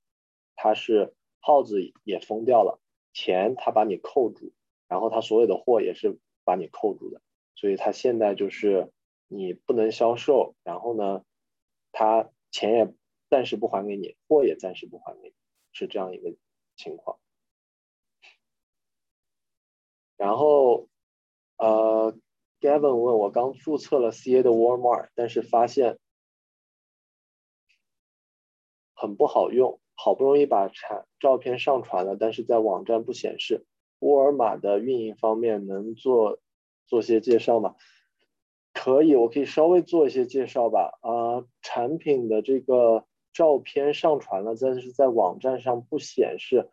[0.57, 2.79] 他是号子也封掉了，
[3.15, 4.53] 钱他把你扣住，
[4.89, 7.23] 然后他所有的货也是把你扣住的，
[7.55, 8.93] 所以他现在就是
[9.27, 11.25] 你不能销售，然后呢，
[11.93, 12.95] 他钱也
[13.31, 15.35] 暂时不还给你，货也暂时不还给你，
[15.77, 16.35] 是这样一个
[16.75, 17.19] 情况。
[20.17, 20.89] 然后
[21.59, 22.17] 呃
[22.61, 25.99] ，Gavin 问我刚注册了 CA 的 Walmart，但是发现
[28.95, 33.67] 很不好用，好不容易把产照片上传了，但是在网站不显示。
[33.99, 36.39] 沃尔玛的运营方面能做
[36.87, 37.77] 做些介绍吗？
[38.73, 40.99] 可以，我可以稍微做一些介绍吧。
[41.03, 43.07] 啊，产品的这个
[43.37, 46.71] 照片上传了，但是在网站上不显示，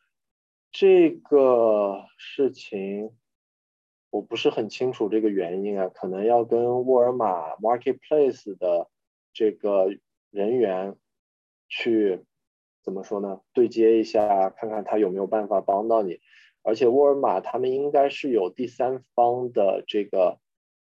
[0.72, 3.11] 这个事情
[4.09, 8.89] 我不是很清楚这个原因啊，可能要跟沃尔玛 Marketplace 的
[9.34, 9.88] 这个
[10.32, 10.95] 人员
[11.68, 12.24] 去
[12.82, 13.41] 怎么说呢？
[13.51, 16.22] 对接一下，看看他有没有办法帮到你。
[16.61, 20.39] 而且沃尔玛他们应该是有第三方的这个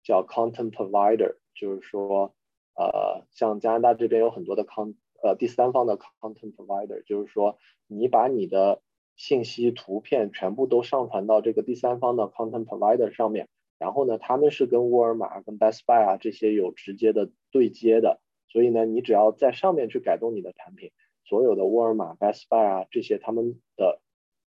[0.04, 2.34] 叫 content provider，就是说，
[2.76, 4.96] 呃，像加拿大这边有很多的 con
[5.26, 7.58] 呃第三方的 content provider，就是说
[7.88, 8.82] 你把你的
[9.16, 13.48] 信息、图片全部都上传到这个第三方的 content provider 上面，
[13.80, 20.92] 然后呢，他们是跟沃尔玛、跟 Best Buy 啊这些有直接的对接的，所以呢，你只要在上面去改动你的产品，
[21.24, 24.02] 所有的沃尔玛、Best Buy 啊这些他们的。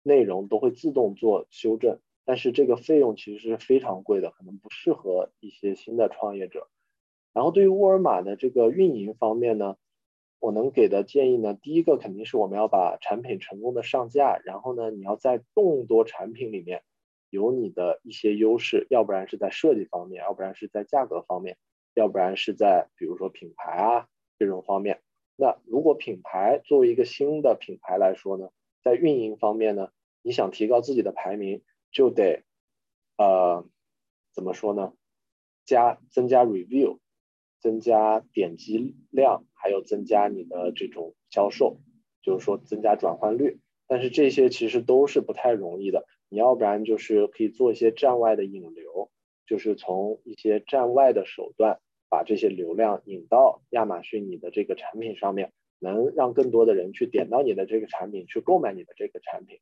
[0.05, 6.69] 内容都会自动做修正，但是这个费用其实是非常贵的，可能不适合一些新的创业者。
[7.35, 9.77] 然后对于沃尔玛的这个运营方面呢，
[10.41, 16.83] 我能给的建议呢，第一个肯定是我们要把产品成功的上架，然后呢，你要在众多产品里面
[17.31, 21.57] 有你的一些优势，要不然是在设计方面，要不然是在价格方面，
[21.95, 24.07] 要不然是在比如说品牌啊
[24.39, 25.01] 这种方面。
[25.37, 28.51] 那如果品牌作为一个新的品牌来说呢？
[28.81, 29.91] 在运营方面呢，
[30.23, 32.45] 你想提高自己的排名，就得，
[33.19, 33.67] 呃，
[34.33, 34.93] 怎么说呢？
[35.65, 36.99] 加增加 review，
[37.61, 41.79] 增加点击量，还有增加你的这种销售，
[42.23, 43.61] 就是说增加转换率。
[43.87, 46.05] 但是这些其实都是不太容易的。
[46.29, 49.11] 你要不然就是可以做一些站外的引流，
[49.47, 55.53] 就是从一些站外的手段把这些流量引到亚马逊你的这个产品上面。
[55.81, 59.61] 能让更多的人去点到你的这个产品，去购买你的这个产品。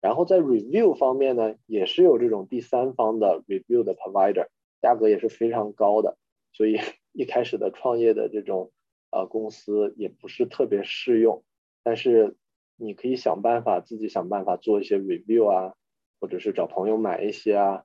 [0.00, 4.46] 然后在 review 方面呢，也是有这种第三方的 review 的 provider，
[4.80, 6.16] 价格也是非常高的。
[6.54, 6.78] 所以
[7.18, 8.70] 一开始的创业的这种
[9.10, 11.44] 呃公司也不是特别适用。
[11.82, 12.36] 但是
[12.76, 15.74] 你可以想办法自己想办法做一些 review 啊，
[16.20, 17.84] 或者是找朋友买一些啊，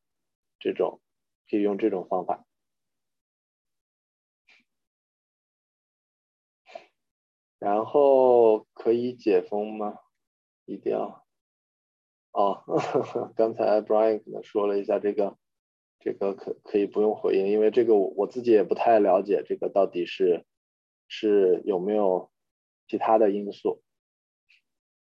[0.60, 1.02] 这种
[1.50, 2.46] 可以用这种方法。
[7.58, 9.98] 然后可以解封吗？
[10.66, 11.26] 一定要
[12.34, 12.64] 哦。
[13.36, 15.38] 刚才 Brian 可能说了一下这个，
[16.04, 20.44] 这个可可以不用回应，因为这个我我自己也不太了解，这个到底是
[21.08, 22.30] 是有没有
[22.90, 23.82] 其他的因素。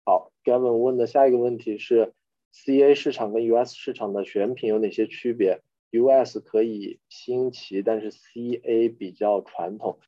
[0.04, 2.14] 好，Gavin 问的下一个问题是
[2.52, 10.00] ，CA 市场跟 US 市场的选品有哪些区别？US 可以新奇，但是 CA 比较传统。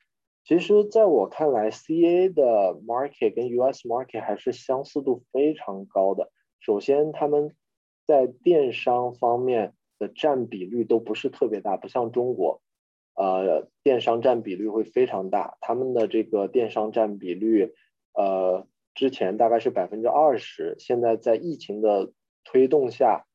[0.44, 6.32] 其实，在我看来，CA 的 market 跟 US market 还是相似度非常高的。
[6.60, 7.56] 首先，他们
[8.08, 12.62] 在电商方面的占比率都不是特别大，不像中国，
[13.14, 15.58] 呃，电商占比率会非常大。
[15.62, 17.76] 他们的这个电商占比率，
[18.14, 23.26] 呃，之前大概是百分之二十，现在在疫情的推动下，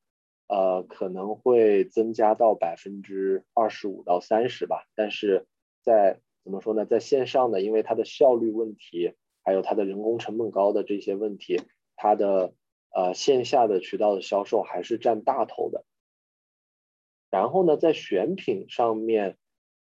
[0.48, 4.86] 呃，可能会增加到百分之二十五到三十吧。
[4.96, 5.46] 但是
[5.82, 6.84] 在怎么说呢？
[6.86, 11.60] 在线上呢，因为它的效率问题，还有它的人工成本高的这些问题，
[11.96, 12.54] 它的
[12.94, 15.84] 呃线下的渠道的销售还是占大头的。
[17.34, 19.36] 然后呢，在选品上面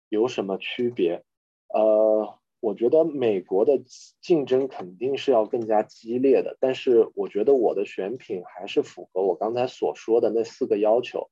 [0.10, 1.24] 有什么区别？
[1.68, 3.80] 呃，我觉得美国的
[4.22, 11.30] 竞争肯定是要更加激烈的，但是我觉得我的选品还是符合我刚才所说的那四个要求，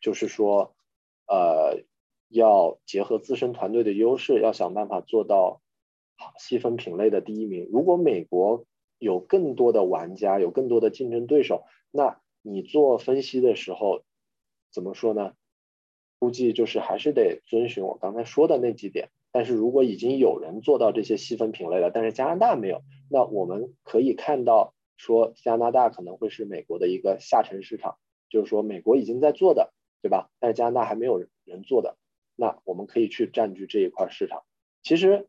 [0.00, 0.74] 就是说，
[1.26, 1.84] 呃。
[2.30, 5.60] 要结合自身团队的优势，要想办法做到
[6.36, 7.68] 细分品类的第一名。
[7.70, 8.64] 如果美国
[8.98, 11.62] 有更多的玩家，有更多的竞争对手，
[11.92, 14.02] 那你做分析的时候
[14.74, 15.34] 怎么说呢？
[16.18, 19.10] 估计就是还是得遵循我刚才说的那几点。
[19.30, 27.98] 但是如果已经有人做到这些细分品类了，但是加拿大没有，那我们可以看到说加拿大可能会是美国的一个下沉市场，
[28.28, 29.72] 就是说美国已经在做的，
[30.02, 30.30] 对吧？
[30.40, 31.96] 但是加拿大还没有人做的。
[32.36, 34.42] 那我们可以去占据这一块市场。
[34.82, 35.28] 其实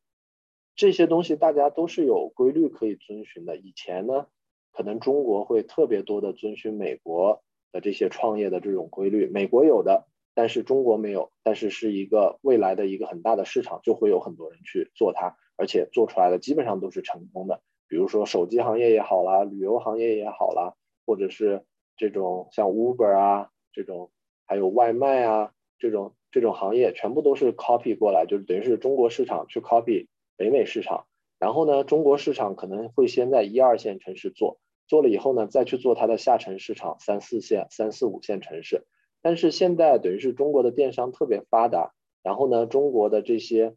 [0.76, 3.58] 这些东西大家都是有规律可以遵循的。
[3.58, 4.28] 以前呢，
[4.72, 7.44] 可能中国会特别多的遵循美国
[7.82, 11.32] 这些创业的这种规律，美国有的，但是中国没有。
[11.44, 17.62] 但是是一个未来的一个很大的市场，就会有很多人去做它，而且做出来的基本上都是成功的。
[17.88, 20.74] 比如说手机行业也好啦，旅游行业也好啦，
[21.06, 21.64] 或者是
[21.98, 24.12] 这种像 Uber 啊这种
[24.46, 31.06] 还有外卖啊这种这种行业，全部都是 copy 过来，就是等于是中国市场去 copy 北美市场。
[31.38, 34.58] 然后呢，中国市场可能会先在一二线城市做，
[34.88, 38.86] 做了以后呢，再去做它的下沉市场，三四线、三四五线城市。
[39.22, 43.76] 但是现在等于是中国的电商特别发达，然后呢，中国的这些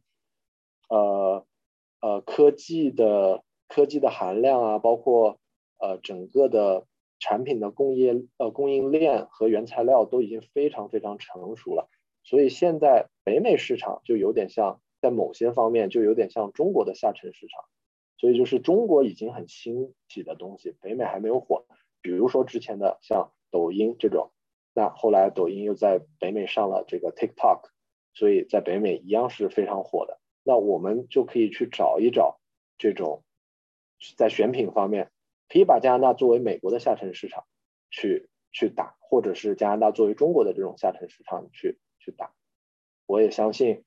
[0.89, 1.45] 呃
[2.01, 5.39] 呃科技的科技的含量啊，包括
[5.79, 6.87] 呃整个的
[7.19, 11.89] 产品的工业呃供应链和原材料都已经非常非常成熟了，
[12.23, 14.81] 所以现在北美市场就有点像。
[15.01, 17.65] 在某些方面就有点像中国的下沉市场，
[18.19, 21.65] 所以就是中国已经很兴起的东西，北美还没有火。
[22.03, 24.33] 比如说之前的像抖音这种，
[24.75, 27.71] 那后来抖音又在北美上了这个 TikTok，
[28.13, 30.21] 所以在北美一样是非常火的。
[30.43, 32.41] 那我们就可以去找一找
[32.77, 33.23] 这种
[34.17, 35.13] 在选品方面，
[35.49, 37.45] 可以把加拿大作为美国的下沉市场
[37.91, 42.33] 去去打，或者是加拿大作为中国的这种下沉市场去去打。
[43.07, 43.85] 我也相信。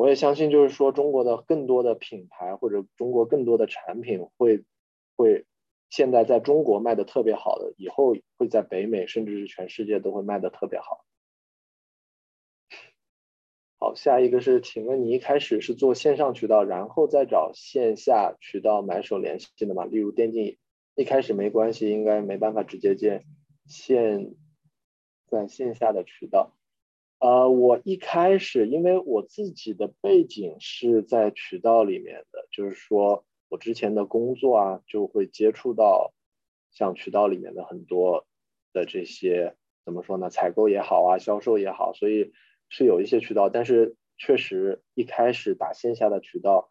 [0.00, 4.64] 我也相信，就是说，中国的更多的品牌或者中国更多的产品会
[5.14, 5.44] 会
[5.90, 11.04] 现在在中国卖的特别好的，以后会在北美甚至是全世界都会卖的特别好。
[13.78, 19.84] 好，下一个是，请问你一开始是做线上渠道，然后再找线下渠道买手联系的吗？
[19.84, 20.56] 例如电竞，
[20.94, 23.26] 一开始没关系，应该没办法直接建
[23.66, 24.34] 线
[25.26, 26.56] 在线下的渠道。
[27.20, 36.14] 呃，我一开始因为我自己的背景是在渠道里面的，就是说我之前的工作啊，就会接触到
[36.70, 38.26] 像渠道里面的很多
[38.72, 39.54] 的这些
[39.84, 42.32] 怎么说呢，采购也好啊，销售也好，所以
[42.70, 46.70] 是有一些渠道，但是确实一开始打线下的渠道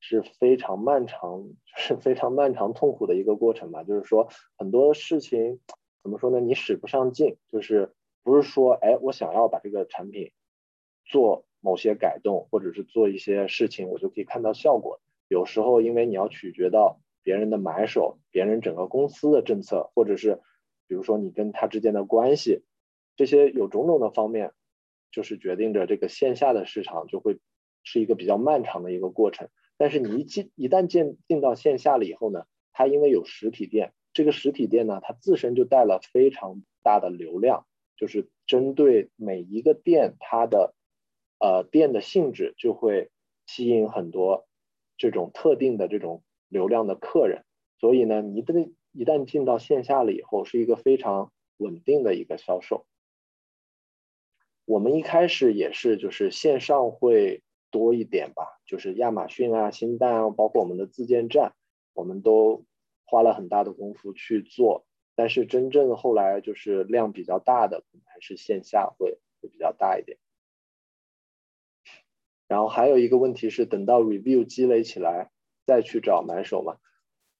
[0.00, 5.60] 是非常漫长， 就是非常漫长痛苦的一个过程吧，就是说很多事情
[6.02, 7.92] 怎么说呢，你使不上劲，就是。
[8.22, 10.32] 不是说，哎，我想要把这个产品
[11.04, 15.00] 做某些改动，或者是做一些事情，我就可以看到效果。
[15.28, 20.40] 有时候，因为你要取决到别人的买手，别人整个公司的政策，或者是
[20.86, 22.62] 比如说你跟他之间的关系，
[23.16, 24.52] 这些有种种的方面，
[25.10, 27.40] 就是决定着这个线下的市场就会
[27.82, 29.48] 是一个比较漫长的一个过程。
[29.76, 37.66] 但是你一进一旦进进到线下了以后呢，它因为有实体店，这个实体店呢，它自身就带了非常大的流量。
[37.96, 40.74] 就是针对每一个店，它的
[41.38, 43.10] 呃店的性质就会
[43.46, 44.46] 吸引很多
[44.96, 47.44] 这种特定的这种流量的客人，
[47.78, 52.86] 所以呢，你一旦一旦进到线下了以后，是一个非常稳定的一个销售。
[54.64, 61.54] 我们一开始也是就是线上会多一点吧，就是亚马逊啊、新蛋啊，包括我们的自建站，
[61.94, 62.64] 我们都
[63.04, 64.86] 花了很大的功夫去做。
[65.14, 70.18] 但是真正后来就是量比较大的，还是线下会会比较大一点。
[72.48, 75.30] 然后还有一个问题是，等到 review 积累起来
[75.66, 76.76] 再去找买手嘛？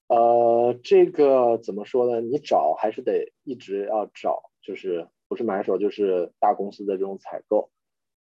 [0.08, 2.20] 呃，这个怎么说呢？
[2.20, 7.70] 你找还是得一直要找，就是不是买手就是大公司的这种采购。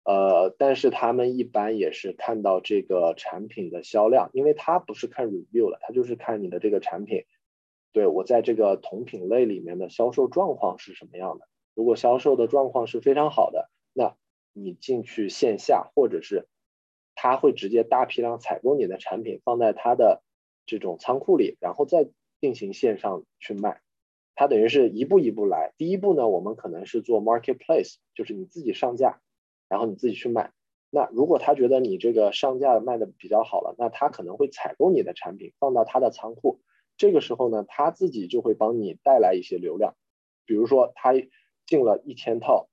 [0.04, 7.24] 呃，但是他们一般也是看到这个产品的销量，因为他不是看 review 了，他就是看你的这个产品。
[7.92, 11.46] 对我在这个同品类里面的销售状况是什么样的？
[11.74, 14.16] 如果销售的状况是非常好的，那
[14.52, 16.48] 你进去线下，或者是
[17.14, 20.22] 他会直接大批量采购你的产品，放在他的
[20.66, 22.08] 这种仓库里，然后再
[22.40, 23.80] 进行线上去卖。
[24.34, 25.74] 他等于是一步一步来。
[25.76, 29.20] 第一步呢，我们可能是做 marketplace，就是你自己上架，
[29.68, 30.52] 然后你自己去卖。
[30.88, 36.60] 那如果他觉得你这个上架卖的比较好了，那他可能会采购你的产品，放到他的仓库。
[37.02, 39.96] 这个时候呢，他自己就会帮你带来一些流量，
[40.46, 41.12] 比如说他
[41.66, 42.68] 进了一千套，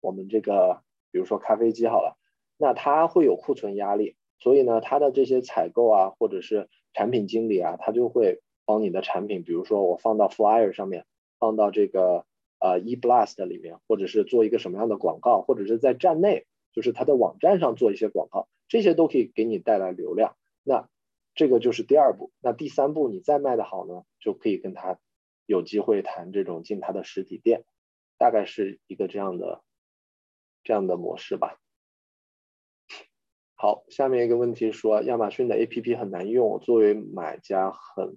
[0.00, 0.82] 我们这个
[1.12, 2.18] 比如说咖啡机好了，
[2.56, 11.06] 那他会有库存压力，所以呢，他的这些采购啊，或者是产品经理啊，他就会帮你的产品，比如说我放到 Flyer 上面，
[11.38, 12.26] 放到这个
[12.58, 20.34] 呃 eBlast 里面，或者是做一个什么样的广告，或者是在站内，就是他的网站上做一些广告，这些都可以给你带来流量。
[20.64, 20.88] 那
[21.34, 25.00] 这个就是第二步，那第三步你再卖的好呢，就可以跟他
[25.46, 27.64] 有机会谈这种进他的实体店，
[28.18, 29.64] 大概是一个这样的
[30.62, 31.58] 这样的模式吧。
[33.56, 38.16] 好，下面一个问题说，亚马逊的 APP 很难用，作为买家很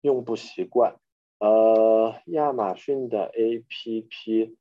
[0.00, 1.00] 用不习惯。
[1.40, 4.54] 呃，亚马逊的 APP，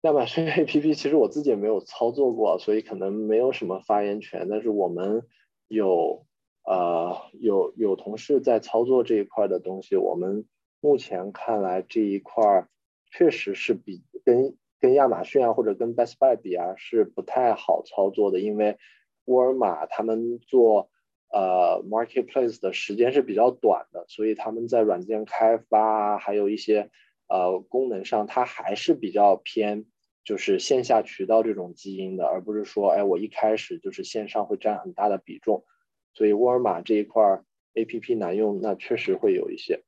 [0.00, 5.28] 亚马逊 APP 其实我自己也没有操作过，所以可能没有什么发言权，但是我们。
[5.70, 6.26] 有
[6.64, 10.44] 呃有有同事在操作这一块的东西，我们
[10.80, 12.66] 目前看来这一块
[13.06, 18.78] 确实是比跟跟亚马逊啊或者跟 Best Buy 比啊是不太好操作的，因为
[19.26, 20.90] 沃尔玛他们做
[21.32, 26.90] 呃 marketplace 的时间是比较短的，所以他们在软件开发还有一些
[27.28, 29.84] 呃功能上，它还是比较偏
[30.24, 35.64] 就是线下渠道这种基因的，而不是说哎我一开始就是线上会占很大的比重，
[36.12, 37.42] 所以沃尔玛这一块
[37.74, 39.82] A P P 难用，那确实会有一些。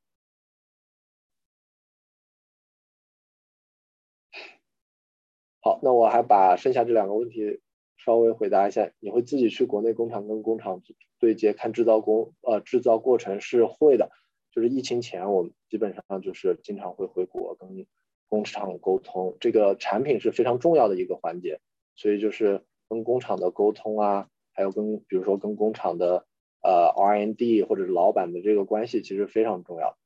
[5.60, 7.60] 好，那我还把剩下这两个问题
[7.96, 8.90] 稍微回答一下。
[8.98, 10.82] 你会自己去国内工厂跟工厂
[11.20, 14.10] 对接看制造工呃制造过程是会的，
[14.50, 17.86] 就是疫情前我们基本上就是经常会回国跟
[18.32, 21.60] 工厂沟通，这个产品是非常重要的一个环节，
[21.96, 26.24] 所以就是跟工厂的沟通啊，还有跟比如说跟工厂的
[26.62, 29.98] 呃 R&D 或者老板的这个关系其实非常重要。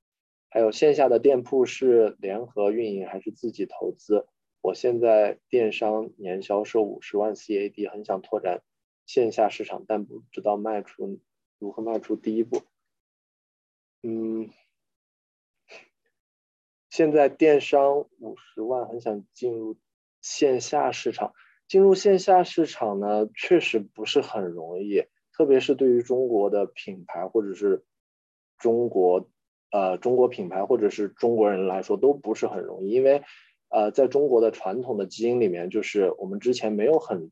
[0.49, 4.27] 还有线下的店铺是联合运营还是自己投资？
[4.61, 8.65] 我现在电商年销售五十万 CAD，很想拓展
[9.07, 11.21] 线下市场，但不知道迈出
[11.61, 12.63] 如何迈出第一步。
[14.03, 14.51] 嗯，
[16.97, 19.77] 现在电商五十万，很想进入
[20.23, 21.35] 线下市场。
[21.69, 25.05] 进入线下市场呢，确实不是很容易，
[25.37, 27.85] 特别是对于中国的品牌或者是
[28.57, 29.29] 中国
[29.71, 33.23] 呃中国品牌或者是中国人来说，都不是很容易，因为。
[33.69, 37.31] 呃，在中国的传统的基因里面，就是我们之前没有很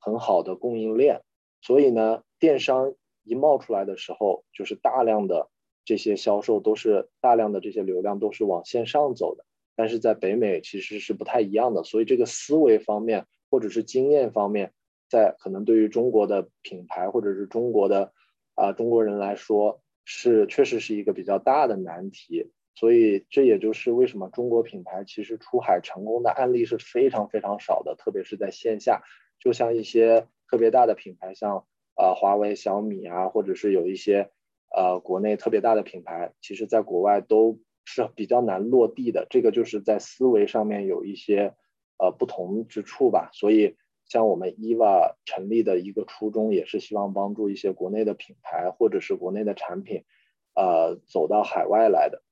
[0.00, 1.20] 很好的供应链，
[1.60, 5.50] 所以呢，电商一冒出来的时候，就是大量的
[5.84, 9.44] 这些销售都是大量的这些流量都是往线上走的。
[9.76, 14.72] 但是在北美其实是不太一样的，所以这个思维方面或者是经验方面，
[15.08, 18.12] 在可能对于中国的品牌或者是中国的
[18.54, 22.52] 啊中国人来说，是确实是一个比较大的难题。
[22.76, 29.02] 所以这也就是为什么中国品牌其实出海成功的案例是非常非常少的，特别是在线下，
[29.38, 31.66] 就像一些特别大的品牌，像
[31.96, 34.30] 呃华为、小米啊，或者是有一些
[34.76, 39.26] 呃国内特别大的品牌，其实在国外都是比较难落地的。
[39.30, 41.54] 这个就是在思维上面有一些
[41.98, 43.30] 呃不同之处吧。
[43.32, 43.76] 所以
[44.06, 50.04] 像我们 EVA 成立的一个初衷，也是希望帮助一些国内的品牌或者是国内的产品，
[50.54, 52.22] 呃走到海外来的。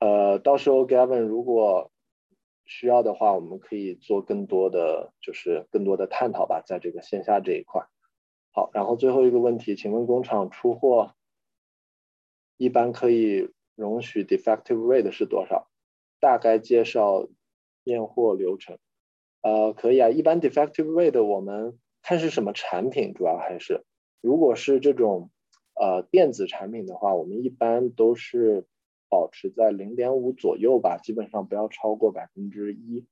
[0.00, 1.90] 呃，到时候 Gavin 如果
[2.64, 7.86] 需要的话，我们可以做更多的，就是更多的探讨吧，在这个线下这一块。
[8.58, 11.14] 好，然后最后一个问题，请问工厂出货
[12.56, 15.70] 一般可以容许 defective rate 是多少？
[16.18, 17.28] 大概介绍
[17.84, 18.78] 验货流程。
[19.42, 23.84] 呃，可以啊，一般 defective rate 我们看是什么产品，主要还是
[24.20, 25.30] 如果是这种
[25.74, 28.66] 呃电子产品的话，我们一般都是。
[29.10, 33.06] 保持在零点五左右吧，基本上不要超过百分之一，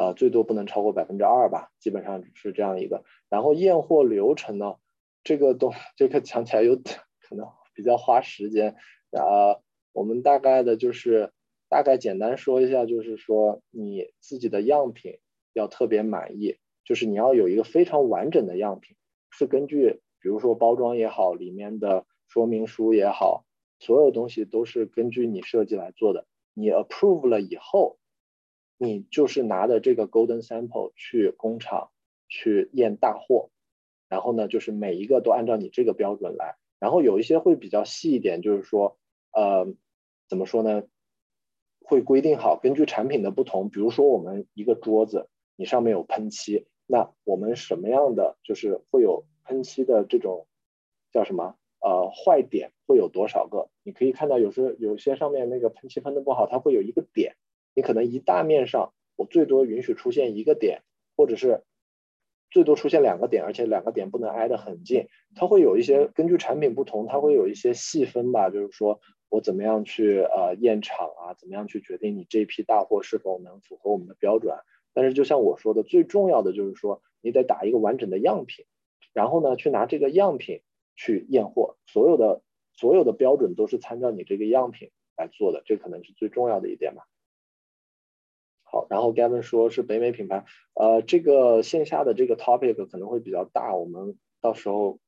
[0.00, 3.04] 呃，最多不能超过百分之二吧，基本上是这样一个。
[3.28, 4.76] 然后验货流程呢，
[5.22, 8.76] 这个东这个讲起来有可能比较花时间，
[9.10, 9.60] 呃，
[9.92, 11.34] 我们大概的就是
[11.68, 15.18] 大概简单说一下，就是说你自己的样品
[15.52, 18.96] 要特别满意，就是你要有一个非常完整的样品，
[19.28, 23.44] 是根据比如说包装也好，里面的说明书也好。
[23.78, 26.26] 所有东西都是根据你设计来做的。
[26.54, 27.98] 你 approve 了以后，
[28.82, 31.90] 你就是拿着这个 golden sample 去工厂
[32.28, 33.50] 去验大货，
[34.08, 36.56] 然后呢，就是每一个都按照你这个标准来。
[36.78, 38.96] 然后有一些会比较细一点，就是说，
[39.32, 39.66] 呃，
[40.30, 40.84] 怎么说呢？
[41.84, 50.46] 会规定好，根据产品的不同，比如说我们一个桌子，你上面有喷漆，那我们什么样的就是会有喷漆的这种
[51.12, 51.54] 叫什么？
[51.80, 53.68] 呃，坏点会有多少个？
[53.82, 57.36] 你可以看到，有时候有些上面那个喷漆喷的不好，它会有一个点。
[57.80, 60.82] 你可能一大面上，我最多允许出现一个点，
[61.16, 61.64] 或者是
[62.50, 65.08] 最多出现两个点，而且两个点不能挨得很近。
[65.34, 69.00] 它会有一些根据产品不同，它会有一些细分吧，就是说
[69.30, 74.54] 我怎么样去呃验厂啊，怎么样去决定你这批大货是否能符合我们的标准。
[74.92, 78.66] 但是就像我说的，最重要的就是说你得打一个完整的样品，
[79.14, 80.60] 然后呢去拿这个样品。
[80.96, 82.42] 去验货，所有的
[82.74, 87.06] 所有的标准都是参照你这个样品来做的，这可能是最重要的一点吧。
[88.70, 90.44] 好，然后 Gavin 说是北美品牌，
[90.74, 94.98] 呃，这个线下的这个 topic 可能会比较大，我们到时候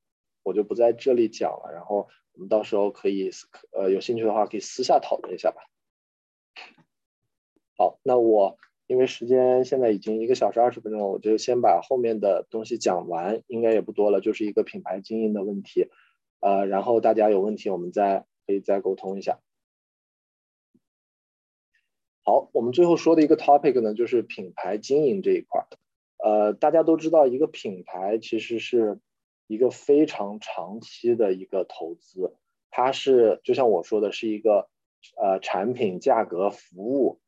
[0.43, 3.30] 我就不在这里讲了，然后我们到时候可以
[3.70, 5.62] 呃有兴趣的话可以私下讨论一下吧。
[7.76, 8.56] 好，那我。
[8.89, 15.89] 因为时间现在已经一个小时二十分钟了，我就先把后面的东西讲完，应该也不多了，就是一个品牌经营的问题，
[16.40, 19.39] 呃，然后大家有问题我们再可以再沟通一下。
[22.24, 25.66] 好，我们最后说的一个 topic 呢，就是品牌经营这一块儿。
[26.18, 29.00] 呃，大家都知道，一个品牌其实是
[29.48, 32.36] 一个非常长期的一个投资，
[32.70, 34.68] 它是就像我说的，是一个
[35.16, 37.20] 呃产品、价格、服务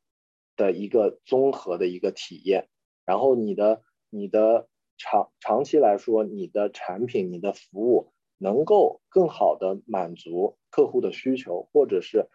[0.55, 2.69] 的一个综合的一个体验。
[3.05, 12.29] 然后你的你的长长期来说，你的产品、你的服务能够更好的满足客户的需求，或者是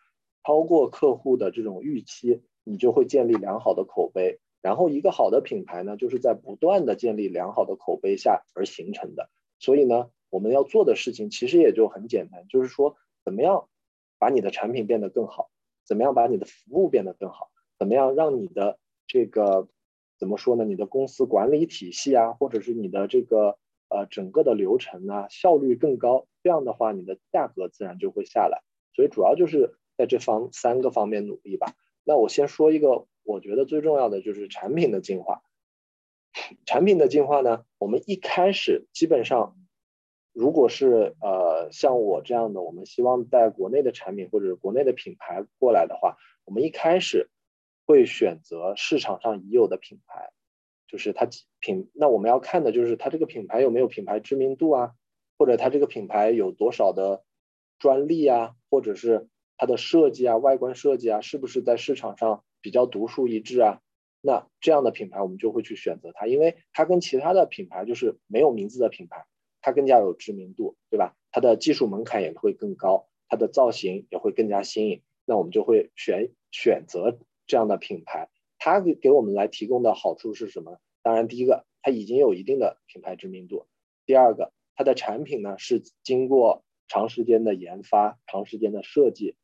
[0.45, 4.39] 超过客户的这种预期，你就会建立良好的口碑。
[4.63, 9.31] 然后一个好的品牌呢，就是在不断的建立良好的口碑下而形成的。
[9.59, 13.69] 所以呢，我们要做的事情其实也就很简单，就是说怎么样
[14.19, 15.51] 把你的产品变得更好，
[15.87, 17.49] 怎么样把你的服务变得更好，
[17.79, 19.69] 怎么样让你的这个
[20.19, 20.65] 怎么说呢？
[20.67, 23.57] 你的公司管理体系啊，或者是你的这个
[23.89, 28.61] 呃整个的流程啊效率更高，这样的话你的价格自然就会下来。
[28.95, 31.73] 所以主要就是在这方三个方面努力吧。
[32.05, 33.07] 那我先说一个。
[33.23, 35.43] 我觉得最重要的就是产品的进化。
[36.65, 39.57] 产品的进化呢，我们一开始基本上，
[40.33, 47.31] 如果是呃像我这样的，我们希望带国内的产品或者国内的品牌过来的话，我们一开始
[47.87, 50.31] 会选择市场上已有的品牌，
[50.89, 51.29] 就是它
[51.61, 51.91] 品。
[51.93, 54.95] 那我们要看的就是它这个品牌有没有品牌知名度啊，
[55.39, 57.23] 或者它这个品牌有多少的
[57.79, 59.29] 专利啊，或者是
[59.61, 62.43] 它的设计啊、外观设计啊，是不是在市场上。
[62.63, 63.81] 比较独树一帜啊，
[64.21, 69.25] 那这样的品牌我们就会去选择它，因为它跟其他的品牌就是没有名字的品牌，
[69.63, 71.17] 它更加有知名度，对吧？
[71.31, 78.29] 它的技术门槛也会更高，它的造型也会更加新颖，那我们就会选选择这样的品牌。
[78.59, 80.79] 它给给我们来提供的好处是什么？
[81.01, 83.65] 当然，第一个它已经有一定的品牌知名度，
[84.05, 89.35] 第二个它的产品呢是经过长时间的研发、长时间的设计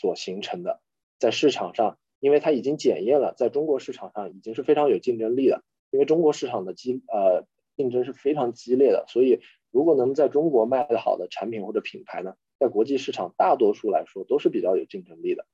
[0.00, 0.80] 所形成的，
[1.18, 1.98] 在市场上。
[2.22, 5.64] 因为它已经检验了，在中国市场上已经是非常有竞争力的。
[5.90, 7.46] 因为中国市场的激呃
[7.78, 9.40] 竞争是非常激烈的，所以
[9.70, 15.46] 如果能在中国卖的好的产品或者品牌呢，在国际市场大多数来说都是比较有竞争力的。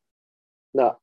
[0.73, 0.99] 那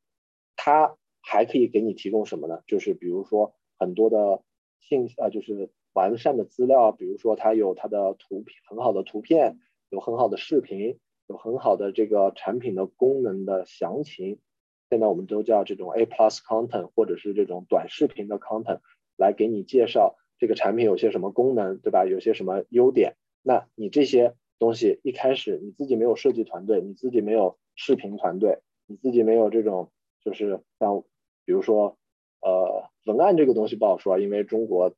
[0.57, 2.61] 它还可以给你提供什么呢？
[2.67, 4.43] 就是比如说很多的
[4.81, 14.39] 信呃就是完善的资料，比如说它有它的图片很好的图片，有很好的视频，有很好的这个产品的功能的详情。
[14.89, 18.79] 现在我们都叫这种 A plus content，或者是这种短视频的 content，
[19.17, 22.05] 来给你介绍这个产品有些什么功能，对吧？
[22.05, 23.15] 有些什么优点？
[23.41, 29.91] 那你这些东西一开始你自己没有设计团队，你自己没有视频团队，你自己没有这种
[30.23, 31.03] 就是像
[31.45, 31.97] 比如说
[32.41, 34.93] 呃文案这个东西不好说，因为中国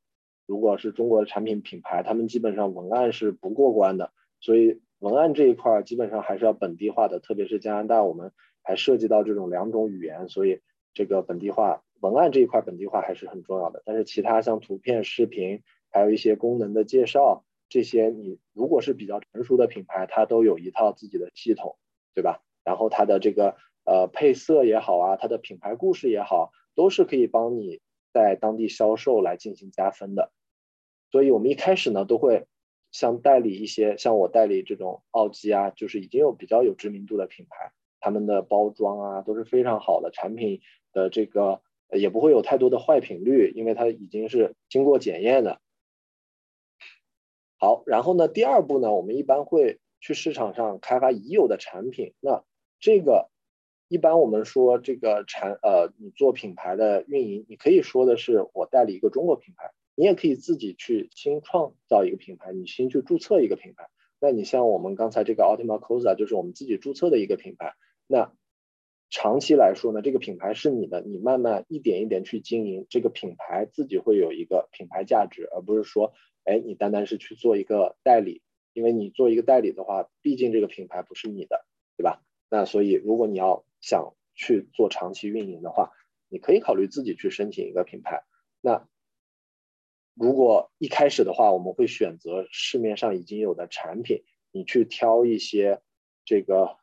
[0.46, 8.32] 如果是中国的产品品牌，他们基本上文案是不过关的，所以文案这一块儿基本上还是要本地化的，特别是加拿大我们。
[8.68, 10.60] 还涉及到这种两种语言，所以
[10.92, 13.80] 这个本地化文案这一块本地化还是很重要的。
[13.84, 21.78] 但是其他像图片、视频，还有一些功能的介绍，这些你如果是比较成熟的品牌，它都有一套自己的系统，
[22.12, 22.42] 对吧？
[22.64, 23.54] 然后它的这个
[23.84, 27.80] 呃配色也好啊，它的品牌故事也好，都是可以帮你
[28.12, 30.32] 在当地销售来进行加分的。
[31.12, 32.48] 所以我们一开始呢，都会
[32.96, 37.72] 像代理一些，像我代理这种奥基啊，就是已经有比较有知名度的品牌。
[38.00, 40.62] 他们的包装啊都是非常好的，产品
[40.94, 41.60] 的这个
[41.90, 45.60] 也不会有太多的坏品率，因为它已经是经过检验的。
[47.58, 52.14] 好，然后呢，第二步呢，我们一般会去市场上开发已有的产品。
[52.20, 52.44] 那
[52.80, 53.28] 这个
[53.88, 63.88] 一般我们说这个产呃，你做品牌的运营，你可以说的是我代理一个中国品牌，你也可以自己去新创造一个品牌，你新去注册一个品牌。
[64.20, 67.74] 那你像我们刚才这个 Ultima Cosa 就是我们自己注册的一个品牌。
[68.06, 68.32] 那
[69.10, 76.12] 长期来说呢，这个品牌是你的，你慢慢一点一点去经营，这个品牌自己会有一个品牌价值，而不是说，
[76.44, 78.42] 哎，你单单是去做一个代理，
[78.72, 81.64] 因为你做一个代理的话，毕竟这个品牌不是你的，
[81.96, 82.22] 对吧？
[82.50, 85.92] 那所以如果你要想去做长期运营的话，
[86.28, 88.24] 你可以考虑自己去申请一个品牌。
[88.60, 88.88] 那
[90.16, 95.80] 如果一开始的话，我们会选择市面上已经有的产品，你去挑一些
[96.24, 96.76] 这个。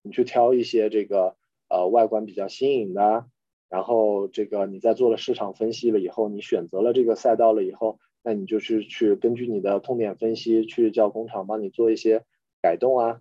[0.00, 1.36] 你去挑一些这个
[1.68, 3.26] 呃外观比较新颖的，
[3.68, 12.24] 然后这个你在做了市场分析了以后，你选择了这个赛道了以后，那你就是去根据你的痛点分析去叫工厂帮你做一些
[12.62, 13.20] 改动啊。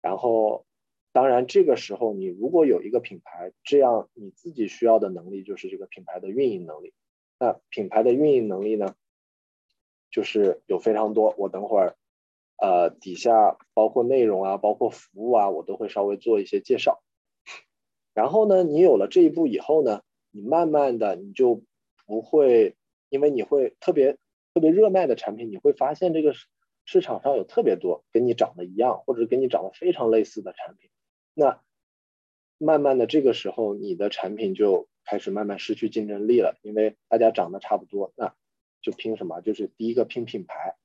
[0.00, 0.66] 然后，
[1.12, 6.94] 当然这个时候你如果有一个品牌，这样你自己需要的能力就是这个品牌的运营能力。
[7.44, 8.94] 那品牌的运营能力呢，
[10.10, 11.34] 就是有非常多。
[11.36, 11.96] 我等会儿。
[12.56, 17.02] 呃，底下包括内容啊，包括服务啊，我都会稍微做一些介绍。
[18.14, 21.62] 然后呢，你有了这一步以后呢，你慢慢的你就
[22.06, 22.76] 不会，
[23.08, 24.16] 因为你会特别
[24.54, 26.32] 特别热卖的产品，你会发现这个
[26.84, 30.90] 市场上有特别多跟你长得一样，或者跟你长得非常类似的产品。
[31.34, 31.60] 那
[32.56, 38.34] 慢慢的这个时候，你的产品就开始慢慢失去竞争力了，因为大家长得差不多，那
[38.80, 39.40] 就拼什么？
[39.40, 40.76] 就是第一个拼品牌。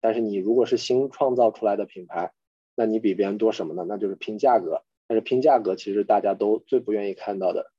[0.00, 2.32] 但是你如果是新创造出来的品牌，
[2.74, 3.84] 那你比别人多什么呢？
[3.88, 4.82] 那就是拼价格。
[5.06, 7.72] 但是拼价格其实大家都最不愿意看到的，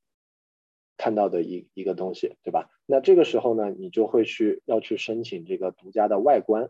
[0.97, 2.69] 看到的一一个东西，对吧？
[2.85, 6.69] 那这个时候呢，你就会去要去申请这个独家的外观。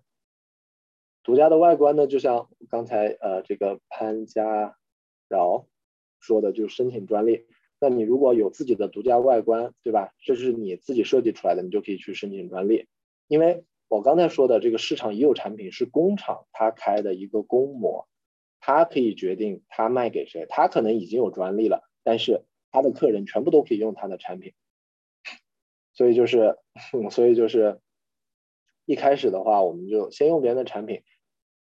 [1.23, 4.77] 独家的外观呢，就像刚才呃这个潘家
[5.27, 5.67] 饶
[6.19, 7.45] 说的，就是申请专利。
[7.87, 10.13] 那你如果有自己的独家外观，对吧？
[10.23, 12.87] 这是你自己设计出来的，你就可以去申请专利，
[13.27, 13.63] 因为。
[13.87, 18.07] 我刚才说的这个市场已有产品是工厂他开的一个工模，
[18.59, 22.41] 他可以决定他卖给谁，他可能已经有专利了，但是
[22.71, 24.53] 他的客人全部都可以用他的产品，
[25.93, 26.57] 所以就是，
[27.11, 27.79] 所以就是
[28.85, 31.03] 一开始的话，我们就先用别人的产品，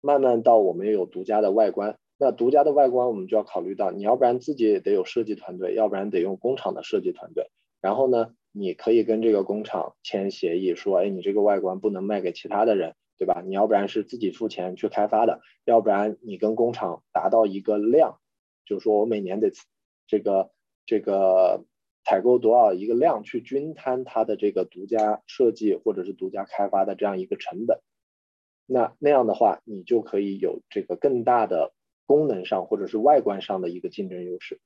[0.01, 8.34] 慢慢到我们有独家的外观，那独家的外观我们就要考虑到，你要不然自己得有设计团队，要不然得用工厂的设计团队，然后呢？
[8.52, 13.44] 你可以跟这个工厂签协议，说，哎，你这个外观不能卖给其他的人，对吧？
[13.47, 18.18] 你要不然是自己付钱去开发的，要不然你跟工厂达到一个量，
[18.66, 19.52] 就是说我每年得
[20.09, 20.51] 这个
[20.84, 21.64] 这个
[22.05, 27.78] 采购多少一个量去均摊它的这个独家设计或者是独家开发的这样一个成本。
[28.66, 31.72] 那那样的话，你就可以有这个更大的
[32.11, 34.59] 功能上或者是外观上的一个竞争优势。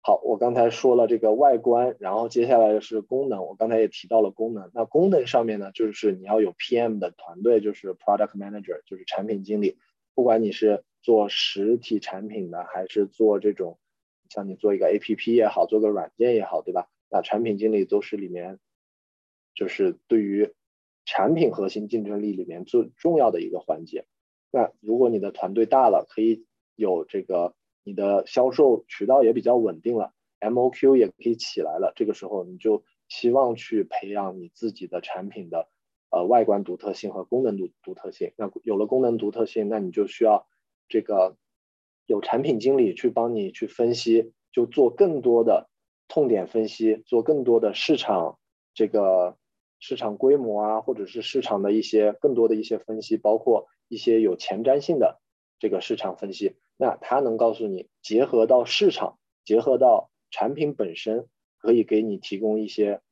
[0.00, 3.44] 好，我刚才说了这个外观，然后接下来是功能。
[3.44, 4.70] 我刚才也提到了功能。
[4.72, 9.76] 那功能上面呢，就是你要有 PM 的团队，就是 Product Manager，就是产品经理。
[10.14, 13.78] 不管你是做实体产品的，还是做这种，
[14.30, 16.88] 像你做一个 APP 也好，做个软件也好，对吧？
[17.10, 18.58] 那产品经理都是里面，
[19.54, 20.54] 就是对于
[21.04, 24.06] 产品核心竞争力里面最重要的一个环节。
[24.50, 26.44] 那如果你的团队大了，可以
[26.76, 27.54] 有这个。
[27.82, 35.66] 你的销售渠道也比较稳定了，MOQ 也可以起来了，这个时候你就希望去培养你自己的产品的
[36.10, 38.32] 呃外观独特性和功能独独特性。
[38.36, 40.46] 那有了功能独特性，那你就需要
[40.88, 41.36] 这个
[42.04, 45.70] 有产品经理去帮你去分析，就做更多的
[46.06, 48.38] 痛点分析，做更多的市场
[48.74, 49.38] 这个
[49.78, 55.20] 市场规模啊，或者是市场的一些更多的一些分析，包括一些有前瞻性的
[55.58, 56.54] 这个市场分析。
[56.76, 61.26] 那它能告诉你，结合到市场，结合到产品本身，
[61.58, 63.02] 可以给你提供一些，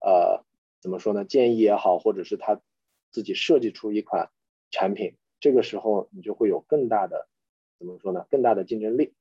[0.00, 0.44] 呃，
[0.80, 1.26] 怎么说呢？
[1.26, 2.62] 建议也好，或者是他
[3.10, 4.30] 自己设计出一款
[4.70, 7.28] 产品，这个时候你就会有更大的，
[7.78, 8.26] 怎么说呢？
[8.30, 9.12] 更大的竞争力。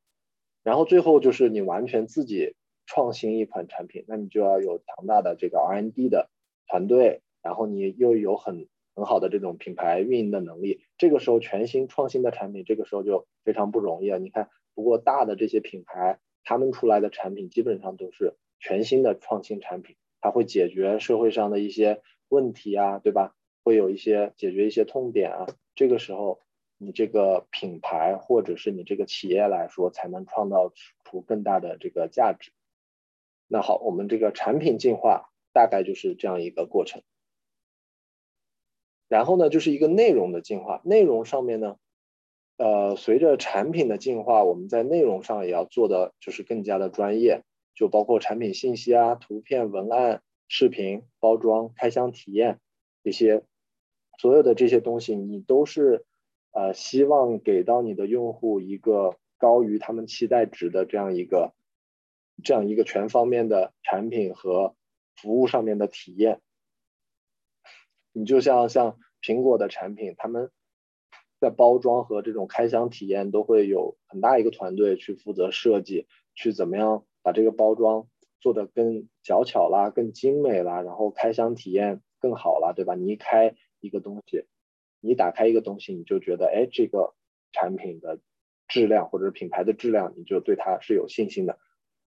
[0.64, 6.30] 然后最后就是你完全自己创新一款产品，那你就要有强大的这个 R&D 的
[6.68, 14.18] 团队，然后你又有很很好的这种品牌运营的能力，这个时候全新创新的产品，这个时候就非常不容易啊。
[14.18, 23.36] 你看，不过大的这些品牌，他们出来的产品基本上都是全新的创新产品，它会解决社会上的一些问题啊，对吧？
[23.64, 25.46] 会有一些解决一些痛点啊。
[25.76, 26.40] 这个时候，
[26.80, 32.52] 你这个品牌或者是你这个企业来说，才能创造出更大的这个价值。
[33.48, 37.04] 那好，我们这个产品进化大概就是这样一个过程。
[39.08, 40.82] 然后呢，就是一个内容的进化。
[40.84, 41.78] 内容上面呢，
[42.58, 47.44] 呃，随着产品的进化，我们在内容上也要做的就是更加的专业，
[47.74, 52.60] 就包括产品信息啊、图片、文案、视频、包装、开箱体验
[53.04, 53.44] 这些，
[54.20, 56.06] 所有的这些东西，你都是
[56.52, 61.54] 呃希望给到你的用户一个高于他们期待值的这样一个
[62.44, 64.76] 这样一个全方面的产品和
[65.16, 66.42] 服务上面的体验。
[68.18, 70.50] 你就像像苹果的产品，他们
[71.40, 78.08] 在包装和这种开箱体验都会有很大一个团队去负责设计，去怎么样把这个包装
[78.42, 82.96] 做得更小巧啦、更精美啦，然后开箱体验更好了，对吧？
[82.96, 84.46] 你一开一个东西，
[85.00, 87.14] 你打开一个东西，你就觉得，哎，这个
[87.52, 88.20] 产品的
[88.68, 91.60] 质量或者品牌的质量，你就对它是有信心的。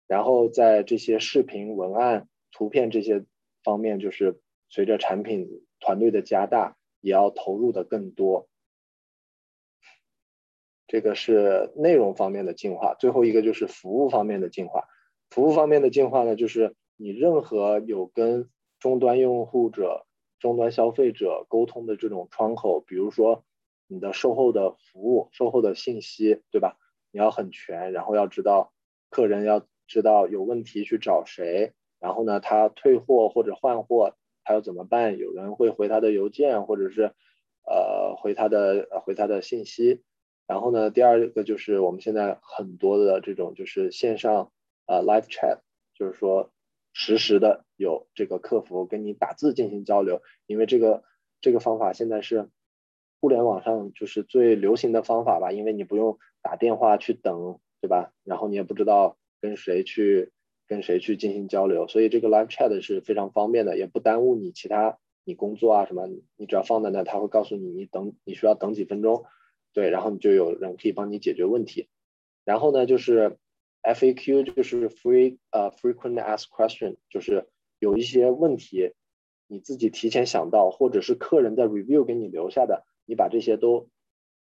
[0.06, 3.24] 然后在这些视频、文案、图片这些
[3.64, 5.64] 方面，就是随着产品。
[5.80, 8.48] 团队的加大也要投入的更多，
[10.86, 12.94] 这个是内容方面的进化。
[12.94, 14.88] 最后一个就是服务方面的进化。
[15.30, 18.48] 服务方面的进化呢，就是你任何有跟
[18.78, 20.06] 终端用户者、
[20.38, 23.44] 终端消费者沟通的这种窗口，比如说
[23.86, 26.78] 你的售后的服务、售后的信息，对吧？
[27.10, 28.72] 你要很全，然后要知道
[29.10, 34.16] 客人要知道有问题去找谁，然后呢，他退货或者换货
[34.48, 35.18] 他要怎么办？
[35.18, 37.12] 有人会回他的邮件，或者是
[37.66, 40.02] 呃回他的回他的信息。
[40.46, 44.50] 然后呢，第二个就是我们现在很多的这种就是线上
[44.86, 45.58] 呃 live chat，
[45.92, 46.50] 就是说
[46.94, 51.04] 实时的有这个客服跟你打字进行交流，因为这个
[51.42, 52.48] 这个方法现在是
[53.20, 57.60] 互联网上就是最流行的方法吧，因为你不用打电话去等。
[57.80, 58.12] 对吧？
[58.24, 60.32] 然后你也不知道跟谁去
[60.68, 69.24] 跟谁去进行交流，所以这个 live chat 是非常方便的，也不耽误你其他你工作啊什么，你只要放在那，他会告诉你你等你需要等几分钟，
[69.72, 71.88] 对，然后你就有人可以帮你解决问题。
[72.44, 73.38] 然后呢，就是
[73.82, 78.92] FAQ 就是 free 呃 frequent ask question，就是有一些问题
[79.46, 83.88] 你自己提前想到，或者是客人在 review 给你留下的，你把这些都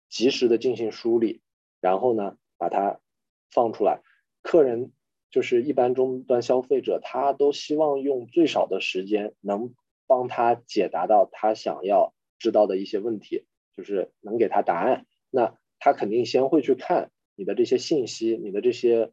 [0.10, 1.41] 及时的进行梳理，
[1.82, 2.99] 然后呢把它。
[3.49, 4.02] 放出来，
[4.41, 4.91] 客人
[5.30, 9.74] 就是一般终端消费者，他都希望用最少的时间能
[10.08, 13.45] 帮他解答到他想要知道的一些问题，
[13.76, 15.06] 就是能给他答案。
[15.30, 19.12] 那他肯定先会去看你的这些信息，你的这些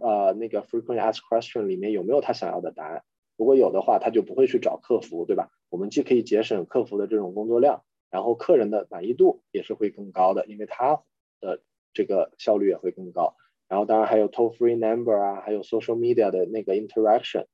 [0.00, 3.04] 呃那个 frequent ask question 里面有没有他想要的答案。
[3.36, 5.50] 如果有的话，他就不会去找客服，对吧？
[5.68, 11.02] 我们既可以节省客服的这种工作量，然后客人的满意度也是会更高的，因为他
[11.40, 11.62] 的
[11.92, 13.36] 这个效率也会更高。
[13.70, 17.46] 然后当然还有 toll free number 啊，还有 social media 的那个 interaction，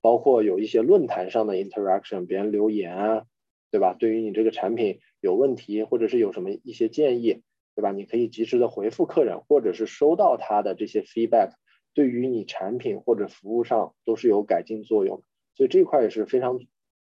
[0.00, 3.24] 包括有一些论坛上的 interaction，别人留言啊，
[3.72, 3.92] 对吧？
[3.98, 7.42] 对于你这个产品有问题，或者是有什么一些建议，
[7.74, 7.90] 对吧？
[7.90, 11.50] 你可以及时的回复客人，或者是收到他的这些 feedback，
[11.92, 15.24] 对于你产品或者服务上都是有改进作用的。
[15.56, 16.60] 所以这块也是非常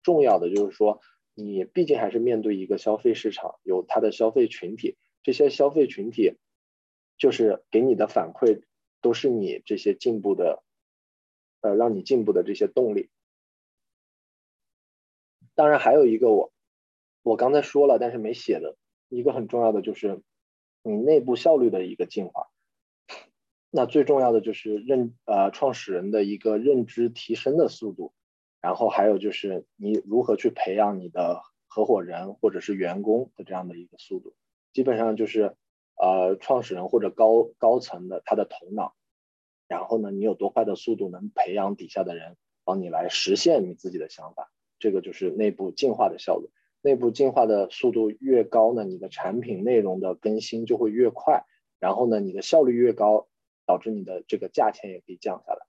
[0.01, 0.99] 重要的，就是说
[1.35, 6.38] 你毕竟还是面对一个消费市场，有它的消费群体，这些消费群体。
[7.18, 8.61] 就是给你的反馈
[9.02, 10.64] 都是你这些进步的，
[11.61, 13.10] 呃，让你进步的这些动力。
[15.56, 16.53] 当然还有一个我，
[17.23, 18.77] 我刚才说了，但是没写的
[19.10, 20.22] 一个很重要的就是
[20.84, 22.49] 你内部效率的一个进化。
[23.72, 28.14] 那最重要的就是认呃创始人的一个认知提升的速度，
[28.61, 34.35] 然后还有就是你如何去培养你的合伙人或者是员工的这样的一个速度，
[34.72, 35.56] 基本上就是。
[35.99, 38.94] 呃，创始人或者高高层的他的头脑，
[39.68, 44.52] 然后呢，你有多快的速度能培养底下的人帮你来实现你自己的想法？
[44.78, 46.49] 这个就是内部进化的效率。
[46.82, 51.45] 内部进化的速度越高呢，你的产品内容的更新就会越快，
[51.80, 53.28] 然后呢，你的效率越高，
[53.65, 55.65] 导致你的这个价钱也可以降下来。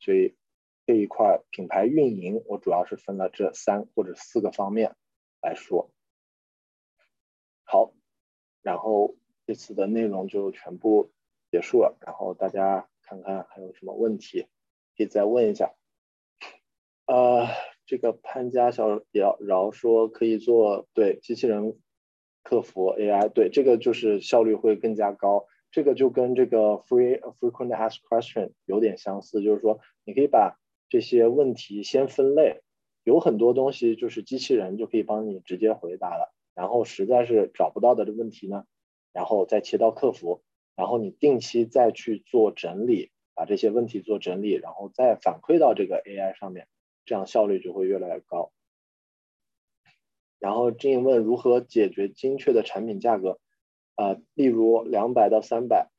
[0.00, 0.36] 所以
[0.84, 4.94] 这一块品牌运营，我主要是分了这三或者四个方面
[5.40, 5.90] 来说。
[7.64, 7.94] 好，
[8.60, 9.16] 然后。
[9.52, 11.10] 这次的内容就全部
[11.50, 14.46] 结束了，然后大家看看还有什么问题，
[14.96, 15.74] 可以再问一下。
[17.04, 17.48] 呃，
[17.84, 21.78] 这个潘家小姚饶说可以做对机器人
[22.42, 25.44] 客服 AI，对这个就是效率会更加高。
[25.70, 30.58] 这个就跟这个 free frequent ask question 有点相似，就是说你可以把
[30.88, 32.62] 这些问题先分类，
[33.04, 38.64] 有很多东西就是机器人就可以帮你直接回答了，然后实在是找不到的这问题呢。
[39.12, 40.42] 然后再切到客服，
[40.74, 46.66] 然后你定期再去做整理，把这些问题做整理，然后再反馈到这个 AI 上面，
[47.04, 48.52] 这样效率就会越来越高。
[50.38, 53.38] 然后经营问如何解决精确的产品价格，
[53.96, 55.90] 啊，例如两百到三百，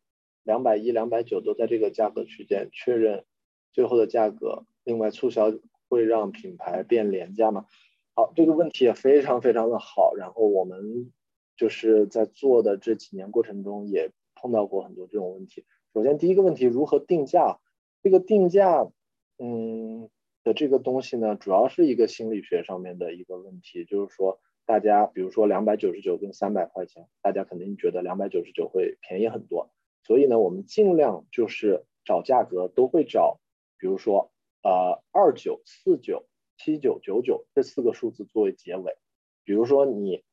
[0.43, 3.25] 两百一、两百九都在这个价格区间确认
[3.71, 4.65] 最后的价格。
[4.83, 5.53] 另外促销
[5.87, 7.67] 会让品牌变廉价吗？
[8.15, 10.15] 好，这个问题也非常非常的好。
[10.15, 11.13] 然后我们。
[11.55, 15.65] 就是在做的这几年过程中，也碰到过很多这种问题。
[15.93, 17.59] 首先，第一个问题，如何定价？
[18.01, 18.91] 这个定价，
[19.37, 20.09] 嗯，
[20.43, 23.85] 的这个东西呢，主要是一个心理学上面的一个问题。
[23.85, 29.69] 就是说，大家比如说两百九十九跟三百块钱，大家肯定觉得两百九十九会便宜很多。
[30.01, 33.39] 所以呢，我们尽量就是找价格都会找，
[33.77, 34.31] 比如说
[34.63, 36.25] 呃二九、四九、
[36.57, 38.97] 七九、九九这四个数字作为结尾。
[39.45, 40.23] 比如说你。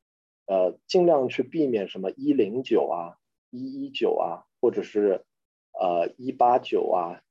[0.51, 3.19] 呃，尽量去避免什么一零九啊、
[3.51, 5.25] 一一九啊，或者是
[5.73, 7.23] 呃一八九啊、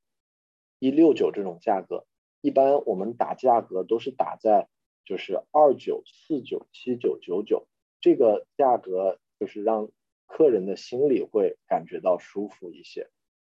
[0.79, 2.05] 一六九这种价格。
[2.39, 4.69] 一般我们打价格都是打在
[5.03, 7.67] 就是二九、四九、七九、九九
[7.99, 9.89] 这个价格，就是让
[10.25, 13.09] 客人的心里会感觉到舒服一些。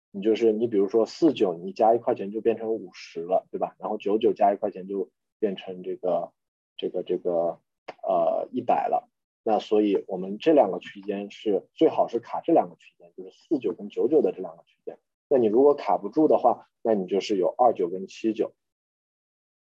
[0.10, 3.76] 你就是你比如说四九，你加一块钱就变成五十了，对吧？
[3.78, 6.34] 然后九九加一块钱就变成这个
[6.78, 7.60] 这个这个
[8.02, 9.08] 呃一百了。
[9.44, 15.00] 那所以，我们这两个区间是最好是卡这两个区间，就是四九跟九九的这两个区间。
[15.28, 18.54] 那你如果卡不住的话，那你就是有二九跟七九，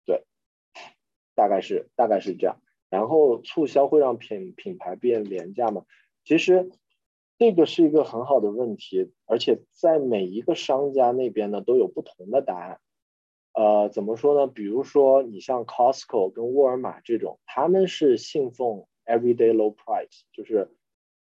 [0.05, 0.23] 对，
[1.33, 2.61] 大概是大概是这样。
[2.89, 5.85] 然后促销会让品品牌变廉价吗？
[6.25, 6.69] 其实
[7.37, 12.79] 这个是一个很好的问题，而且在每一个商家那边呢都有不同的答案。
[13.53, 14.45] 呃，怎么说呢？
[14.45, 20.71] 比如说你像 Costco 跟沃尔玛这种，他们是信奉 everyday low price，就是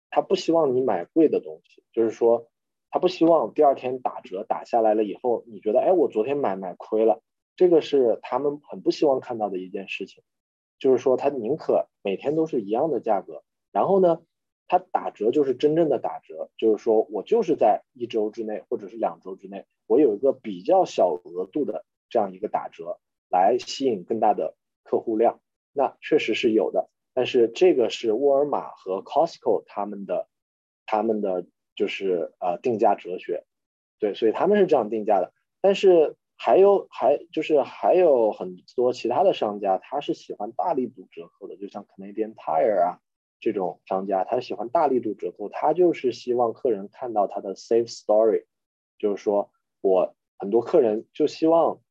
[0.10, 2.49] 他不希望你买贵的东西，就是说
[2.90, 7.22] 他不希望第二天打折打下来了以后，你觉得哎，我昨天买买亏了，
[7.56, 10.24] 这个是他们很不希望看到的一件事情。
[10.78, 14.22] 就是说他宁可每天都是一样的价格，然后呢，
[14.68, 21.86] 他打折就是真正的打折，就是说我就是在一周之内或者是两周之内，我有一个比较小额度的。
[22.14, 22.99] 这样一个打折
[23.30, 25.40] 来吸引更大的客户量，
[25.72, 26.90] 那确实是有的。
[27.14, 30.28] 但是这个是沃尔玛和 Costco 他们的
[30.86, 33.46] 他们的就是呃定价哲学，
[34.00, 35.34] 对，所以他们是这样定价的。
[35.62, 43.00] 但是还有还就是还有很多其他的商家，他是喜欢大力度折扣的，就像 Canadian Tire 啊
[43.40, 48.46] 这种商家，他喜欢大力度折扣，他就是希望客人看到他的 save story，
[48.98, 49.52] 就是说
[49.82, 51.82] 我很多客人就希望。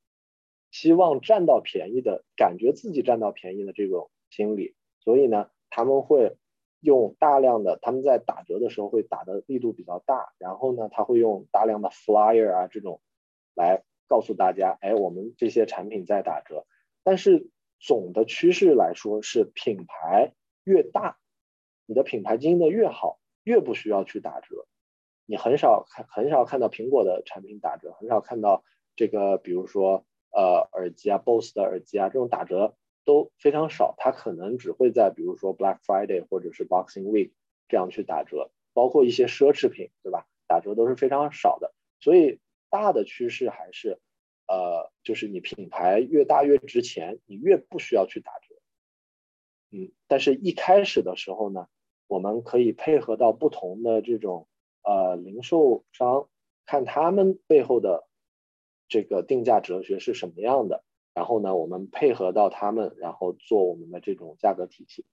[0.73, 6.37] 希望占到便宜的感觉，自己占到便宜的这种心理，所以呢，他们会
[6.81, 13.01] 用大量的，他们在打折的时候会打的力度比较大，然后呢，他会用大量的 flyer 啊这种
[13.55, 16.67] 来告诉大家，哎，我们这些产品在打折。
[17.03, 21.19] 但是总的趋势来说是，品牌越大，
[21.87, 24.67] 你的品牌经营的越好，越不需要去打折。
[25.27, 28.63] 你很少看，很少看到苹果的产品打折，很少看到
[28.97, 30.05] 这个，比如说。
[30.33, 32.77] 呃，耳机啊，BOSS 的耳机啊，这种打折
[33.11, 37.33] 都非常少，它可能只会在比如说 Black Friday 或者是 Boxing Week
[37.67, 40.29] 这样去打折，包括一些奢侈品，对吧？
[40.47, 42.39] 打折都是非常少的，所以
[42.69, 43.99] 大的趋势还是，
[44.47, 48.55] 呃，就是你品牌越大越值钱，你越不需要去打折。
[49.73, 51.67] 嗯，但是一开始的时候呢，
[52.07, 54.47] 我们可以配合到不同的这种
[54.85, 56.29] 呃零售商，
[56.65, 58.07] 看他们背后的。
[58.93, 60.83] 这个定价哲学是什么样的？
[61.21, 65.05] 然后呢，我们配合到他们，然后做我们的这种价格体系，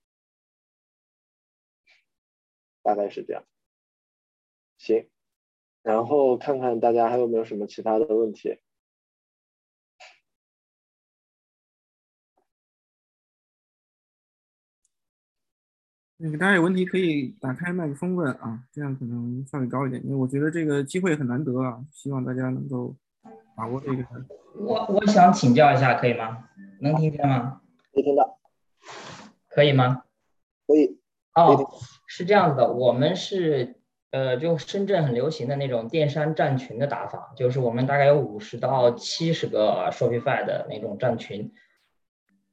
[2.81, 3.43] 大概是这样。
[4.77, 5.09] 行，
[5.83, 8.57] 然后看看大家还有没有什么其他的问题。
[16.15, 22.95] 那个大家有问题可以打开麦克风问啊，这样可能效率高一点，因为我觉得这个机会很难得啊，希望大家能够。
[23.57, 24.05] 把握这个，
[24.59, 26.43] 我我想请教一下，可以吗？
[26.79, 27.59] 能听见吗？
[27.91, 28.37] 可以听到。
[29.49, 30.03] 可以吗？
[30.67, 30.99] 可以。
[31.33, 31.67] 哦，
[32.05, 33.79] 是这样子的，我们是
[34.11, 41.51] 呃，就深圳很流行的那种电商站群的打法，就是我们大概有五十到七十个 Shopify 的那种站群。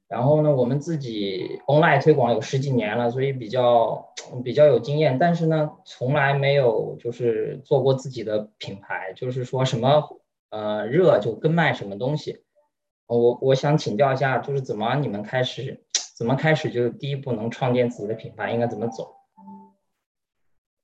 [0.07, 4.07] 然后呢，我们自己 online 推广有十几年了，所以比较
[4.43, 10.01] 比较有经验，但是呢，从来没有就是做过自己的品牌，就是说什么。
[10.49, 12.43] 呃，热就跟卖什么东西，
[13.07, 15.83] 我我想请教一下，就是怎么你们开始，
[16.17, 19.15] 怎么开始就第一步能创建自己的品牌，应该怎么走？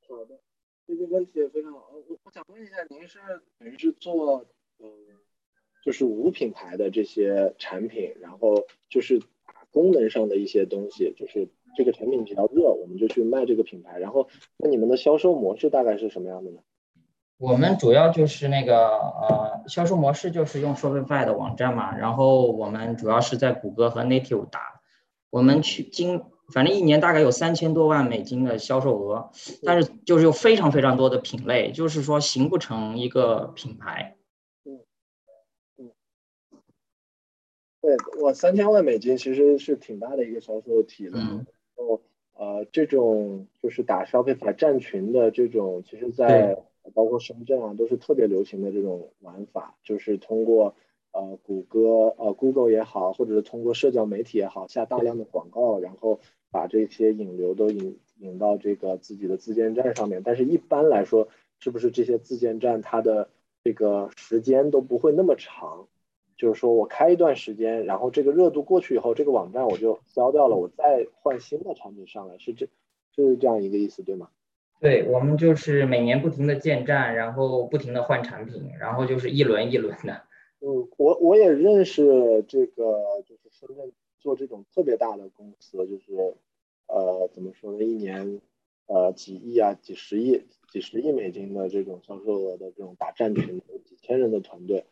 [0.08, 0.40] 好的，
[0.86, 1.90] 这个问题也非常好。
[1.94, 3.20] 我我想问一下，您是
[3.60, 4.46] 等于是做
[4.80, 4.90] 嗯，
[5.86, 9.22] 就是无品牌的这些产品，然后就是
[9.72, 11.48] 功能上的一些东西，就是
[11.78, 14.28] 这个产品比较热，我们就去卖这个品牌，然后
[14.58, 16.62] 那你们的销售模式大概是什么样的呢？
[17.42, 24.80] 我们主要就是那个呃销售模式，就是用 Shopify 的网站嘛，然后我们主要是在谷歌和 Native 打，
[25.32, 26.22] 我们去今
[26.54, 29.32] 反正一年大概有三千多万美金的销售额，
[29.64, 34.16] 但是就是有非常非常多的品类，就是说形不成一个品牌。
[34.64, 34.80] 嗯
[35.80, 35.90] 嗯，
[37.82, 41.28] 对我三千万美金其实是挺大的一个销售体量，
[41.76, 42.02] 然后
[42.36, 46.56] 呃这种就是打 Shopify 站群的这种，其实在。
[46.94, 50.76] 包括深圳啊，都是特别流行的这种玩法，就是通过
[51.12, 56.20] 呃谷歌呃 Google 也好，或者是通过社交媒体也好，下大量的广告，然后
[56.52, 60.22] 把这些引流都引引到这个自己的自建站上面。
[60.24, 61.28] 但是一般来说，
[61.60, 63.30] 是不是这些自建站它的
[63.64, 65.88] 这个时间都不会那么长？
[66.38, 72.68] 就是说我开一段时间，然后这个热度过去以后，这个网站我就消掉了，我再换新的产品上来，是这
[73.12, 74.30] 就是这样一个意思，对吗？
[74.82, 80.24] 对我们就是每年不停的建站，然后不停的换产品，然后就是一轮一轮的。
[80.60, 86.36] 嗯，我我也认识这个，就是深圳做这种特别大的公司，就是
[86.88, 88.42] 呃怎么说呢，一年
[88.88, 94.86] 呃几亿啊、几十亿、几十亿美金的这种销售额的这种打战群，几千人的团队。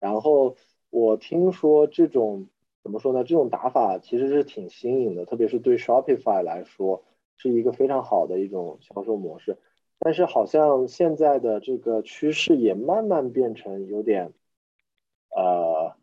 [0.00, 0.56] 然后
[0.88, 2.46] 我听说这种
[2.82, 3.24] 怎么说呢？
[3.24, 7.04] 这种打法其实是挺新颖的，特别是对 Shopify 来说
[7.36, 9.58] 是一个非常好的一种销售模式。
[9.98, 14.32] 但是好像现在的这个趋势也慢慢变成有点，
[15.34, 15.96] 呃，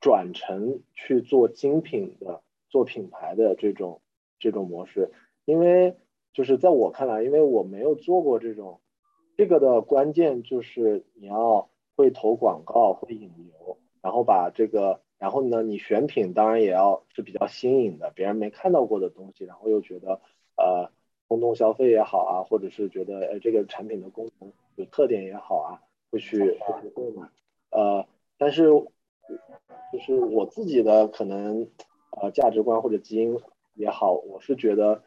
[0.00, 4.00] 转成去做精品的、做品牌的这种
[4.38, 5.12] 这种模式。
[5.44, 5.96] 因为
[6.32, 8.80] 就是在我看来，因为我没有做过这种，
[9.36, 20.20] 这个的关键就是你要会投广告、会引流，然后把这个，然后呢，你选品当然也要是比较新颖的，别人没看到过的东西，然后又觉得
[20.56, 20.90] 呃。
[21.26, 27.28] 冲动消费也好啊，或者是觉得哎这个产品的功能有特点也好啊，会去会去购买。
[27.70, 28.06] 呃，
[28.36, 28.66] 但是
[29.92, 31.68] 就是我自己的可能
[32.10, 33.36] 呃价值观或者基因
[33.72, 35.02] 也好，我是觉得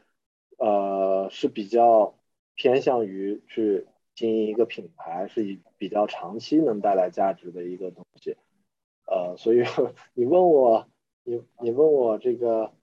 [0.58, 2.16] 呃是比较
[2.56, 8.36] 偏向于去经营一个品牌，是以比较长期能带来价值的一个东西。
[9.06, 9.64] 呃，所以
[10.14, 10.88] 你问我，
[11.24, 12.74] 你你问我这个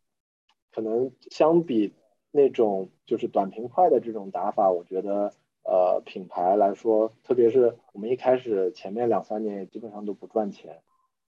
[0.73, 1.93] 可能相比。
[2.37, 5.33] 那种就是短平快的这种打法，我觉得
[5.63, 10.81] 呃品牌来说，特别是我们一开始前面两三年也基本上都不赚钱，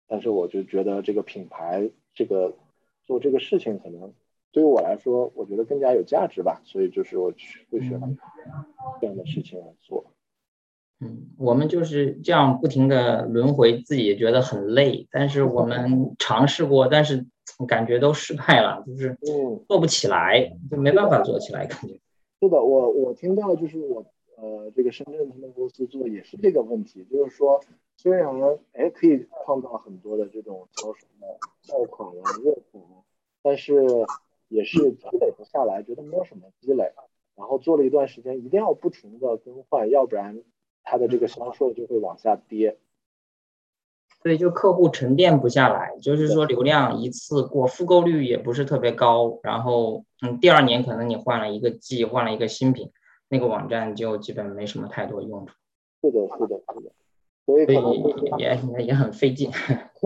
[0.09, 2.53] 但是我就觉得这个品牌这个
[3.05, 4.13] 做这个事情可能
[4.51, 7.91] 对于我来说，我觉得更加有价值吧，所以就是我去会选
[8.99, 10.11] 这样的事情来做。
[10.99, 17.25] 嗯，我们就是这样不停的轮回，自己也觉得很累，但是我们尝试过，但是。
[17.67, 21.99] 感觉都失败了，就是嗯做不起来，就没办法做起来，感觉。
[22.39, 24.05] 是的，我我听到就是我
[24.37, 27.61] 呃这个深圳他们公司做也是这个问题，就是说
[27.97, 28.27] 虽然
[28.73, 31.27] 哎可以创造很多的这种销售的
[31.67, 32.83] 爆款啊热款，
[33.43, 33.73] 但是
[34.47, 36.93] 也是积累不下来，觉得没有什么积累，
[37.35, 40.41] 然后做了一段时间，一定要不停的更换，要不然
[40.83, 42.77] 它的这个销售就会往下跌。
[44.21, 49.39] 所以就客户沉淀不下来，就是说流量一次过，复购率也不是特别高。
[49.43, 52.91] 然后，嗯，第二年可能你换了一个季，换了一个新品，
[53.29, 55.53] 那个网站就基本没什么太多用处。
[56.01, 56.91] 是的，是的，是的。
[57.45, 57.93] 所以可能
[58.37, 59.49] 也也很费劲。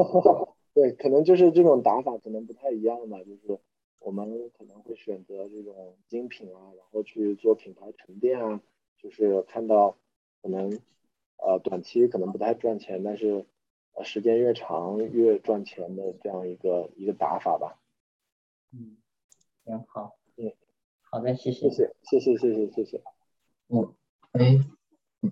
[0.76, 3.18] 对，可能就是这种打法可能不太一样吧。
[3.18, 3.60] 就是
[4.00, 8.62] 我们可能会选择这种精品啊，然后去做品牌沉淀啊，
[9.02, 9.96] 就是看到
[10.44, 10.80] 可能
[11.38, 13.44] 呃短期可能不太赚钱，但是。
[13.96, 17.80] 呃，时间越长越赚钱的这样一个一个打法吧。
[18.72, 18.98] 嗯，
[19.66, 20.52] 行好，嗯，
[21.02, 23.04] 好的，谢谢，谢谢，谢谢，谢谢，谢谢。
[23.68, 23.94] 嗯，
[24.32, 24.60] 哎，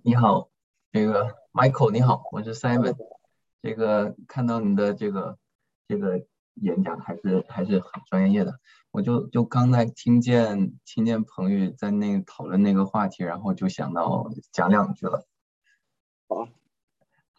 [0.04, 0.50] 你好，
[0.92, 2.96] 这个 Michael 你好，我是 Simon。
[3.64, 5.40] 这个看到你的这个
[5.88, 6.24] 这个
[6.54, 8.60] 演讲还是还是很专业的。
[8.92, 15.26] 我就就刚才听见听见彭宇在那个讨论那个话题，然后就想到讲两句了。
[16.28, 16.48] 好。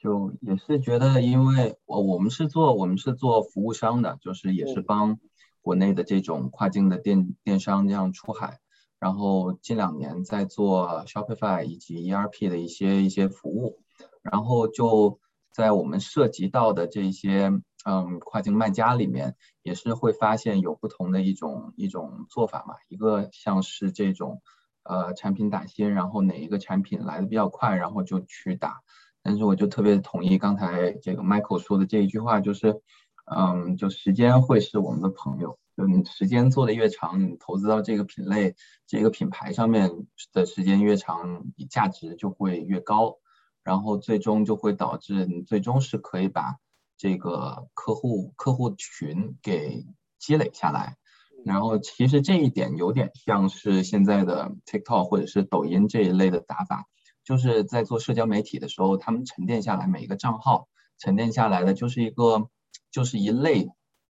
[0.02, 5.20] 就也是觉得，因为我我们是做我们是做服务商的，就是也是帮
[5.60, 8.58] 国内的这种跨境的电电商这样出海，
[8.98, 13.78] 然后近两年在做 Shopify 以及 ERP 的一些一些服务，
[14.22, 15.20] 然后就
[15.52, 17.52] 在我们涉及到的这些
[17.84, 24.42] 嗯跨境卖家里面，也是会发现有不同的一种一种做法嘛，一个像是这种
[24.82, 28.80] 呃产品打新，然后哪一个产品来的比较快，然后就去打。
[29.22, 32.80] 但是我就特别同意刚才这个 Michael 说的这一句话，就是，
[33.24, 39.90] 嗯，就时间会是我们的朋友，就你时间做的越长，你投资到这个品类、这个品牌上面
[40.32, 43.18] 的时间越长，你价值就会越高，
[43.62, 46.56] 然后最终就会导致你最终是可以把
[46.98, 49.86] 这个客户客户群给
[50.18, 50.96] 积累下来，
[51.44, 56.86] 然后其实这一点有点像是现在的 TikTok 或者是抖音这一类的打法。
[57.24, 60.68] 就是在做社交媒体的时候，他们沉淀下来每一个账号
[60.98, 62.48] 沉淀下来的就是一个，
[62.90, 63.68] 就是一类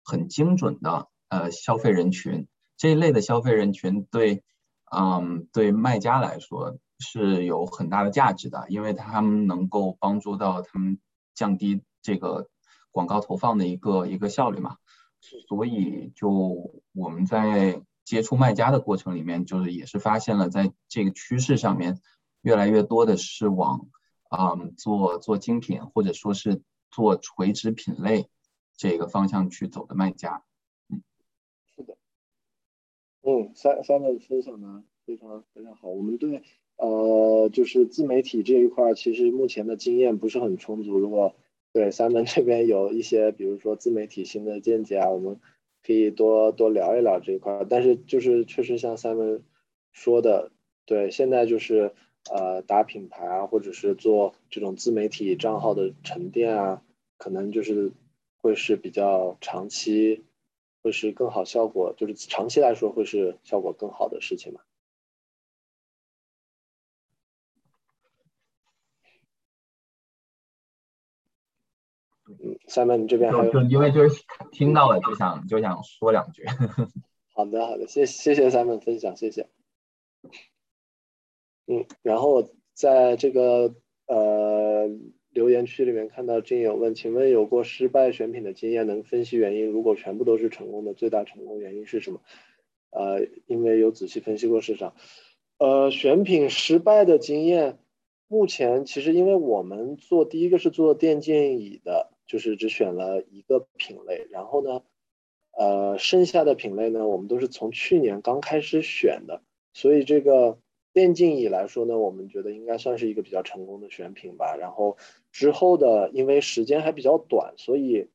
[0.04, 2.48] 很精准的呃消费人群。
[2.76, 4.44] 这一类的消费人群对，
[4.96, 11.00] 嗯，对卖家来说是有很大的价值的，因为他们能够帮助到他们
[11.34, 12.50] 降低这个
[12.92, 14.78] 广告投放的一个一个效率嘛。
[15.48, 16.30] 所以就
[16.94, 22.00] 我们在接触卖家的过程里面，就是也是发现了在这个趋势上面。
[22.41, 23.88] 越来越多的是往，
[24.30, 26.61] 嗯，做做精品或者说是
[26.91, 28.30] 做垂直品类
[28.76, 30.43] 这个方向去走的卖家，
[30.89, 31.01] 嗯，
[31.76, 31.97] 是的，
[33.22, 35.89] 嗯，三三的分享呢非常非常好。
[35.89, 36.43] 我们对
[36.77, 40.97] 呃就是自媒体这一块其实目前的经验不是很充足。
[40.97, 41.35] 如果
[41.73, 45.39] 对三门这边有一些比如说自媒体新的见解啊，我们
[45.84, 47.65] 可以多多聊一聊这一块。
[47.69, 49.43] 但是就是确实像三门。
[49.93, 50.51] 说的，
[50.85, 51.95] 对，现在就是
[52.32, 56.82] 呃打品牌啊，或者是做这种自媒体账号的沉淀啊，
[57.18, 57.91] 可能就是
[58.38, 60.26] 会是比较长期，
[60.82, 64.62] 会是更好效果，就是长期来说会是效果更好的事情嘛。
[72.30, 74.22] 嗯，Simon 这边还有，就因为就是
[74.52, 76.44] 听到了，就想就想说两句。
[77.34, 79.48] 好的，好的，谢谢谢 Simon 分享，谢谢。
[81.68, 83.76] 嗯，然后在这个
[84.07, 84.89] 呃
[85.30, 89.68] 留言区里面看到金友问，请问有过失败选品的经验，能分析原因？
[89.68, 92.22] 如果全部都是成功的，最大成功原因是什么？
[92.89, 94.95] 呃，因为有仔细分析过市场，
[95.60, 97.77] 呃，选品失败的经验，
[98.27, 102.11] 目前其实因为我们做第一个是做电竞椅的。
[102.27, 104.81] 就是只选了一个品类，然后呢，
[105.57, 109.41] 呃，剩下的品类呢，我们都是从去年刚开始选的，
[109.72, 110.60] 所以这个
[110.98, 114.56] 电竞椅来说呢，我们觉得应该算是一个比较成功的选品吧。
[114.56, 114.98] 然后
[115.32, 118.07] 之后的，因为时间还比较短，所以，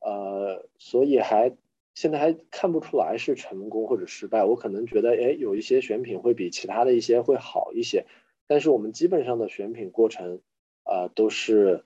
[0.00, 1.54] 呃，所以还
[1.92, 4.44] 现在还看不出来是成功或者失败。
[4.44, 8.06] 我可能觉得，哎，有一些选品会比其他的一些会好一些，
[8.46, 10.40] 但是我们基本上的选品过程，
[10.84, 11.84] 呃，都是。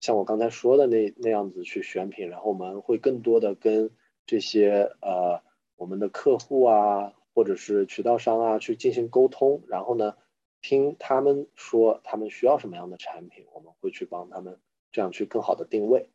[0.00, 3.90] 像我刚才说的那那样子去选品，然后我们会更多的跟
[4.26, 5.42] 这些呃
[5.76, 10.14] 我们的客户啊，或者是渠道商啊去进行沟通，然后呢
[10.60, 14.58] 听他们说他们需要什么样的产品，我们会去帮他们
[14.92, 16.10] 这样去更好的定位。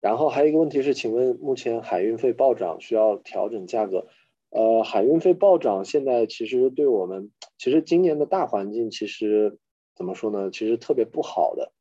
[0.00, 4.06] 然后还有一个问题是，请问目前海运费暴涨，需要调整价格？
[4.48, 9.58] 呃，海运费暴涨现在其实对我们，其实今年的大环境其实
[9.94, 10.50] 怎么说呢？
[10.50, 11.72] 其实特别不好的。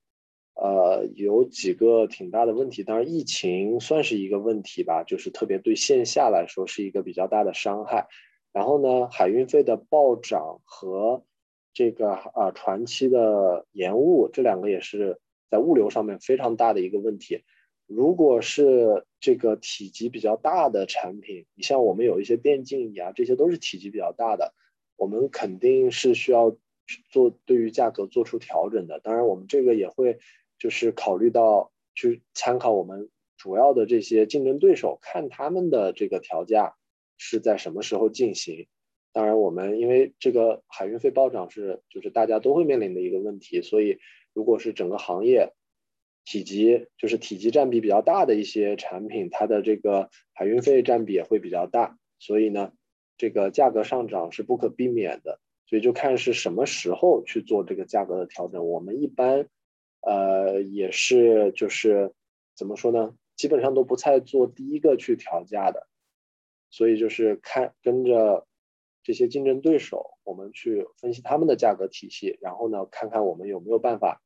[0.53, 8.09] 呃，有几个挺大的问题，当然疫情算是一个问题吧，就是特别对线下来说是一个比较大的伤害。
[8.51, 11.23] 然后呢，海运费的暴涨和
[11.73, 15.19] 这个啊船期的延误，这两个也是
[15.49, 17.43] 在物流上面非常大的一个问题。
[17.85, 24.53] 如果是这个体积比较大的产品，你像我们有一些电竞椅啊，这些都是体积比较大的，
[24.95, 26.55] 我们肯定是需要
[27.09, 28.99] 做对于价格做出调整的。
[28.99, 30.19] 当然，我们这个也会。
[30.61, 36.75] 就是考虑到去参考我们主要的这些竞争对手，看他们的这个调价
[37.19, 38.67] 是在什么时候进行。
[39.13, 43.99] 当然，我们因为这个海运费暴涨是就是大家都会面临的一个问题，所以
[44.33, 45.53] 如果是整个行业
[46.25, 52.71] 体积就是体积占比比较大的一些产品，它的这个海运费占比也会比较大，所以呢，
[53.17, 55.39] 这个价格上涨是不可避免的。
[55.67, 58.65] 所以就看是什么时候去做这个价格的调整。
[58.65, 59.47] 我们一般。
[60.01, 62.13] 呃，也是，就是
[62.55, 63.13] 怎么说呢？
[63.35, 65.88] 基本上都不太做第一个去调价的，
[66.69, 68.47] 所以就是看跟着
[69.03, 74.21] 这些竞争对手，我们去分析他们的价格体系，然后呢，看看我们有没有办法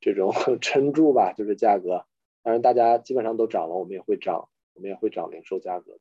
[0.00, 2.06] 这种 撑住吧，就是价格。
[2.42, 5.98] 当然，大家基本上都涨了，我们也会涨，我们也会涨零售价格。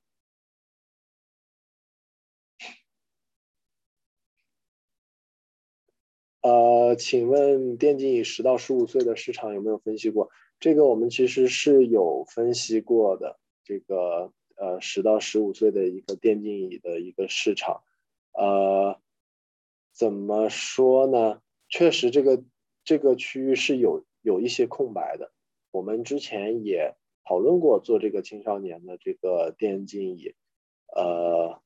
[6.42, 10.30] 呃，请问电竞椅十到十五岁的市场有没有分析过？
[10.60, 13.40] 这个我们其实是有分析过的。
[13.64, 17.84] 这个呃，十到十五岁的一个电竞椅的一个市场，
[18.34, 19.00] 呃，
[19.92, 21.42] 怎么说呢？
[21.70, 22.44] 确实，这个
[22.84, 25.32] 这个区域是有有一些空白的。
[25.72, 30.36] 我们之前也讨论过做这个青少年的这个电竞椅，
[30.96, 31.62] 呃，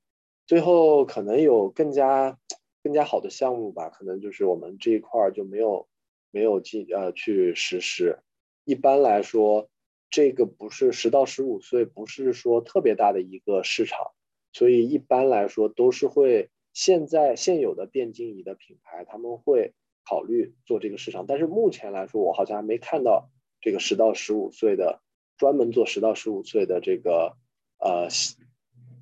[0.46, 2.40] 最后可能有更加。
[2.84, 5.90] 更加好的项目吧，可能就是我们这一块就没有
[6.32, 8.20] 没有进呃去实施。
[8.64, 9.68] 一般来说，
[10.10, 14.12] 这个不是十到十五岁，不是说特别大的一个市场，
[14.54, 19.74] 所以一般来说都是会现在现有的电竞椅的品牌他们会
[20.06, 21.26] 考虑做这个市场。
[21.28, 23.30] 但是目前来说，我好像还没看到
[23.60, 25.02] 这个十到十五岁的
[25.38, 27.36] 专门做十到十五岁的这个
[27.80, 28.38] 呃系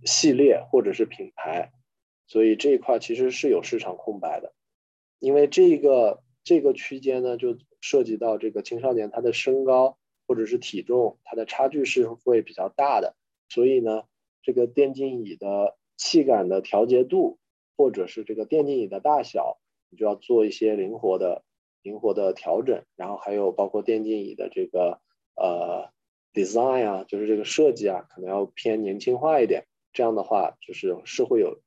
[0.04, 1.72] 系列或者是品牌。
[2.28, 4.56] 所以这一块其实是有市场空白的，
[5.20, 13.16] 因为这个这个区间呢，就涉及到这个青少年他的身高或者是体重，它的差距是会比较大的。
[13.50, 14.04] 所以呢，
[14.42, 17.38] 这个电竞椅的气感的调节度，
[17.78, 21.44] 或者是这个电竞椅的大小，你就要做一些灵活的
[21.82, 22.84] 灵活的调整。
[22.96, 25.02] 然后还有包括电竞椅的这个
[25.36, 25.90] 呃
[26.34, 29.66] design 啊，就是这个设计啊，可能要偏年轻化一点。
[29.94, 31.62] 这样的话，就是是会有。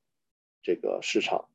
[0.61, 1.49] 这个市场，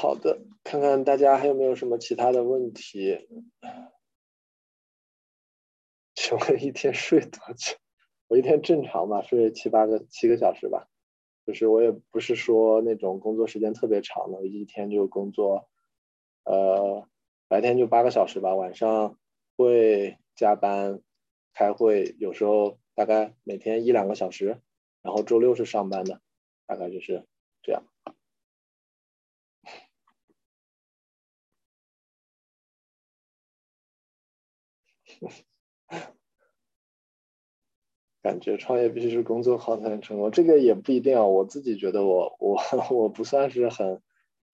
[0.00, 3.26] 好的，看看大家还有没有什么其他的问题。
[6.14, 7.76] 请问一天睡多久？
[8.28, 10.86] 我一天正常吧，睡七八个七个小时吧。
[11.44, 15.68] 就是我也不是说那种工作时间特别长的，一天就工作，
[16.44, 17.08] 呃，
[17.48, 19.18] 白天就八个小时吧，晚上
[19.56, 21.00] 会加班
[21.54, 24.60] 开会，有时候大概每天一两个小时，
[25.02, 26.20] 然后周六是上班的，
[26.66, 27.26] 大概就是
[27.62, 27.82] 这样。
[38.20, 41.24] 感觉创业必须是工作好才能成功，这个也不一定啊。
[41.24, 44.02] 我自己觉得我我我不算是很，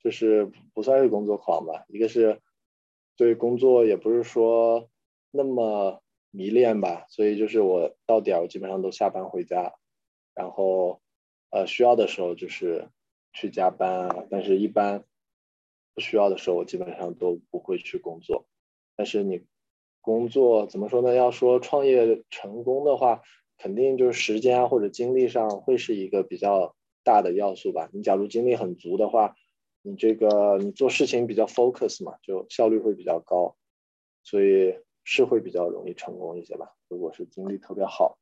[0.00, 1.84] 就是不算是工作狂吧。
[1.88, 2.40] 一个是
[3.16, 4.90] 对工作也不是说
[5.30, 9.74] 那么迷恋吧，所以就是我到点儿我基本上都下班回家，
[10.34, 11.00] 然后
[11.50, 12.90] 呃需要的时候就是
[13.32, 15.04] 去加班啊，但是一般
[15.94, 18.46] 不需要的时候我基本上都不会去工作。
[18.94, 19.46] 但是你
[20.04, 21.14] 工作怎么说呢？
[21.14, 23.22] 要说创业成功的话。
[23.56, 26.74] 肯定就是时间啊或者精力上会是一个比较
[27.04, 27.88] 大的要素吧。
[27.92, 29.36] 你假如精力很足的话，
[29.80, 33.56] 你这个你做事情比较 focus 嘛，就效率会比较高，
[34.24, 36.74] 所以是会比较容易成功一些吧。
[36.88, 38.18] 如果是精力特别好，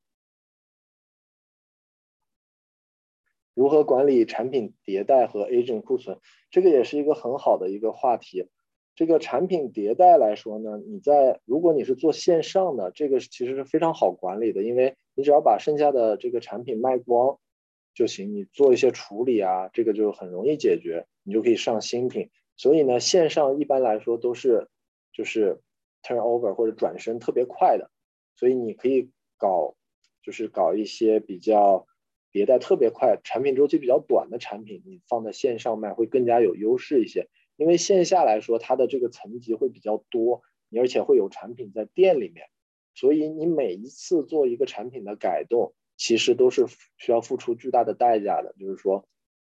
[3.55, 8.51] 如何管理产品迭代和 agent 库存，这个也是一个很好的一个话题。
[8.95, 17.39] 这个产品迭代来说呢，你在如果你是做线上的，这个其实是非常好管理的，因为你只要把剩下的这个产品卖光
[17.95, 22.29] 就行，你做一些处理啊，这个就很容易解决，你就可以上新品。
[22.57, 24.69] 所以呢，线上一般来说都是
[25.13, 25.61] 就是
[26.03, 27.91] turnover 或者转身特别快的，
[28.37, 29.75] 所以你可以搞
[30.23, 31.87] 就是搞一些比较
[32.31, 37.29] 迭代特别快、产品周期比较短的产品，你放在线上卖会更加有优势一些。
[37.63, 40.43] 因为线下来说，它的这个层级会比较多，
[40.77, 42.49] 而且会有产品在店里面，
[42.93, 46.67] 所以你每一次做一个产品的改动，其实都是
[46.97, 48.53] 需要付出巨大的代价的。
[48.59, 49.07] 就是说，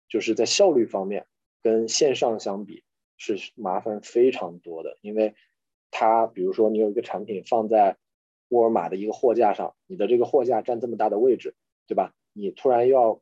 [0.09, 1.27] 就是在效率方面，
[1.63, 2.83] 跟线上相比
[3.19, 4.97] 是麻烦非常多的。
[5.03, 5.35] 因为
[5.91, 7.99] 它，比如说你有一个产品放在
[8.49, 11.55] 沃尔玛的一个货架上，你的这个货架占这么大的位置，
[11.87, 12.15] 对吧？
[12.33, 13.21] 你突然要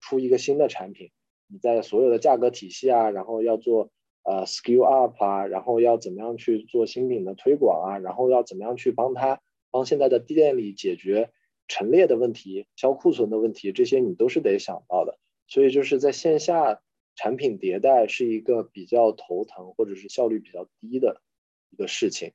[0.00, 1.12] 出一个新的产品，
[1.46, 3.90] 你在所有的价格体系啊，然后要做。
[4.28, 9.40] 呃，skill up 啊，然后要怎么样去做新品的推广啊，然后要怎么样去帮他
[9.70, 11.30] 帮现在的店里解决
[11.66, 15.18] 陈列的问题、销库存的问题，这些你都是得想到的。
[15.46, 16.82] 所以就是在线下
[17.16, 21.22] 产品迭代是一个比较头疼或者是效率比较低的
[21.70, 22.32] 一个事情。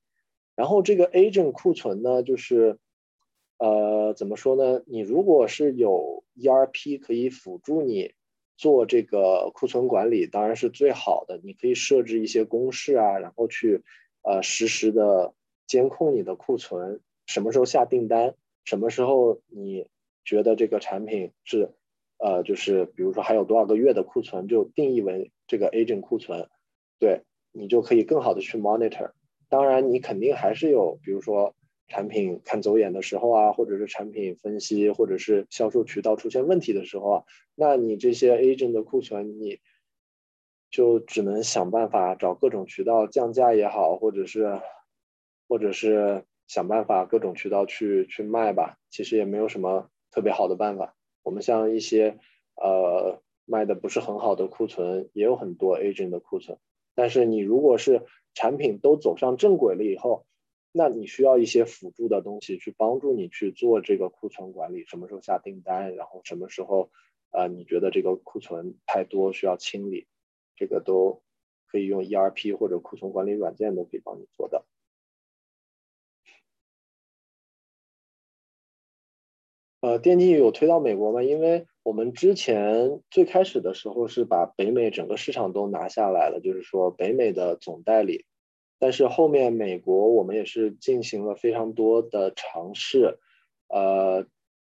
[0.56, 2.80] 然后这个 agent 库存呢，就是
[3.60, 4.82] 呃怎么说呢？
[4.88, 8.14] 你如果是有 ERP 可以辅助你。
[8.56, 13.84] 做这个库存管理当然是最好的，你可以设置一些公式啊，然后去
[14.22, 15.34] 呃实时的
[15.68, 18.36] 监控你的库存，什么时候下订单，
[18.66, 19.88] 什么时候你
[20.24, 21.74] 觉得这个产品是
[22.18, 26.50] 呃就是比如说还有多少个月的库存，就定义为这个 agent 库存，
[27.00, 29.12] 对你就可以更好的去 monitor。
[29.50, 31.54] 当然你肯定还是有，比如说。
[31.94, 39.60] 产品看走眼的时候啊，或者是产品分析，或者是销售渠道出现问题的时候啊，那你这些 agent 的库存，你
[40.72, 44.60] 就只能想办法找各种渠道降价也好，或者是，
[45.48, 48.80] 或者是想办法各种渠道去去卖吧。
[48.90, 50.96] 其实也没有什么特别好的办法。
[51.22, 52.18] 我们像一些
[52.56, 56.58] 呃卖的不是很好的库存，也有很多 agent 的库存。
[56.96, 58.02] 但是你如果是
[58.34, 60.26] 产品都走上正轨了以后，
[60.76, 66.90] 那你需要一些辅助的东西去帮助你去做这个库存管理，什么时候下订单，然后什么时候，
[67.30, 70.08] 呃，你觉得这个库存太多需要清理，
[70.56, 71.22] 这个都
[71.68, 74.66] 可以用 ERP 或者库存管理软件都可以帮你做到。
[79.82, 81.22] 呃，电竞有推到美国吗？
[81.22, 88.26] 因为我们之前最开始的时候是把北美整个市场都拿下来了，就是说北美的总代理。
[88.84, 93.18] 但是后面美国我们也是进行了非常多的尝试，
[93.70, 94.28] 呃，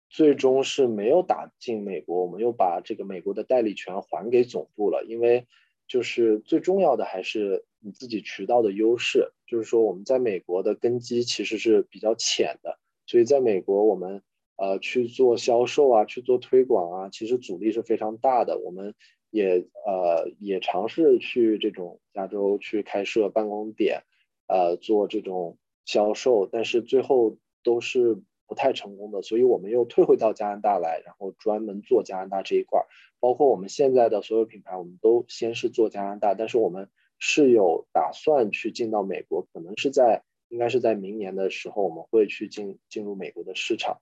[0.08, 5.04] 最终是没有打进美国，我们又把这个美国的代理权还给总部了。
[5.04, 5.46] 因为
[5.86, 14.22] 就是最重要的还是你自己渠道的优势，就是说我们在美国的根基其实是比较浅的，所以在美国我们
[14.56, 18.58] 呃去做销售啊，去做推广啊，其实阻力是非常大的。
[18.58, 18.94] 我们。
[19.30, 24.02] 也呃也尝试去这种加州去开设办公点，
[24.46, 32.86] 呃做这种销售，但是最后都是不太成功的，所以我们又退回到加拿大来，然后专门做加拿大这一块儿。
[33.20, 36.88] 包括我们现在的所有品牌，我们都先是做加拿大，但是我们
[37.18, 44.00] 是有打算去进到美国，可能是在应该是在明年的时候，我们会去进进入美国的市场。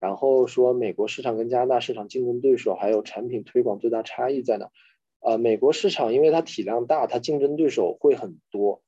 [0.00, 4.70] 然后说美国市场跟加拿大市场竞争对手还有产品推广最大差异在哪？
[5.20, 8.82] 呃，美国市场因为它体量大，它竞争对手会很多。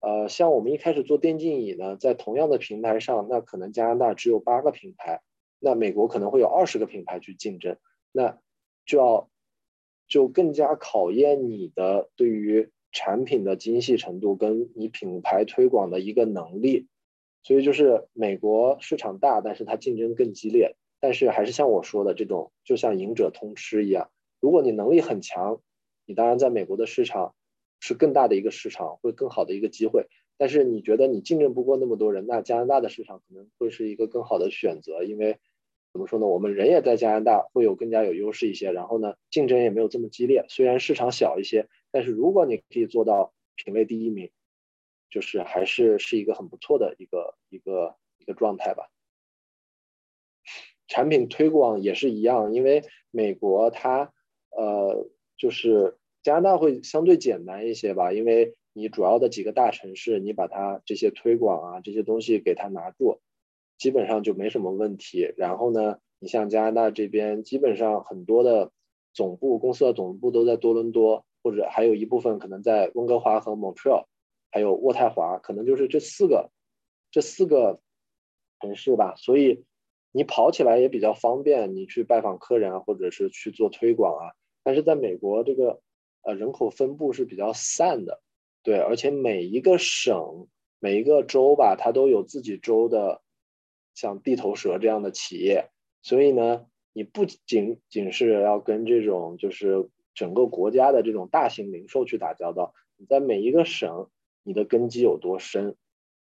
[0.00, 5.22] 呃，像我们一开始做电竞椅呢，在同样的平台上，那可能加拿大只有八个品牌，
[5.58, 7.78] 那美国可能会有二十个品牌去竞争，
[8.12, 8.38] 那
[8.84, 9.30] 就要
[10.06, 16.88] 就更加考验你的对于产品的精细程度，跟你品牌推广的一个能力。
[17.42, 20.76] 所以就是美国市场大，但是它竞争更激烈。
[21.00, 24.10] 但是还是像我说的这种，就像赢者通吃一样，
[24.40, 25.60] 如果你能力很强，
[26.06, 27.34] 你当然在美国的市场
[27.80, 30.06] 是更大的一个市场，会更好的一个机会。
[30.38, 35.38] 但是你觉得你竞争不过那么多人，那加拿大的市场可能会是一个更好的选择，因为
[35.92, 40.44] 怎么说呢，我们人也在加拿大会有更加有优势一些，然后呢，竞争也没有这么激烈。
[40.48, 44.30] 虽然市场小一些，但是如果你可以做到品类第一名。
[45.12, 48.88] 就是还是是一个很不错的一个一个一个状态吧。
[50.88, 54.12] 产品推广也是一样，因为美国它
[54.50, 63.20] 呃就是加拿大会相对简单一些吧，因为你主要的几个大城市，你把它这些推广啊这些东西给它拿住，
[63.76, 65.32] 基本上就没什么问题。
[65.36, 68.72] 然后呢，你像加拿大这边，基本上很多的
[69.12, 74.06] 总部公司的总部都在多伦多，或者还有一部分可能在温哥华和 Montreal。
[74.52, 76.50] 还有渥太华，可能就是这四个，
[77.10, 77.80] 这四个
[78.60, 79.14] 城市吧。
[79.16, 79.64] 所以
[80.12, 84.36] 你跑起来也比较方便，你去拜访客人啊，或者是去做推广啊。
[84.62, 85.80] 但是在美国，这个
[86.20, 88.20] 呃人口分布是比较散的，
[88.62, 90.48] 对，而且每一个省、
[90.78, 93.22] 每一个州吧，它都有自己州的
[93.94, 95.70] 像地头蛇这样的企业。
[96.02, 104.10] 所以呢，你不仅仅是要跟这种就是整个国家的这种大型零售去打交道，你在每一个省。
[104.42, 105.76] 你的根基有多深，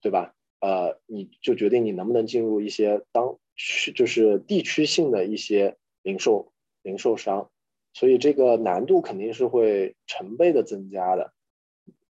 [0.01, 0.35] 对吧？
[0.61, 6.53] 呃，你就决定你能不能进入一些当区，就是地区性的一些零售
[6.83, 7.51] 零售商，
[7.93, 11.33] 所以这个难度肯定是会成倍的增加的。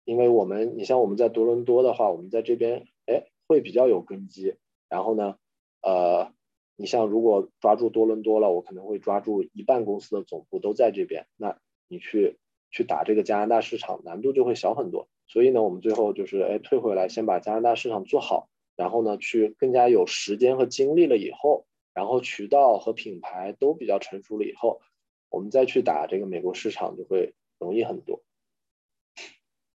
[0.04, 4.56] 因为我们，你像我们在多伦多的话，我们在这边，哎，会比较有根基。
[4.90, 5.38] 然后呢，
[5.82, 6.34] 呃，
[6.76, 11.58] 你像如果抓住多伦多了，我可能会抓住一半公司的总部都在这边，那
[11.88, 12.38] 你去
[12.72, 15.08] 去打这个加拿大市场，难度就会小很多。
[15.32, 24.82] 所以呢，我们最后就是哎退回来，先把加拿大市场做好，然后呢，去更加有时间和精力了以后，然后渠道和品牌都比较成熟了以后，
[25.30, 28.22] 我们再去打这个美国市场就会容易很多。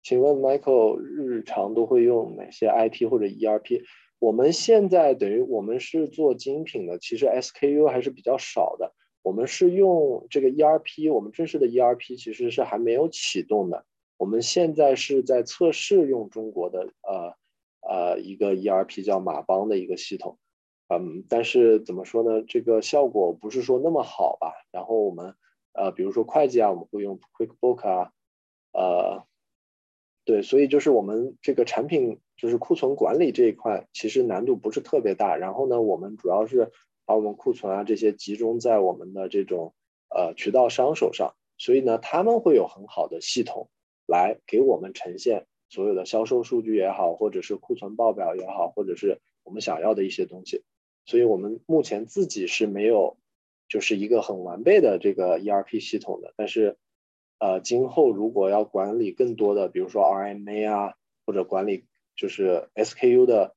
[0.02, 3.84] 请问 Michael 日常都会用哪些 IT 或者 ERP？
[4.18, 8.92] 我们现在等于我们是做精品的，其实 SKU 还是比较少的。
[9.22, 13.86] 我们是用这个 ERP，我们正式的 ERP 其实是还没有启动的。
[14.18, 17.36] 我们现在是在测试用中国的呃
[17.82, 20.38] 呃一个 ERP 叫马邦的一个系统，
[20.88, 22.44] 嗯，但是怎么说呢？
[22.48, 24.54] 这个效果不是说那么好吧？
[24.72, 25.36] 然后我们
[25.74, 28.12] 呃比如说会计啊，我们会用 QuickBook 啊，
[28.72, 29.26] 呃，
[30.24, 35.36] 对，所以就是我们这个产品就是库存管理这一块其实难度不是特别大。
[35.36, 36.72] 然后呢，我们主要是
[37.06, 39.74] 把我们库存啊这些集中在我们的这种
[40.10, 43.70] 呃渠道商手上，所以呢他们会有很好的系统。
[44.06, 50.64] 来给我们呈现所有的销售数据也好，或者是库存报表也好，或者是我们想要的一些东西。
[51.06, 53.18] 所以我们目前自己是没有
[53.68, 56.34] 就是一个很完备的这个 ERP 系统的。
[56.38, 56.78] 但是，
[57.40, 60.94] 呃，今后如果要管理更多的，比如说 RMA 啊，
[61.26, 61.86] 或者管理
[62.16, 63.56] 就是 SKU 的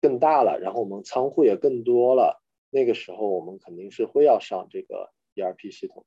[0.00, 6.04] 更大了，然后我们仓库也更多了，那个时候我们肯定是会要上这个 ERP 系统。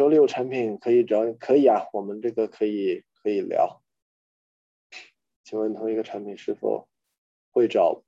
[0.00, 3.82] 手里有产品可以找，可以啊，我们这个可以可以聊。
[5.44, 6.88] 请问同一个产品是否
[7.50, 8.02] 会找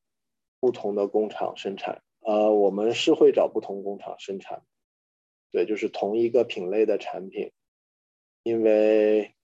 [0.58, 2.02] 不同的工厂生产？
[2.20, 4.62] 呃，我们是会找不同工厂生产，
[5.50, 7.52] 对，就是同一个品类的产品，
[8.42, 9.34] 因为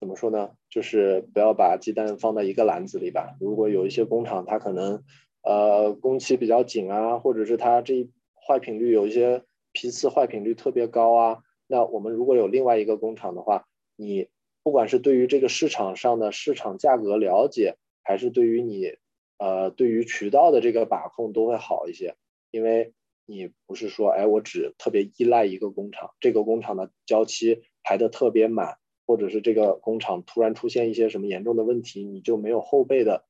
[0.00, 3.36] 怎么说呢，就是不要把鸡蛋放在一个篮子里吧。
[3.38, 5.04] 如果有一些工厂，它可能
[5.42, 9.44] 呃工期比较紧啊，或者是它这一坏品率有一些。
[9.72, 13.66] 批次坏品率特别高啊，那我们如果有另外一个工厂的话，
[13.96, 14.28] 你
[14.62, 18.96] 不管是对于这个市场上的市场价格了解，还是对于你
[19.38, 22.14] 呃对于渠道的这个把控都会好一些，
[22.50, 22.92] 因为
[23.26, 33.24] 你不是说哎我只特别依赖一个工厂，这个工厂的交期排的特别满，或者是这个工厂突然出现一些什么严重的问题，你就没有后备的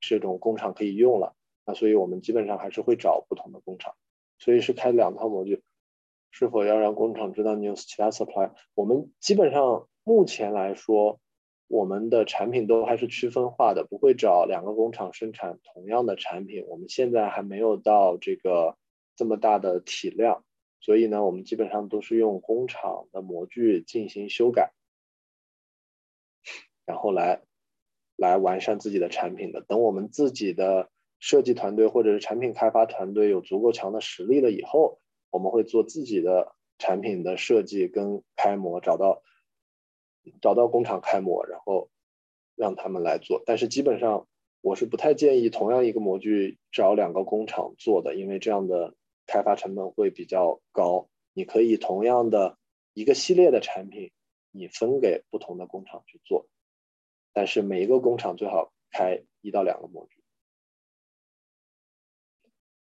[0.00, 3.94] 这种工厂可以用了，那所以我们基本上还是会找不同的工厂。
[4.40, 5.62] 所以是开两套模具，
[6.32, 8.50] 是否要让工厂知道你有其他 supply？
[8.74, 11.20] 我们基本上目前来说，
[11.68, 16.64] 我们的产品都还是区分化的，不会找两个工厂生产同样的产品。
[16.66, 18.76] 我们现在还没有到这个
[19.14, 20.42] 这么大的体量，
[20.80, 24.72] 所以呢，我们基本上都是用工厂的模具进行修改，
[26.86, 27.42] 然后来
[28.16, 29.60] 来完善自己的产品的。
[29.60, 30.88] 等我们自己的
[31.20, 34.98] 设计团队或者是产品开发团队有足够强的实力了以后，
[35.30, 39.22] 我们会做自己的产品的设计跟开模，找到。
[40.42, 41.88] 找到工厂开模，然后
[42.54, 43.42] 让他们来做。
[43.46, 44.28] 但是基本上
[44.60, 48.94] 我是不太建议同样一个模具找两个工厂做的，因为这样的
[49.26, 51.08] 开发成本会比较高。
[51.32, 52.58] 你可以同样的
[52.92, 54.12] 一个系列的产品，
[54.50, 56.46] 你分给不同的工厂去做，
[57.32, 60.19] 但是每一个工厂最好开一到两个模具。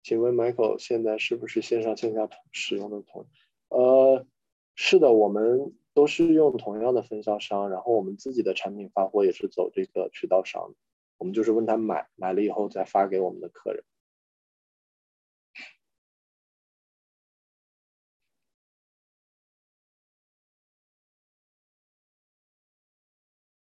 [0.07, 3.27] 请问 Michael 现在是不是线上线下使用的同？
[3.67, 4.25] 呃，
[4.75, 5.75] 是的，我们。
[5.93, 10.75] 都是用同样的分销商，然后我们自己的产品发货也是走这个渠道商，
[11.17, 13.83] 我们就是问他买，买了以后再发给我们的客人。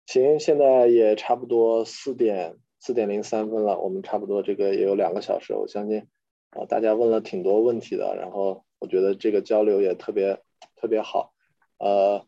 [0.08, 6.08] 行，现在也差不多四点四点零三分了，我们差不多这个也有两个小时，我相信
[6.56, 10.42] 啊大家问了挺多问题的，然后我觉得这个交流也特别
[10.76, 11.34] 特别好。
[11.78, 12.26] 呃，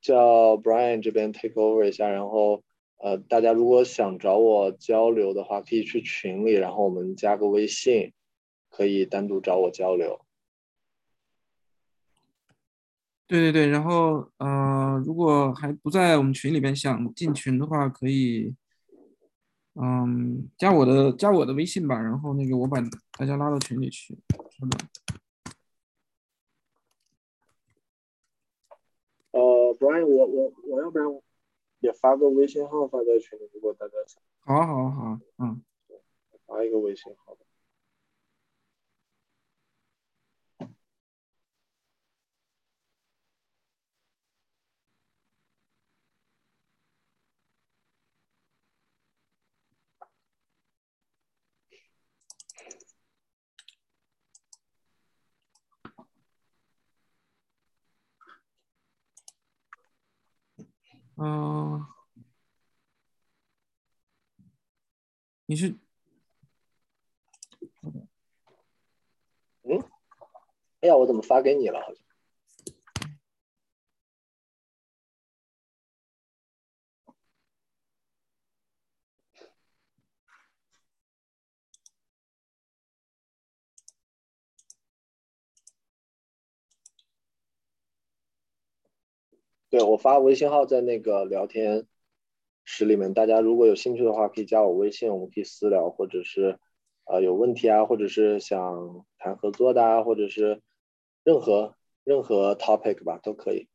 [0.00, 2.62] 叫 Brian 这边 take over 一下，然后
[2.98, 8.12] 呃，大家如果想找我交流的话，可以去群里，然后我们加个微信，
[8.70, 10.20] 可以单独找我交流。
[13.26, 18.54] 对对对，然后呃，如果还不在我们群里边想进群的话，可以
[19.74, 22.78] 嗯加我的加我的微信吧，然后那个我把
[23.18, 24.18] 大家拉到群里去。
[29.30, 29.40] 呃
[29.80, 31.08] ，Brian，我我我要不然
[31.80, 34.22] 也发个微信号发在群里，如果大家想。
[34.40, 35.62] 好，好，好，嗯，
[36.46, 37.36] 发一个微信号。
[61.24, 61.86] 嗯，
[65.46, 65.76] 你是？
[69.62, 69.78] 嗯？
[70.80, 71.80] 哎呀，我怎么发给你了？
[71.80, 72.01] 好像。
[89.72, 91.86] 对我发微信号在那个聊天
[92.62, 96.58] 室里面，大家如果有兴趣的话，可以加我微信，我们可以私聊，或者是
[97.06, 100.60] 呃有问题啊，或者是想谈合作的啊，或者是
[101.24, 101.74] 任何
[102.04, 103.66] 任何 topic 吧，都可以。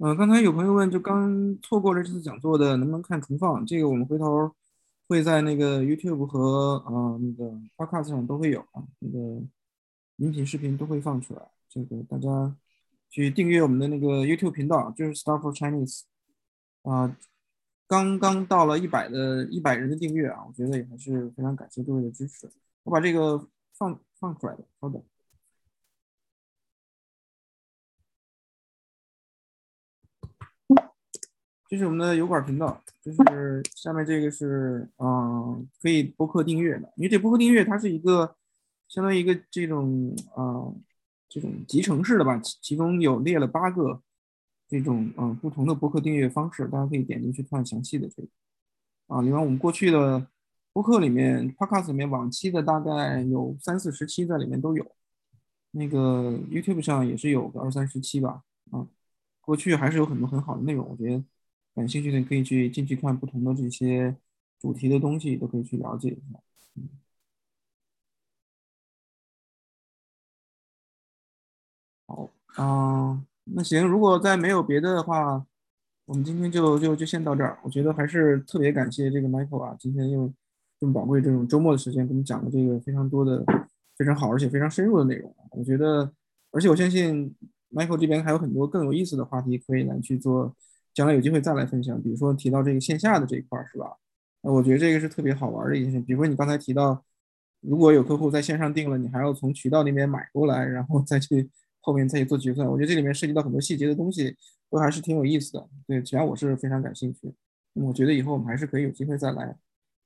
[0.00, 3.66] 嗯，刚才有朋友问，就刚错过了这次讲座的，能不能看重放？
[3.66, 4.54] 这个我们回头
[5.08, 9.18] 会在那个 YouTube 和呃那个 Podcast 上都会有啊，那个
[10.18, 11.42] 音频视频都会放出来。
[11.68, 12.56] 这个大家
[13.10, 16.02] 去订阅我们的那个 YouTube 频道，就是 Star for Chinese
[16.82, 17.16] 啊，
[17.88, 22.48] 刚刚到了一百的一百人的订阅啊，我觉得也还是非常感谢各位的支持。
[22.84, 25.02] 我把这个放放出来了，稍等。
[31.68, 36.90] 这是我们的油管频道，就是下面这个是嗯，可以播客订阅的。
[36.96, 38.34] 因为这播客订阅它是一个
[38.88, 40.72] 相当于一个这种啊
[41.28, 44.00] 这种集成式的吧，其中有列了八个
[44.66, 48.28] 这种嗯不同的播客订阅方式，大家可以点进去看详细的这个
[49.08, 49.20] 啊。
[49.20, 50.26] 另外，我们过去的
[50.72, 54.90] 播客里面，Podcast 里面往期的大概有三四十期在里面都有，
[55.72, 58.88] 那个 YouTube 上也是有个二三十期吧啊。
[59.42, 61.22] 过去还是有很多很好的内容，我觉得。
[61.78, 64.16] 感兴趣的可以去进去看不同的这些
[64.58, 66.40] 主题的东西，都可以去了解一下。
[66.74, 66.88] 嗯。
[72.06, 75.46] 好，啊、那行，如果再没有别的的话，
[76.06, 77.56] 我们今天就就就先到这儿。
[77.62, 80.34] 我觉得还是特别感谢这个 Michael 啊，今天用
[80.80, 83.44] 这么宝贵这种周末的时间，给我们讲了这个非常多的、
[83.96, 85.32] 非常好而且非常深入的内容。
[85.52, 86.12] 我觉得，
[86.50, 87.32] 而且我相信
[87.70, 90.56] Michael 这边还有很多更有意思的话题可以来去做
[90.98, 92.02] 将来有机会再来分享。
[92.02, 93.96] 比如说提到这个线下的这一块儿，是吧？
[94.42, 96.00] 那我觉得这个是特别好玩的一件事。
[96.00, 97.04] 比如说你刚才提到，
[97.60, 101.48] 如果有客户在线上订了，你还要从渠道那边买过来，然后再去。
[101.80, 104.36] 后面再去做结算，我觉得这里面涉及到很多细节的东西，
[104.68, 105.66] 都还是挺有意思的。
[105.86, 107.32] 对，只要我是非常感兴趣，
[107.72, 109.56] 那么我觉得以后我们还是可以有机会再来，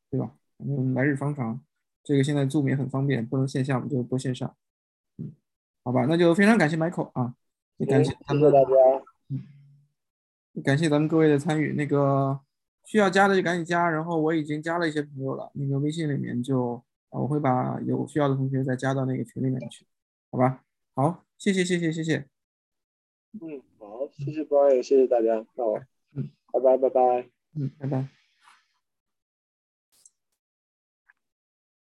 [0.09, 0.31] 对吧？
[0.59, 1.61] 嗯，来日方长，
[2.05, 4.55] 这个现在 Zoom 也很方便，不能线下我们就播线上。
[5.19, 5.33] 嗯，
[5.83, 7.35] 好吧，那就非常感谢 Michael 啊，
[7.79, 9.03] 也感谢谢谢大家，嗯，
[10.63, 11.73] 感谢咱们各位的参与。
[11.73, 12.41] 那个
[12.85, 16.75] 需要加的就赶紧加，然后我已经加了一些朋友了，那个微信里面就
[17.11, 19.87] 啊，我会把有需要的同学再加到那个群里面去，
[20.31, 20.65] 好吧？
[20.95, 21.25] 好。
[21.39, 22.25] 谢谢谢谢谢谢，
[23.41, 25.77] 嗯好，谢谢 Brian，谢谢大家，那我，
[26.15, 28.22] 嗯，拜拜拜拜，嗯拜拜。